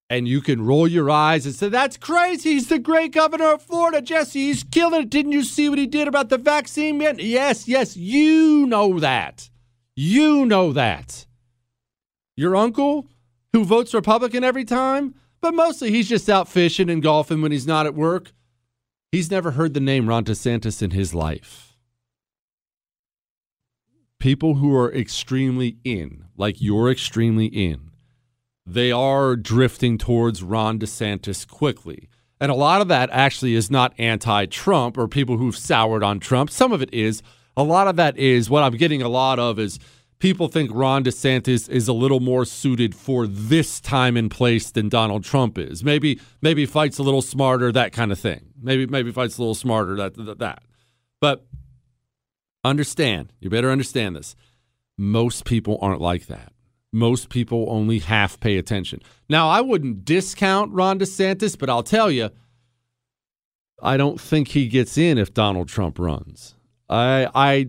[0.08, 2.52] And you can roll your eyes and say, that's crazy.
[2.52, 4.00] He's the great governor of Florida.
[4.00, 5.10] Jesse, he's killing it.
[5.10, 6.98] Didn't you see what he did about the vaccine?
[6.98, 7.16] Man?
[7.18, 9.50] Yes, yes, you know that.
[9.96, 11.26] You know that.
[12.36, 13.08] Your uncle,
[13.52, 17.66] who votes Republican every time, but mostly he's just out fishing and golfing when he's
[17.66, 18.32] not at work.
[19.10, 21.66] He's never heard the name Ron DeSantis in his life
[24.18, 27.85] people who are extremely in, like you're extremely in,
[28.66, 32.08] they are drifting towards Ron DeSantis quickly.
[32.40, 36.20] And a lot of that actually is not anti Trump or people who've soured on
[36.20, 36.50] Trump.
[36.50, 37.22] Some of it is.
[37.56, 39.78] A lot of that is what I'm getting a lot of is
[40.18, 44.90] people think Ron DeSantis is a little more suited for this time and place than
[44.90, 45.82] Donald Trump is.
[45.82, 48.52] Maybe maybe fights a little smarter, that kind of thing.
[48.60, 50.38] Maybe maybe fights a little smarter, that that.
[50.38, 50.62] that.
[51.18, 51.46] But
[52.62, 54.36] understand, you better understand this.
[54.98, 56.52] Most people aren't like that.
[56.92, 59.00] Most people only half pay attention.
[59.28, 62.30] Now, I wouldn't discount Ron DeSantis, but I'll tell you,
[63.82, 66.54] I don't think he gets in if Donald Trump runs.
[66.88, 67.68] I I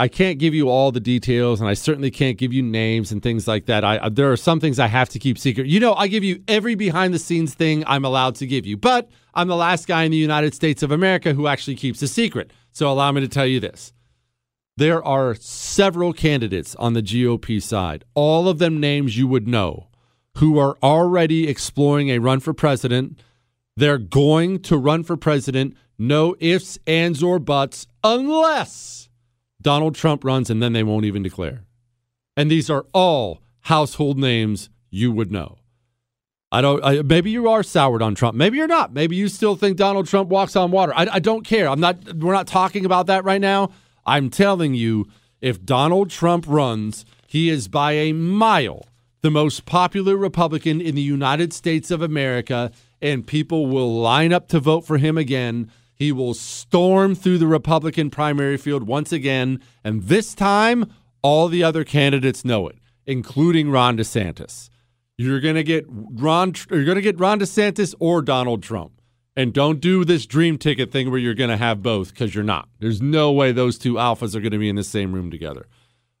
[0.00, 3.20] I can't give you all the details, and I certainly can't give you names and
[3.20, 3.84] things like that.
[3.84, 5.66] I there are some things I have to keep secret.
[5.66, 8.76] You know, I give you every behind the scenes thing I'm allowed to give you,
[8.76, 12.08] but I'm the last guy in the United States of America who actually keeps a
[12.08, 12.52] secret.
[12.70, 13.92] So allow me to tell you this:
[14.78, 19.88] there are several candidates on the GOP side, all of them names you would know,
[20.36, 23.20] who are already exploring a run for president.
[23.76, 29.08] They're going to run for president, no ifs, ands, or buts, unless
[29.60, 31.64] Donald Trump runs and then they won't even declare.
[32.36, 35.58] And these are all household names you would know.
[36.52, 36.82] I don't.
[36.84, 38.36] I, maybe you are soured on Trump.
[38.36, 38.92] Maybe you're not.
[38.92, 40.92] Maybe you still think Donald Trump walks on water.
[40.94, 41.68] I, I don't care.
[41.68, 42.14] I'm not.
[42.14, 43.70] We're not talking about that right now.
[44.08, 45.06] I'm telling you,
[45.42, 48.86] if Donald Trump runs, he is by a mile
[49.20, 52.72] the most popular Republican in the United States of America,
[53.02, 55.70] and people will line up to vote for him again.
[55.94, 60.90] He will storm through the Republican primary field once again, and this time,
[61.20, 64.70] all the other candidates know it, including Ron DeSantis.
[65.18, 66.54] You're gonna get Ron.
[66.70, 68.97] You're gonna get Ron DeSantis or Donald Trump.
[69.38, 72.42] And don't do this dream ticket thing where you're going to have both because you're
[72.42, 72.68] not.
[72.80, 75.68] There's no way those two alphas are going to be in the same room together.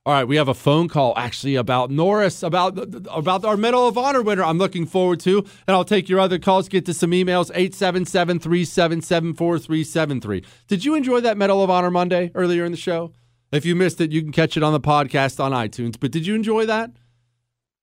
[0.06, 2.78] All right, we have a phone call actually about Norris, about
[3.10, 4.44] about our Medal of Honor winner.
[4.44, 6.68] I'm looking forward to, and I'll take your other calls.
[6.68, 10.44] Get to some emails 877-377-4373.
[10.68, 13.12] Did you enjoy that Medal of Honor Monday earlier in the show?
[13.50, 15.98] If you missed it, you can catch it on the podcast on iTunes.
[15.98, 16.92] But did you enjoy that?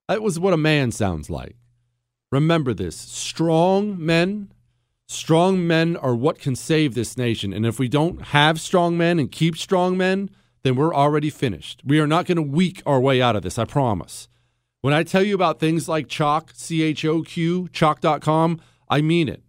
[0.07, 1.57] That was what a man sounds like.
[2.31, 4.53] Remember this: strong men,
[5.07, 7.53] strong men are what can save this nation.
[7.53, 10.29] And if we don't have strong men and keep strong men
[10.65, 11.83] then we're already finished.
[11.85, 14.27] We are not going to weak our way out of this, I promise.
[14.81, 18.59] When I tell you about things like Choq, C H O Q, Choq.com,
[18.89, 19.43] I mean it.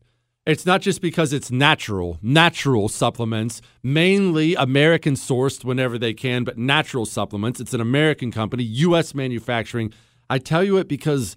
[0.45, 6.59] It's not just because it's natural, natural supplements, mainly American sourced whenever they can, but
[6.59, 7.61] natural supplements.
[7.61, 9.15] It's an American company, U.S.
[9.15, 9.95] manufacturing.
[10.29, 11.35] I tell you it because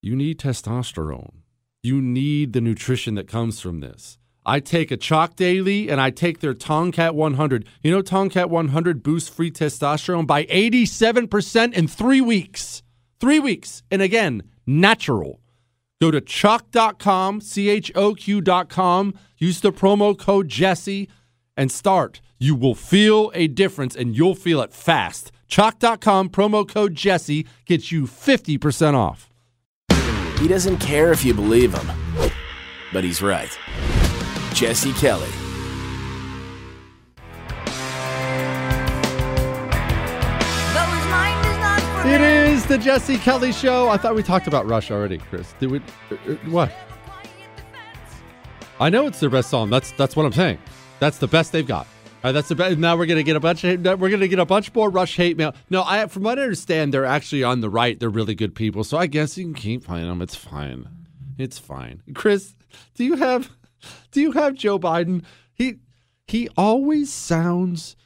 [0.00, 1.42] you need testosterone.
[1.82, 4.18] You need the nutrition that comes from this.
[4.44, 7.66] I take a Choq Daily and I take their Tongkat 100.
[7.82, 12.82] You know, Tongkat 100 boosts free testosterone by 87% in three weeks.
[13.18, 13.82] Three weeks.
[13.90, 15.40] And again, natural.
[16.00, 21.08] Go to choq.com, C H O Q.com, use the promo code Jesse,
[21.56, 22.20] and start.
[22.38, 25.32] You will feel a difference and you'll feel it fast.
[25.48, 29.30] Choq.com, promo code Jesse gets you 50% off.
[30.38, 31.90] He doesn't care if you believe him,
[32.92, 33.56] but he's right.
[34.52, 35.28] Jesse Kelly.
[42.08, 43.88] It is the Jesse Kelly Show.
[43.88, 45.54] I thought we talked about Rush already, Chris.
[45.58, 45.78] Did we?
[46.10, 46.72] Uh, uh, what?
[48.78, 49.70] I know it's their best song.
[49.70, 50.58] That's that's what I'm saying.
[51.00, 51.86] That's the best they've got.
[52.24, 52.78] Right, that's the best.
[52.78, 55.36] Now we're gonna get a bunch of we're gonna get a bunch more Rush hate
[55.36, 55.54] mail.
[55.70, 57.98] No, I from what I understand, they're actually on the right.
[57.98, 58.82] They're really good people.
[58.84, 60.20] So I guess you can keep playing them.
[60.20, 60.88] It's fine.
[61.38, 62.02] It's fine.
[62.14, 62.54] Chris,
[62.94, 63.50] do you have
[64.10, 65.22] do you have Joe Biden?
[65.52, 65.76] He
[66.26, 67.96] he always sounds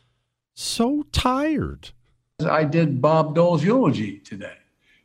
[0.54, 1.90] so tired.
[2.46, 4.56] I did Bob Dole's eulogy today.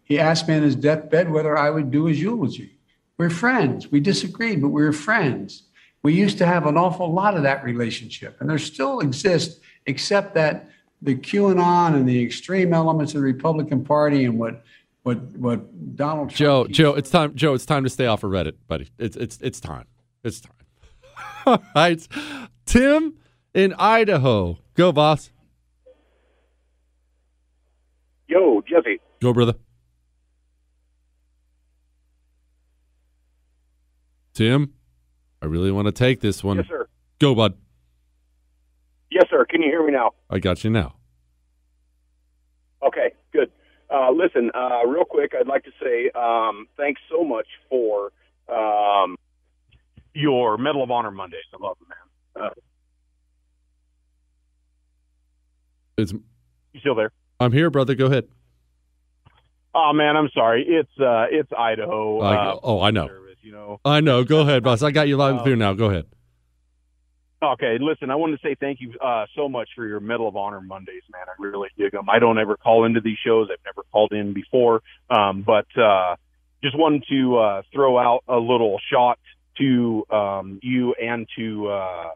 [0.04, 2.78] He asked me on his deathbed whether I would do his eulogy.
[3.18, 3.92] We're friends.
[3.92, 5.64] We disagreed, but we we're friends.
[6.06, 10.36] We used to have an awful lot of that relationship, and there still exists, except
[10.36, 10.70] that
[11.02, 14.64] the QAnon and the extreme elements of the Republican Party and what
[15.02, 18.30] what what Donald Trump Joe Joe it's time Joe it's time to stay off of
[18.30, 18.88] Reddit, buddy.
[19.00, 19.88] It's it's it's time.
[20.24, 20.54] It's time.
[21.48, 22.08] All right.
[22.68, 23.16] Tim
[23.56, 24.60] in Idaho.
[24.76, 25.32] Go, boss.
[28.28, 29.00] Yo, Jesse.
[29.20, 29.56] Go, brother.
[34.36, 34.76] Tim,
[35.46, 36.58] I really want to take this one.
[36.58, 36.88] Yes, sir.
[37.20, 37.54] Go, bud.
[39.12, 39.46] Yes, sir.
[39.46, 40.14] Can you hear me now?
[40.28, 40.96] I got you now.
[42.82, 43.52] Okay, good.
[43.94, 48.12] Uh, listen, uh, real quick, I'd like to say um, thanks so much for
[48.50, 49.18] um,
[50.16, 51.42] your Medal of Honor Mondays.
[51.54, 52.44] I love them, man.
[52.48, 52.54] Uh,
[56.00, 57.12] it's you still there?
[57.40, 57.94] I'm here, brother.
[57.94, 58.28] Go ahead.
[59.76, 60.66] Oh man, I'm sorry.
[60.68, 62.20] It's uh, it's Idaho.
[62.20, 63.10] Uh, oh, I know.
[63.46, 63.80] You know.
[63.86, 64.24] I know.
[64.24, 64.82] Go ahead, boss.
[64.82, 65.74] I got you loud and clear now.
[65.74, 66.08] Go ahead.
[67.44, 70.36] Okay, listen, I wanted to say thank you uh, so much for your Medal of
[70.36, 71.26] Honor Mondays, man.
[71.28, 72.10] I really dig them.
[72.10, 73.50] I don't ever call into these shows.
[73.52, 74.82] I've never called in before,
[75.12, 76.16] um, but uh,
[76.64, 79.20] just wanted to uh, throw out a little shot
[79.60, 82.10] to um, you and to uh,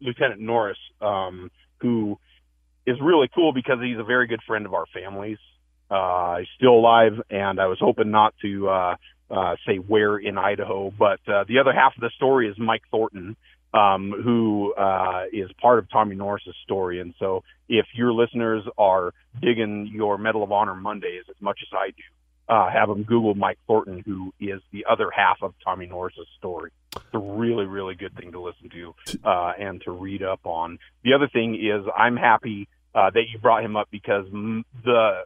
[0.00, 1.48] Lieutenant Norris, um,
[1.80, 2.18] who
[2.88, 5.38] is really cool because he's a very good friend of our families.
[5.88, 8.96] Uh, he's still alive, and I was hoping not to uh,
[9.30, 12.82] uh, say where in Idaho, but uh, the other half of the story is Mike
[12.90, 13.36] Thornton,
[13.74, 17.00] um, who uh, is part of Tommy Norris's story.
[17.00, 21.68] And so, if your listeners are digging your Medal of Honor Mondays as much as
[21.72, 22.02] I do,
[22.48, 26.70] uh, have them Google Mike Thornton, who is the other half of Tommy Norris's story.
[26.94, 28.94] It's a really, really good thing to listen to
[29.24, 30.78] uh, and to read up on.
[31.02, 35.24] The other thing is, I'm happy uh, that you brought him up because m- the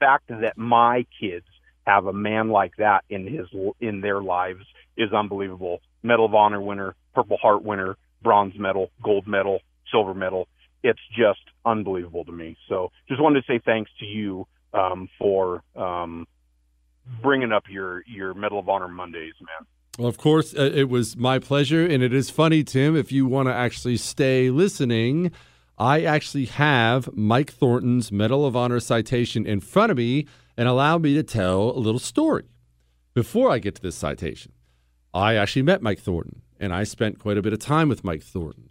[0.00, 1.46] fact that my kids
[1.86, 3.46] have a man like that in his
[3.80, 4.64] in their lives
[4.96, 5.80] is unbelievable.
[6.02, 9.60] Medal of Honor winner, Purple Heart winner, bronze medal, gold medal,
[9.90, 10.48] silver medal.
[10.82, 12.56] It's just unbelievable to me.
[12.68, 16.26] So, just wanted to say thanks to you um, for um,
[17.22, 19.66] bringing up your your Medal of Honor Mondays, man.
[19.98, 22.96] Well, of course, uh, it was my pleasure, and it is funny, Tim.
[22.96, 25.30] If you want to actually stay listening,
[25.78, 30.26] I actually have Mike Thornton's Medal of Honor citation in front of me,
[30.62, 32.44] and allow me to tell a little story
[33.14, 34.52] before I get to this citation.
[35.12, 38.22] I actually met Mike Thornton, and I spent quite a bit of time with Mike
[38.22, 38.70] Thornton.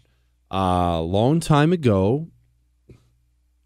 [0.50, 2.30] A uh, long time ago,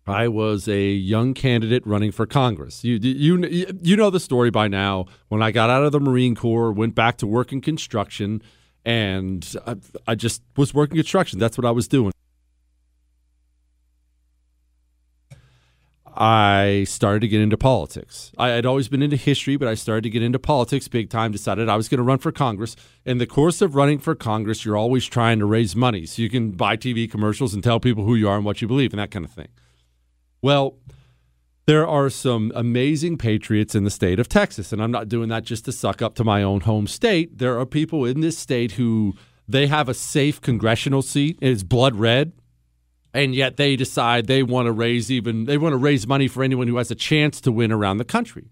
[0.07, 2.83] I was a young candidate running for Congress.
[2.83, 5.05] You, you, you know the story by now.
[5.27, 8.41] When I got out of the Marine Corps, went back to work in construction,
[8.83, 9.75] and I,
[10.07, 11.37] I just was working construction.
[11.37, 12.11] That's what I was doing.
[16.15, 18.31] I started to get into politics.
[18.37, 21.31] I had always been into history, but I started to get into politics big time.
[21.31, 22.75] Decided I was going to run for Congress.
[23.05, 26.29] In the course of running for Congress, you're always trying to raise money so you
[26.29, 28.99] can buy TV commercials and tell people who you are and what you believe and
[28.99, 29.49] that kind of thing.
[30.41, 30.77] Well,
[31.65, 35.43] there are some amazing patriots in the state of Texas, and I'm not doing that
[35.43, 37.39] just to suck up to my own home state.
[37.39, 39.15] There are people in this state who
[39.47, 41.37] they have a safe congressional seat.
[41.41, 42.33] It's blood red
[43.15, 46.43] and yet they decide they want to raise even they want to raise money for
[46.43, 48.51] anyone who has a chance to win around the country.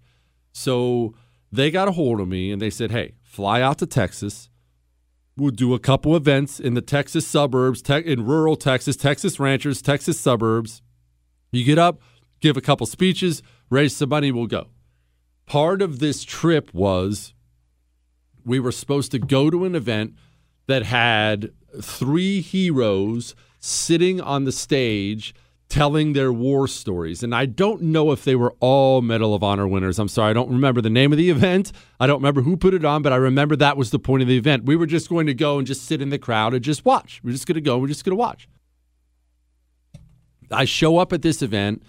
[0.53, 1.13] So
[1.51, 4.49] they got a hold of me and they said, "Hey, fly out to Texas.
[5.35, 9.81] We'll do a couple events in the Texas suburbs, te- in rural Texas, Texas ranchers,
[9.81, 10.81] Texas suburbs.
[11.51, 12.01] You get up,
[12.39, 14.67] give a couple speeches, raise some money, we'll go."
[15.45, 17.33] Part of this trip was
[18.45, 20.13] we were supposed to go to an event
[20.67, 23.35] that had three heroes
[23.65, 25.33] sitting on the stage
[25.69, 27.23] telling their war stories.
[27.23, 29.99] And I don't know if they were all Medal of Honor winners.
[29.99, 31.71] I'm sorry, I don't remember the name of the event.
[31.97, 34.27] I don't remember who put it on, but I remember that was the point of
[34.27, 34.65] the event.
[34.65, 37.21] We were just going to go and just sit in the crowd and just watch.
[37.23, 38.49] We're just going to go, we're just going to watch.
[40.51, 41.83] I show up at this event,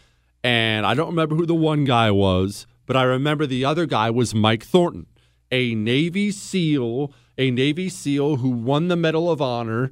[0.45, 4.11] and I don't remember who the one guy was, but I remember the other guy
[4.11, 5.07] was Mike Thornton,
[5.51, 9.91] a Navy SEAL, a Navy SEAL who won the Medal of Honor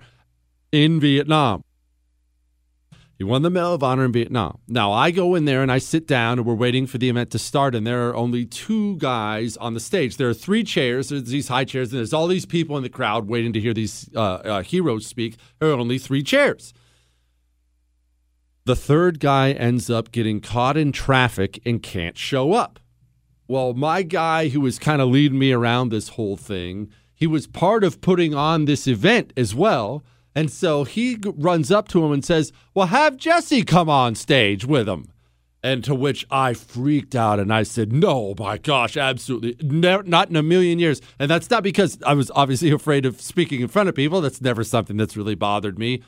[0.71, 1.65] in Vietnam.
[3.19, 4.59] He won the Medal of Honor in Vietnam.
[4.67, 7.31] Now I go in there and I sit down and we're waiting for the event
[7.31, 10.17] to start, and there are only two guys on the stage.
[10.17, 11.11] There are three chairs.
[11.11, 13.75] There's these high chairs, and there's all these people in the crowd waiting to hear
[13.75, 15.37] these uh, uh, heroes speak.
[15.61, 16.75] There are only three chairs.
[18.65, 22.79] The third guy ends up getting caught in traffic and can't show up.
[23.49, 27.47] Well, my guy who was kind of leading me around this whole thing, he was
[27.47, 30.05] part of putting on this event as well.
[30.35, 34.65] And so he runs up to him and says, Well, have Jesse come on stage
[34.65, 35.09] with him.
[35.65, 39.57] And to which I freaked out and I said, No, my gosh, absolutely.
[39.63, 41.01] Not in a million years.
[41.19, 44.21] And that's not because I was obviously afraid of speaking in front of people.
[44.21, 46.03] That's never something that's really bothered me.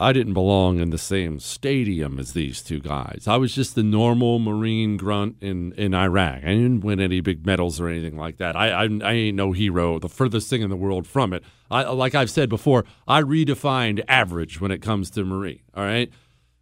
[0.00, 3.24] I didn't belong in the same stadium as these two guys.
[3.26, 6.42] I was just the normal Marine grunt in, in Iraq.
[6.42, 8.56] I didn't win any big medals or anything like that.
[8.56, 11.44] I, I, I ain't no hero, the furthest thing in the world from it.
[11.70, 15.60] I, like I've said before, I redefined average when it comes to Marine.
[15.74, 16.10] All right.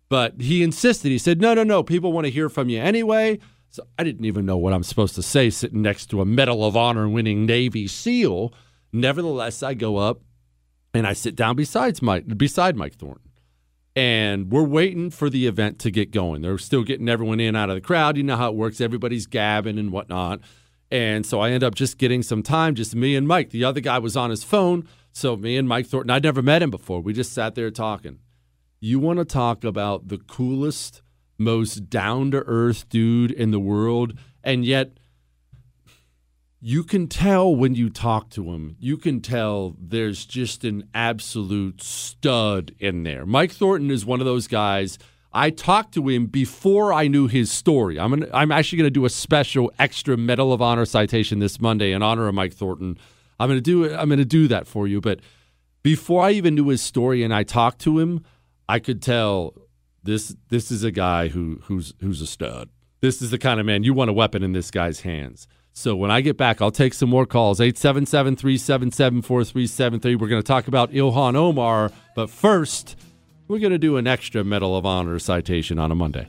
[0.09, 1.11] But he insisted.
[1.11, 1.85] He said, no, no, no.
[1.85, 3.39] People want to hear from you anyway.
[3.71, 6.65] So I didn't even know what I'm supposed to say sitting next to a Medal
[6.65, 8.53] of Honor winning Navy SEAL.
[8.93, 10.23] Nevertheless, I go up
[10.93, 13.28] and I sit down beside Mike, beside Mike Thornton.
[13.99, 16.43] And we're waiting for the event to get going.
[16.43, 18.17] They're still getting everyone in out of the crowd.
[18.17, 18.81] You know how it works.
[18.81, 20.39] Everybody's gabbing and whatnot.
[20.89, 23.51] And so I end up just getting some time, just me and Mike.
[23.51, 24.87] The other guy was on his phone.
[25.11, 27.01] So me and Mike Thornton, I'd never met him before.
[27.01, 28.21] We just sat there talking.
[28.79, 31.03] You want to talk about the coolest,
[31.37, 34.17] most down to earth dude in the world.
[34.45, 34.93] And yet,
[36.61, 41.81] you can tell when you talk to him, you can tell there's just an absolute
[41.83, 43.25] stud in there.
[43.25, 44.99] Mike Thornton is one of those guys.
[45.33, 48.01] I talked to him before I knew his story.
[48.01, 51.93] I'm I'm actually going to do a special extra Medal of Honor citation this Monday
[51.93, 52.99] in honor of Mike Thornton.
[53.39, 55.21] I'm going to do I'm going to do that for you, but
[55.83, 58.25] before I even knew his story and I talked to him,
[58.69, 59.55] I could tell
[60.03, 62.71] this this is a guy who who's who's a stud.
[63.01, 65.47] This is the kind of man you want a weapon in this guy's hands.
[65.79, 67.61] So when I get back, I'll take some more calls.
[67.61, 70.17] 877 377 4373.
[70.17, 71.93] We're going to talk about Ilhan Omar.
[72.17, 72.97] But first,
[73.47, 76.27] we're going to do an extra Medal of Honor citation on a Monday.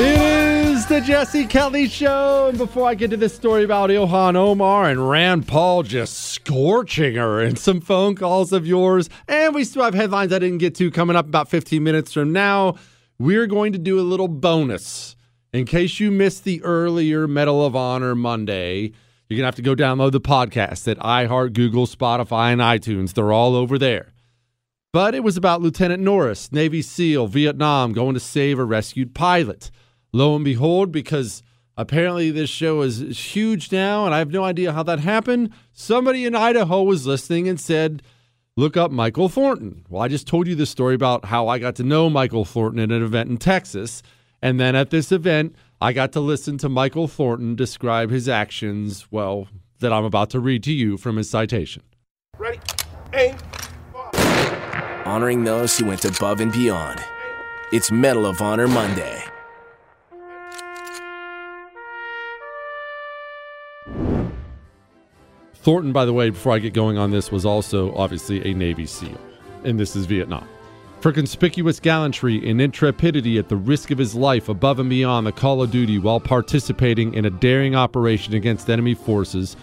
[0.00, 0.47] It is
[0.98, 2.48] the Jesse Kelly Show.
[2.48, 7.14] And before I get to this story about Ilhan Omar and Rand Paul just scorching
[7.14, 10.74] her and some phone calls of yours, and we still have headlines I didn't get
[10.76, 12.74] to coming up about 15 minutes from now,
[13.16, 15.14] we're going to do a little bonus.
[15.52, 18.90] In case you missed the earlier Medal of Honor Monday,
[19.28, 23.14] you're going to have to go download the podcast at iHeart, Google, Spotify, and iTunes.
[23.14, 24.08] They're all over there.
[24.92, 29.70] But it was about Lieutenant Norris, Navy SEAL, Vietnam, going to save a rescued pilot
[30.12, 31.42] lo and behold, because
[31.76, 32.98] apparently this show is
[33.34, 35.50] huge now, and I have no idea how that happened.
[35.72, 38.02] Somebody in Idaho was listening and said,
[38.56, 39.84] Look up Michael Thornton.
[39.88, 42.80] Well, I just told you the story about how I got to know Michael Thornton
[42.80, 44.02] at an event in Texas.
[44.42, 49.06] And then at this event, I got to listen to Michael Thornton describe his actions,
[49.12, 49.46] well,
[49.78, 51.84] that I'm about to read to you from his citation.
[52.36, 52.58] Ready?
[53.14, 53.36] Aim.
[55.04, 56.98] Honoring those who went above and beyond.
[57.70, 59.22] It's Medal of Honor Monday.
[65.60, 68.86] Thornton, by the way, before I get going on this, was also obviously a Navy
[68.86, 69.20] SEAL,
[69.64, 70.48] and this is Vietnam.
[71.00, 75.32] For conspicuous gallantry and intrepidity at the risk of his life above and beyond the
[75.32, 79.56] call of duty while participating in a daring operation against enemy forces,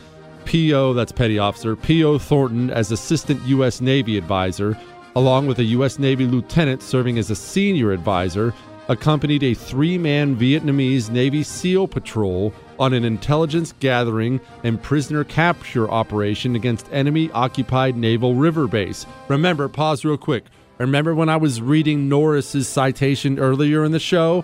[0.46, 2.20] P.O., that's Petty Officer, P.O.
[2.20, 3.82] Thornton, as Assistant U.S.
[3.82, 4.78] Navy Advisor,
[5.16, 5.98] along with a U.S.
[5.98, 8.54] Navy Lieutenant serving as a Senior Advisor,
[8.88, 15.90] accompanied a three man Vietnamese Navy SEAL patrol on an intelligence gathering and prisoner capture
[15.90, 19.06] operation against enemy occupied naval river base.
[19.28, 20.46] Remember, pause real quick.
[20.78, 24.44] Remember when I was reading Norris's citation earlier in the show?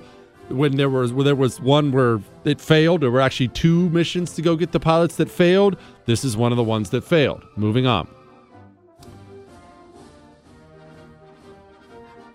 [0.50, 4.34] When there was where there was one where it failed, there were actually two missions
[4.34, 5.78] to go get the pilots that failed.
[6.06, 7.44] This is one of the ones that failed.
[7.56, 8.08] Moving on.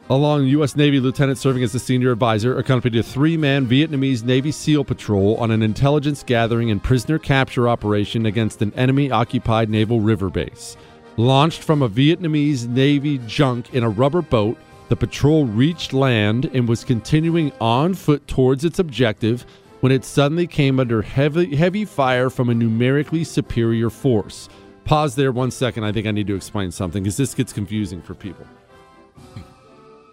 [0.09, 0.77] Along U.S.
[0.77, 5.37] Navy lieutenant serving as a senior advisor, accompanied a three man Vietnamese Navy SEAL patrol
[5.37, 10.77] on an intelligence gathering and prisoner capture operation against an enemy occupied naval river base.
[11.17, 14.59] Launched from a Vietnamese Navy junk in a rubber boat,
[14.89, 19.45] the patrol reached land and was continuing on foot towards its objective
[19.81, 24.49] when it suddenly came under heavy, heavy fire from a numerically superior force.
[24.85, 25.85] Pause there one second.
[25.85, 28.47] I think I need to explain something because this gets confusing for people.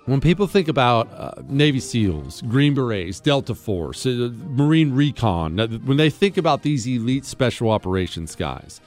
[0.05, 5.67] When people think about uh, Navy SEALs, Green Berets, Delta Force, uh, Marine Recon, uh,
[5.85, 8.81] when they think about these elite special operations guys,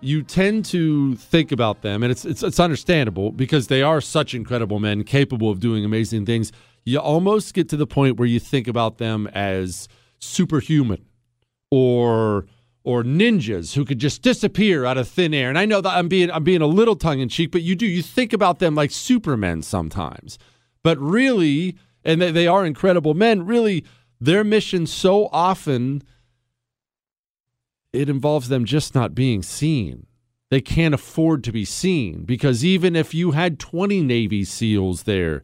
[0.00, 4.34] you tend to think about them, and it's, it's, it's understandable because they are such
[4.34, 6.50] incredible men capable of doing amazing things.
[6.84, 9.86] You almost get to the point where you think about them as
[10.18, 11.04] superhuman
[11.70, 12.46] or
[12.84, 15.48] or ninjas who could just disappear out of thin air.
[15.48, 17.74] And I know that I'm being I'm being a little tongue in cheek, but you
[17.74, 20.38] do you think about them like supermen sometimes.
[20.82, 23.84] But really, and they, they are incredible men, really
[24.20, 26.02] their mission so often
[27.92, 30.06] it involves them just not being seen.
[30.48, 35.42] They can't afford to be seen because even if you had 20 Navy SEALs there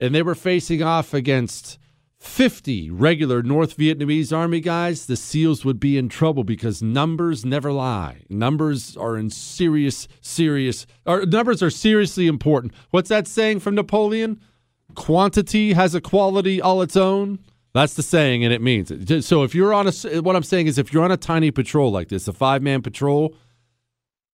[0.00, 1.78] and they were facing off against
[2.20, 7.72] 50 regular North Vietnamese army guys, the SEALs would be in trouble because numbers never
[7.72, 8.22] lie.
[8.28, 12.74] Numbers are in serious, serious, or numbers are seriously important.
[12.90, 14.38] What's that saying from Napoleon?
[14.94, 17.38] Quantity has a quality all its own.
[17.72, 19.22] That's the saying, and it means it.
[19.22, 21.90] So if you're on a, what I'm saying is if you're on a tiny patrol
[21.90, 23.34] like this, a five man patrol,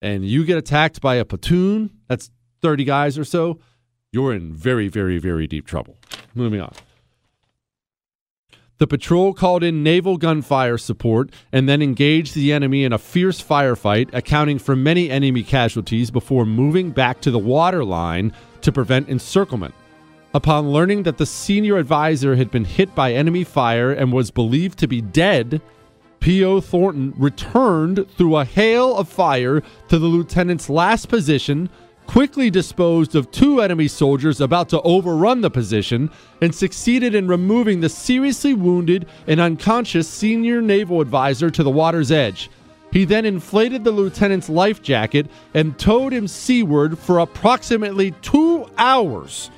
[0.01, 2.31] and you get attacked by a platoon, that's
[2.61, 3.59] 30 guys or so,
[4.11, 5.95] you're in very, very, very deep trouble.
[6.35, 6.73] Moving on.
[8.79, 13.41] The patrol called in naval gunfire support and then engaged the enemy in a fierce
[13.41, 19.09] firefight, accounting for many enemy casualties before moving back to the water line to prevent
[19.09, 19.73] encirclement.
[20.35, 24.77] Upon learning that the senior advisor had been hit by enemy fire and was believed
[24.79, 25.59] to be dead,
[26.19, 26.61] P.O.
[26.61, 31.69] Thornton returned through a hail of fire to the lieutenant's last position
[32.07, 36.09] quickly disposed of two enemy soldiers about to overrun the position
[36.41, 42.11] and succeeded in removing the seriously wounded and unconscious senior naval advisor to the water's
[42.11, 42.49] edge.
[42.91, 49.51] He then inflated the lieutenant's life jacket and towed him seaward for approximately two hours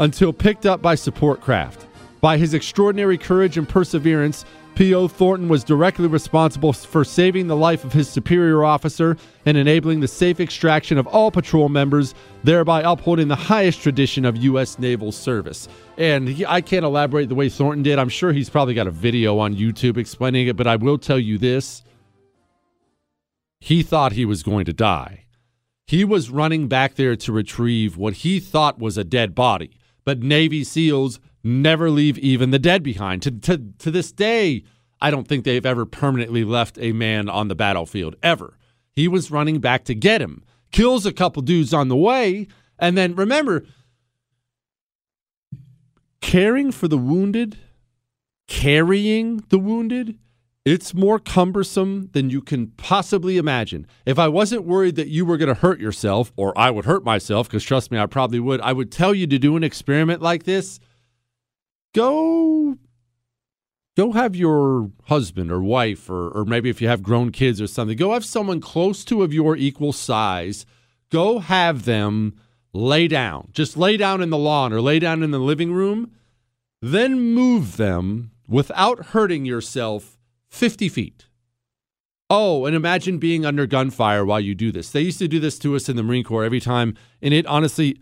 [0.00, 1.86] until picked up by support craft.
[2.20, 4.44] By his extraordinary courage and perseverance,
[4.78, 5.08] P.O.
[5.08, 10.06] Thornton was directly responsible for saving the life of his superior officer and enabling the
[10.06, 12.14] safe extraction of all patrol members,
[12.44, 14.78] thereby upholding the highest tradition of U.S.
[14.78, 15.66] naval service.
[15.96, 17.98] And he, I can't elaborate the way Thornton did.
[17.98, 21.18] I'm sure he's probably got a video on YouTube explaining it, but I will tell
[21.18, 21.82] you this
[23.58, 25.24] he thought he was going to die.
[25.88, 29.72] He was running back there to retrieve what he thought was a dead body,
[30.04, 33.22] but Navy SEALs never leave even the dead behind.
[33.22, 34.64] To, to, to this day,
[35.00, 38.58] I don't think they've ever permanently left a man on the battlefield, ever.
[38.92, 40.42] He was running back to get him,
[40.72, 42.48] kills a couple dudes on the way,
[42.78, 43.64] and then remember,
[46.20, 47.56] caring for the wounded,
[48.48, 50.18] carrying the wounded,
[50.64, 53.86] it's more cumbersome than you can possibly imagine.
[54.04, 57.04] If I wasn't worried that you were going to hurt yourself, or I would hurt
[57.04, 60.20] myself, because trust me, I probably would, I would tell you to do an experiment
[60.20, 60.78] like this
[61.94, 62.76] go
[63.96, 67.66] go have your husband or wife or, or maybe if you have grown kids or
[67.66, 70.64] something go have someone close to of your equal size.
[71.10, 72.34] Go have them
[72.72, 73.48] lay down.
[73.52, 76.12] Just lay down in the lawn or lay down in the living room.
[76.80, 80.18] Then move them without hurting yourself
[80.50, 81.26] 50 feet.
[82.30, 84.90] Oh and imagine being under gunfire while you do this.
[84.90, 87.46] They used to do this to us in the marine corps every time and it
[87.46, 87.98] honestly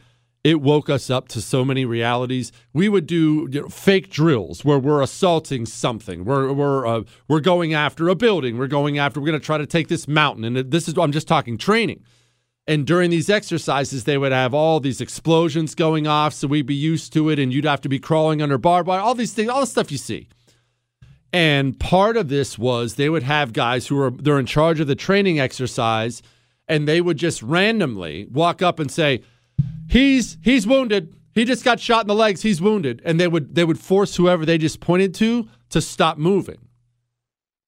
[0.46, 2.52] it woke us up to so many realities.
[2.72, 6.24] We would do you know, fake drills where we're assaulting something.
[6.24, 8.56] We're we're uh, we're going after a building.
[8.56, 9.18] We're going after.
[9.18, 10.44] We're going to try to take this mountain.
[10.44, 12.04] And this is I'm just talking training.
[12.68, 16.76] And during these exercises, they would have all these explosions going off, so we'd be
[16.76, 19.00] used to it, and you'd have to be crawling under barbed wire.
[19.00, 20.28] All these things, all the stuff you see.
[21.32, 24.86] And part of this was they would have guys who are they're in charge of
[24.86, 26.22] the training exercise,
[26.68, 29.22] and they would just randomly walk up and say,
[29.88, 31.16] "He's he's wounded.
[31.32, 32.42] He just got shot in the legs.
[32.42, 36.18] He's wounded." And they would they would force whoever they just pointed to to stop
[36.18, 36.58] moving.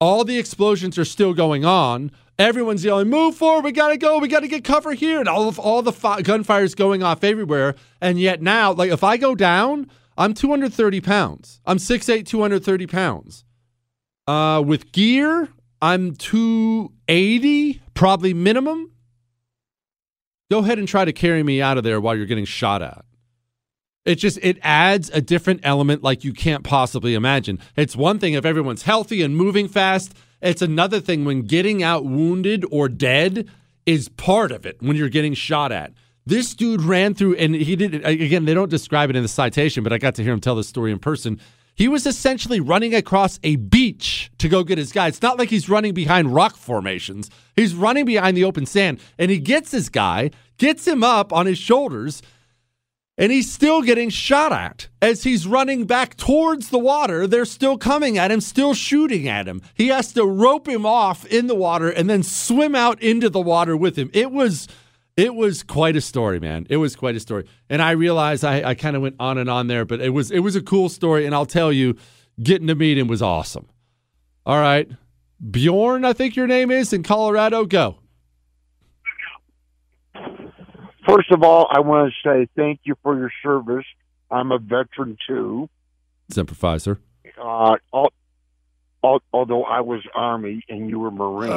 [0.01, 2.13] All the explosions are still going on.
[2.39, 3.65] Everyone's yelling, "Move forward!
[3.65, 4.19] We gotta go!
[4.19, 7.25] We gotta get cover here!" And all of all the fi- gunfire is going off
[7.25, 7.75] everywhere.
[8.01, 11.61] And yet now, like if I go down, I'm 230 pounds.
[11.67, 13.45] I'm 6'8", 230 pounds.
[14.27, 15.49] Uh, with gear,
[15.81, 18.93] I'm 280, probably minimum.
[20.51, 23.05] Go ahead and try to carry me out of there while you're getting shot at.
[24.05, 27.59] It just it adds a different element like you can't possibly imagine.
[27.77, 30.15] It's one thing if everyone's healthy and moving fast.
[30.41, 33.49] It's another thing when getting out wounded or dead
[33.85, 35.93] is part of it when you're getting shot at.
[36.25, 39.83] This dude ran through and he did again, they don't describe it in the citation,
[39.83, 41.41] but I got to hear him tell the story in person.
[41.79, 45.07] He was essentially running across a beach to go get his guy.
[45.07, 47.31] It's not like he's running behind rock formations.
[47.55, 51.47] He's running behind the open sand and he gets his guy, gets him up on
[51.47, 52.21] his shoulders,
[53.17, 54.89] and he's still getting shot at.
[55.01, 59.47] As he's running back towards the water, they're still coming at him, still shooting at
[59.47, 59.63] him.
[59.75, 63.41] He has to rope him off in the water and then swim out into the
[63.41, 64.11] water with him.
[64.13, 64.67] It was
[65.19, 66.65] it was quite a story, man.
[66.71, 67.45] It was quite a story.
[67.69, 70.31] And I realized I, I kind of went on and on there, but it was
[70.31, 71.27] it was a cool story.
[71.27, 71.97] And I'll tell you,
[72.41, 73.67] getting to meet him was awesome.
[74.47, 74.89] All right.
[75.51, 77.65] Bjorn, I think your name is in Colorado.
[77.65, 77.99] Go.
[81.05, 83.87] First of all, I want to say thank you for your service.
[84.31, 85.69] I'm a veteran too.
[86.31, 87.01] Sympathizer.
[87.37, 88.13] Uh, al-
[89.03, 91.51] al- although I was Army and you were Marine,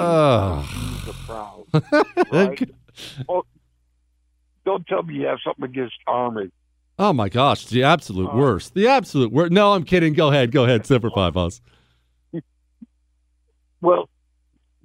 [1.25, 1.65] proud.
[2.31, 2.69] Right?
[3.27, 3.43] Oh,
[4.65, 6.51] don't tell me you have something against Army.
[6.99, 8.73] Oh my gosh, the absolute uh, worst.
[8.73, 9.51] The absolute worst.
[9.51, 10.13] No, I'm kidding.
[10.13, 10.51] Go ahead.
[10.51, 10.85] Go ahead.
[10.85, 11.61] Semper Fi, boss.
[13.83, 14.09] Well,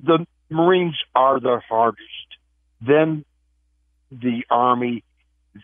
[0.02, 2.00] the Marines are the hardest.
[2.80, 3.26] Then
[4.10, 5.04] the Army,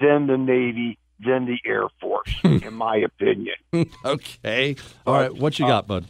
[0.01, 3.55] then the Navy, then the Air Force, in my opinion.
[4.05, 4.77] okay.
[5.07, 5.35] All right.
[5.35, 6.05] What you uh, got, bud?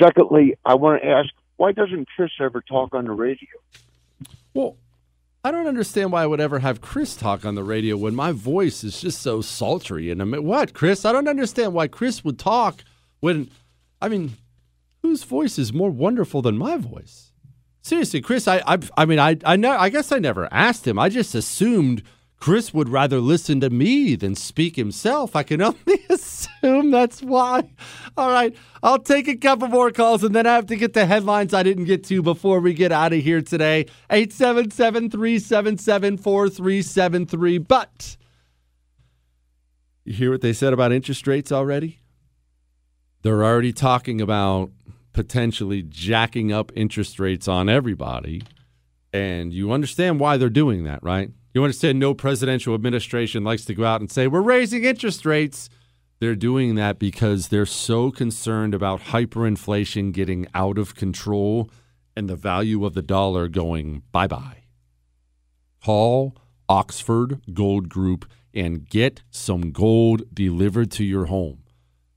[0.00, 3.48] Secondly, I want to ask, why doesn't Chris ever talk on the radio?
[4.54, 4.76] Well,
[5.42, 8.32] I don't understand why I would ever have Chris talk on the radio when my
[8.32, 10.10] voice is just so sultry.
[10.10, 11.04] And I mean, what, Chris?
[11.04, 12.84] I don't understand why Chris would talk
[13.20, 13.50] when,
[14.02, 14.36] I mean,
[15.02, 17.32] whose voice is more wonderful than my voice?
[17.82, 18.46] Seriously, Chris.
[18.46, 19.70] I, I, I mean, I, I know.
[19.70, 20.98] I guess I never asked him.
[20.98, 22.02] I just assumed
[22.38, 25.34] Chris would rather listen to me than speak himself.
[25.34, 26.29] I can only assume
[26.62, 27.70] that's why.
[28.16, 31.06] All right, I'll take a couple more calls and then I have to get the
[31.06, 33.86] headlines I didn't get to before we get out of here today.
[34.10, 37.58] 877 377 4373.
[37.58, 38.16] But
[40.04, 42.00] you hear what they said about interest rates already?
[43.22, 44.70] They're already talking about
[45.12, 48.42] potentially jacking up interest rates on everybody.
[49.12, 51.30] And you understand why they're doing that, right?
[51.52, 55.68] You understand no presidential administration likes to go out and say, we're raising interest rates.
[56.20, 61.70] They're doing that because they're so concerned about hyperinflation getting out of control
[62.14, 64.64] and the value of the dollar going bye bye.
[65.82, 66.36] Call
[66.68, 71.62] Oxford Gold Group and get some gold delivered to your home.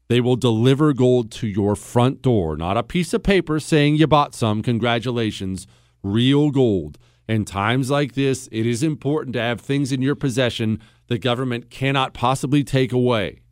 [0.09, 4.05] They will deliver gold to your front door, not a piece of paper saying you
[4.05, 4.61] bought some.
[4.61, 5.65] Congratulations.
[6.03, 6.97] Real gold.
[7.29, 11.69] In times like this, it is important to have things in your possession the government
[11.69, 13.42] cannot possibly take away.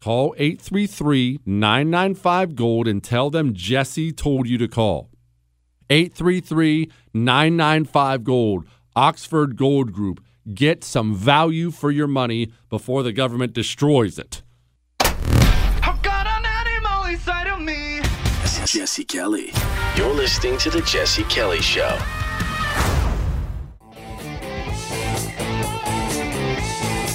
[0.00, 5.10] Call 833 995 Gold and tell them Jesse told you to call.
[5.90, 10.22] 833 995 Gold, Oxford Gold Group.
[10.54, 14.42] Get some value for your money before the government destroys it.
[18.66, 19.52] Jesse Kelly.
[19.96, 21.96] You're listening to The Jesse Kelly Show.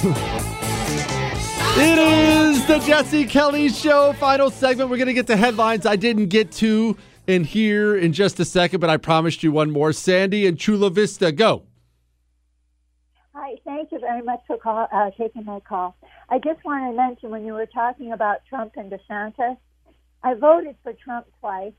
[1.74, 4.90] It is the Jesse Kelly Show, final segment.
[4.90, 8.44] We're going to get to headlines I didn't get to in here in just a
[8.44, 9.94] second, but I promised you one more.
[9.94, 11.62] Sandy and Chula Vista, go.
[13.32, 15.96] Hi, thank you very much for call, uh, taking my call.
[16.28, 19.56] I just want to mention when you were talking about Trump and DeSantis,
[20.22, 21.72] I voted for Trump twice.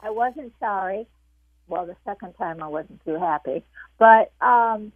[0.00, 1.06] I wasn't sorry.
[1.68, 3.64] Well, the second time I wasn't too happy.
[3.96, 4.90] But um,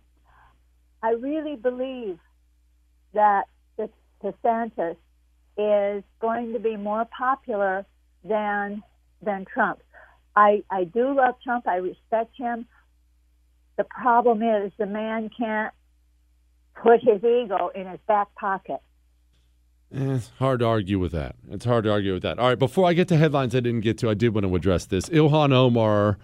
[1.04, 2.18] I really believe
[3.14, 3.44] that
[4.22, 4.96] DeSantis
[5.56, 7.84] is going to be more popular
[8.24, 8.82] than
[9.22, 9.80] than Trump.
[10.36, 11.66] I I do love Trump.
[11.66, 12.66] I respect him.
[13.76, 15.72] The problem is the man can't
[16.82, 18.80] put his ego in his back pocket.
[19.92, 21.36] Eh, it's hard to argue with that.
[21.50, 22.38] It's hard to argue with that.
[22.38, 24.54] All right, before I get to headlines I didn't get to, I did want to
[24.54, 25.08] address this.
[25.08, 26.18] Ilhan Omar,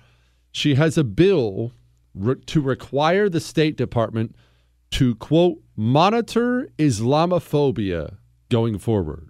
[0.53, 1.73] she has a bill
[2.15, 4.37] re- to require the State Department
[4.93, 8.17] to, quote, monitor Islamophobia
[8.49, 9.29] going forward.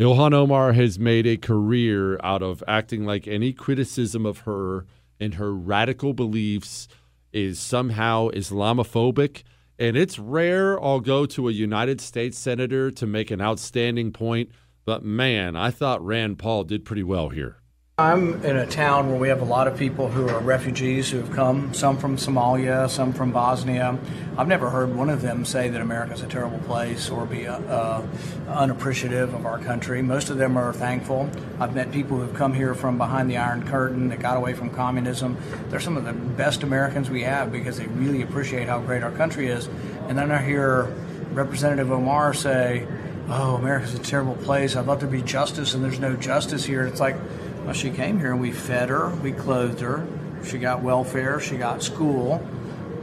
[0.00, 4.86] Ilhan Omar has made a career out of acting like any criticism of her
[5.20, 6.88] and her radical beliefs
[7.32, 9.42] is somehow Islamophobic.
[9.78, 14.50] And it's rare I'll go to a United States senator to make an outstanding point,
[14.84, 17.60] but man, I thought Rand Paul did pretty well here.
[18.00, 21.16] I'm in a town where we have a lot of people who are refugees who
[21.16, 23.98] have come, some from Somalia, some from Bosnia.
[24.36, 27.58] I've never heard one of them say that America's a terrible place or be uh,
[27.58, 28.06] uh,
[28.50, 30.00] unappreciative of our country.
[30.00, 31.28] Most of them are thankful.
[31.58, 34.70] I've met people who've come here from behind the Iron Curtain that got away from
[34.70, 35.36] communism.
[35.68, 39.10] They're some of the best Americans we have because they really appreciate how great our
[39.10, 39.68] country is.
[40.06, 40.84] And then I hear
[41.32, 42.86] Representative Omar say,
[43.30, 44.74] Oh, America's a terrible place.
[44.74, 46.86] I'd love to be justice, and there's no justice here.
[46.86, 47.16] It's like,
[47.64, 50.06] well, she came here and we fed her, we clothed her,
[50.44, 52.46] she got welfare, she got school,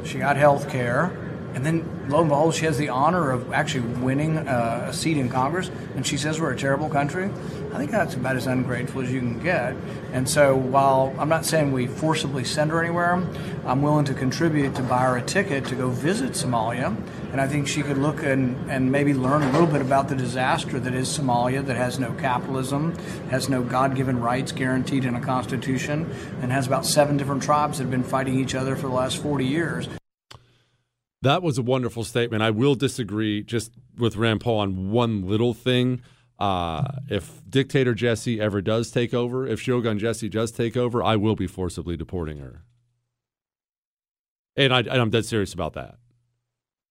[0.03, 1.24] she got health care,
[1.56, 5.18] and then lo and behold, she has the honor of actually winning uh, a seat
[5.18, 7.32] in Congress, and she says we're a terrible country.
[7.73, 9.73] I think that's about as ungrateful as you can get.
[10.11, 13.26] And so, while I'm not saying we forcibly send her anywhere,
[13.65, 16.95] I'm willing to contribute to buy her a ticket to go visit Somalia.
[17.32, 20.15] And I think she could look and, and maybe learn a little bit about the
[20.15, 22.98] disaster that is Somalia, that has no capitalism,
[23.30, 26.10] has no God given rights guaranteed in a constitution,
[26.41, 29.22] and has about seven different tribes that have been fighting each other for the last
[29.22, 29.88] 40 years.
[31.26, 32.43] That was a wonderful statement.
[32.43, 36.02] I will disagree just with Rand Paul on one little thing.
[36.38, 41.15] Uh, if dictator Jesse ever does take over, if Shogun Jesse does take over, I
[41.15, 42.61] will be forcibly deporting her.
[44.56, 45.95] And, I, and I'm dead serious about that.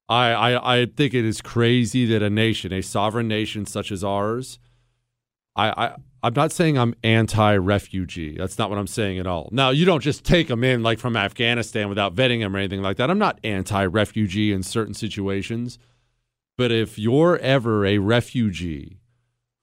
[0.09, 4.02] I, I, I think it is crazy that a nation, a sovereign nation such as
[4.02, 4.59] ours,
[5.55, 5.94] I, I
[6.25, 8.39] I'm not saying I'm anti-refugee.
[8.39, 9.51] That's not what I'm saying at all.
[9.53, 12.81] Now, you don't just take them in like from Afghanistan without vetting them or anything
[12.81, 13.11] like that.
[13.11, 15.79] I'm not anti-refugee in certain situations.
[16.57, 19.01] But if you're ever a refugee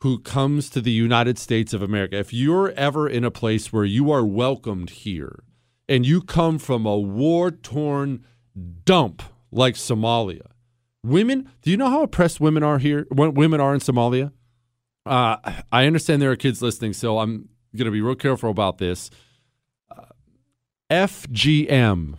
[0.01, 3.85] who comes to the United States of America, if you're ever in a place where
[3.85, 5.43] you are welcomed here
[5.89, 8.23] and you come from a war-torn
[8.83, 10.47] dump like Somalia,
[11.03, 13.07] women, do you know how oppressed women are here?
[13.09, 14.31] Women are in Somalia?
[15.05, 15.37] Uh,
[15.71, 19.09] I understand there are kids listening, so I'm going to be real careful about this.
[19.89, 20.05] Uh,
[20.89, 22.17] FGM,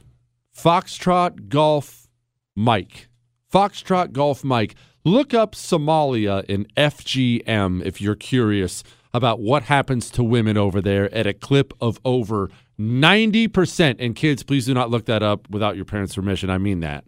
[0.56, 2.08] Foxtrot Golf
[2.56, 3.08] Mike.
[3.52, 4.74] Foxtrot Golf Mike.
[5.04, 8.82] Look up Somalia in FGM if you're curious
[9.14, 13.96] about what happens to women over there at a clip of over 90%.
[13.98, 16.50] And kids, please do not look that up without your parents' permission.
[16.50, 17.04] I mean that.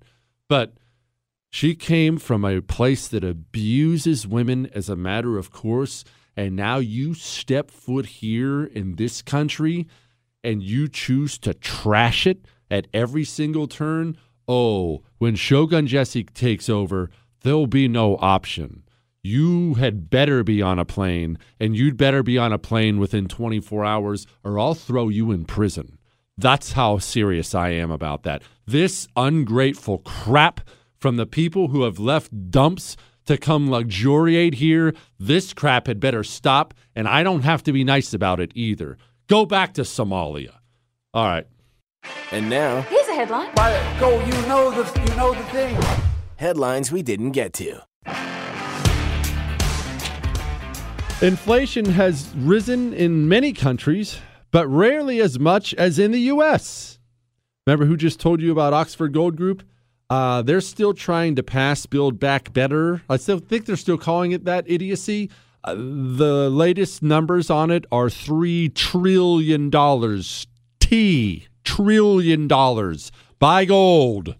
[0.48, 0.74] But
[1.54, 6.02] she came from a place that abuses women as a matter of course,
[6.36, 9.86] and now you step foot here in this country
[10.42, 14.16] and you choose to trash it at every single turn.
[14.48, 17.08] Oh, when Shogun Jesse takes over,
[17.42, 18.82] there'll be no option.
[19.22, 23.28] You had better be on a plane, and you'd better be on a plane within
[23.28, 25.98] 24 hours, or I'll throw you in prison.
[26.36, 28.42] That's how serious I am about that.
[28.66, 30.60] This ungrateful crap
[31.04, 34.94] from the people who have left dumps to come luxuriate here.
[35.18, 38.96] This crap had better stop, and I don't have to be nice about it either.
[39.26, 40.54] Go back to Somalia.
[41.12, 41.46] All right.
[42.32, 43.54] And now, Here's a headline.
[44.00, 45.76] go, you know the you know the thing.
[46.36, 47.82] Headlines we didn't get to.
[51.20, 54.20] Inflation has risen in many countries,
[54.50, 56.98] but rarely as much as in the U.S.
[57.66, 59.62] Remember who just told you about Oxford Gold Group?
[60.10, 63.02] Uh, they're still trying to pass Build Back Better.
[63.08, 65.30] I still think they're still calling it that idiocy.
[65.62, 69.70] Uh, the latest numbers on it are $3 trillion.
[70.80, 73.10] T, trillion dollars.
[73.38, 74.36] Buy gold.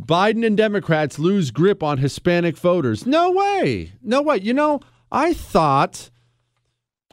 [0.00, 3.06] Biden and Democrats lose grip on Hispanic voters.
[3.06, 3.92] No way.
[4.02, 4.38] No way.
[4.38, 4.80] You know,
[5.10, 6.10] I thought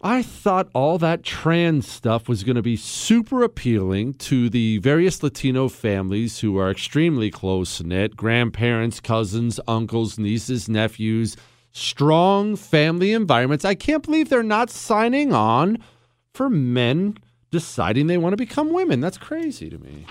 [0.03, 5.22] I thought all that trans stuff was going to be super appealing to the various
[5.22, 11.38] Latino families who are extremely close knit grandparents, cousins, uncles, nieces, nephews,
[11.72, 13.64] strong family environments.
[13.64, 15.78] I can't believe they're not signing on
[16.34, 17.19] for men
[17.52, 19.02] deciding they want to become women.
[19.02, 20.07] That's crazy to me.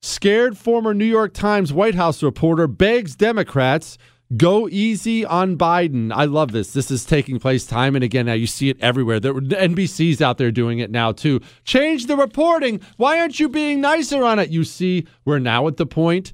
[0.00, 3.98] Scared former New York Times White House reporter begs Democrats
[4.36, 6.12] go easy on Biden.
[6.14, 6.72] I love this.
[6.72, 8.26] This is taking place time and again.
[8.26, 9.20] Now you see it everywhere.
[9.20, 11.40] There, NBC's out there doing it now too.
[11.64, 12.80] Change the reporting.
[12.96, 14.50] Why aren't you being nicer on it?
[14.50, 16.32] You see, we're now at the point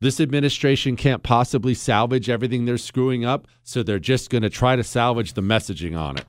[0.00, 4.76] this administration can't possibly salvage everything they're screwing up, so they're just going to try
[4.76, 6.26] to salvage the messaging on it.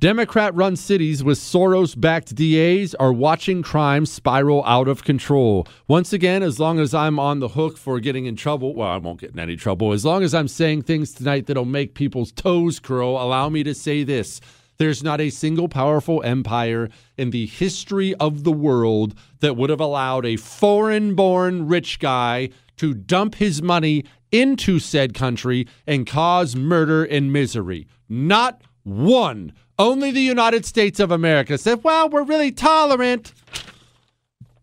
[0.00, 5.66] Democrat run cities with Soros backed DAs are watching crime spiral out of control.
[5.88, 8.98] Once again, as long as I'm on the hook for getting in trouble, well, I
[8.98, 9.92] won't get in any trouble.
[9.92, 13.74] As long as I'm saying things tonight that'll make people's toes curl, allow me to
[13.74, 14.40] say this.
[14.76, 19.80] There's not a single powerful empire in the history of the world that would have
[19.80, 26.54] allowed a foreign born rich guy to dump his money into said country and cause
[26.54, 27.88] murder and misery.
[28.08, 29.54] Not one.
[29.78, 33.32] Only the United States of America said, well, we're really tolerant.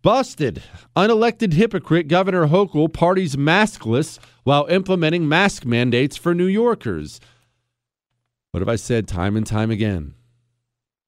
[0.01, 0.61] Busted.
[0.95, 7.21] Unelected hypocrite Governor Hochul parties maskless while implementing mask mandates for New Yorkers.
[8.51, 10.13] What have I said time and time again?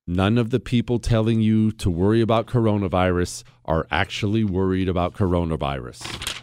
[0.08, 6.42] None of the people telling you to worry about coronavirus are actually worried about coronavirus.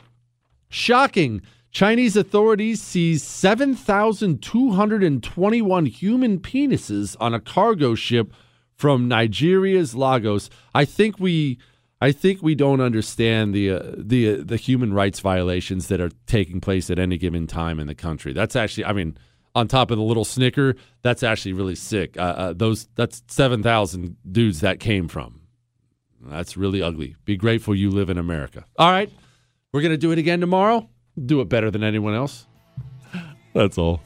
[0.69, 1.41] Shocking.
[1.75, 8.33] Chinese authorities seized 7,221 human penises on a cargo ship
[8.77, 10.49] from Nigeria's Lagos.
[10.73, 11.59] I think we
[12.01, 16.11] I think we don't understand the uh, the uh, the human rights violations that are
[16.27, 18.33] taking place at any given time in the country.
[18.33, 19.19] That's actually I mean
[19.57, 22.17] on top of the little snicker, that's actually really sick.
[22.17, 25.41] Uh, uh those that's 7,000 dudes that came from.
[26.21, 27.17] That's really ugly.
[27.25, 28.65] Be grateful you live in America.
[28.79, 29.11] All right.
[29.73, 30.89] We're going to do it again tomorrow
[31.23, 32.47] do it better than anyone else.
[33.55, 34.01] That's all.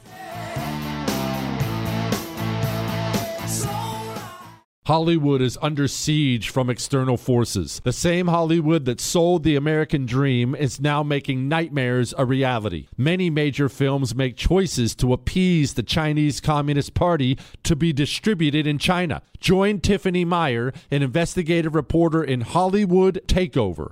[4.89, 7.79] Hollywood is under siege from external forces.
[7.83, 12.87] The same Hollywood that sold the American dream is now making nightmares a reality.
[12.97, 18.79] Many major films make choices to appease the Chinese Communist Party to be distributed in
[18.79, 19.21] China.
[19.39, 23.91] Join Tiffany Meyer, an investigative reporter in Hollywood Takeover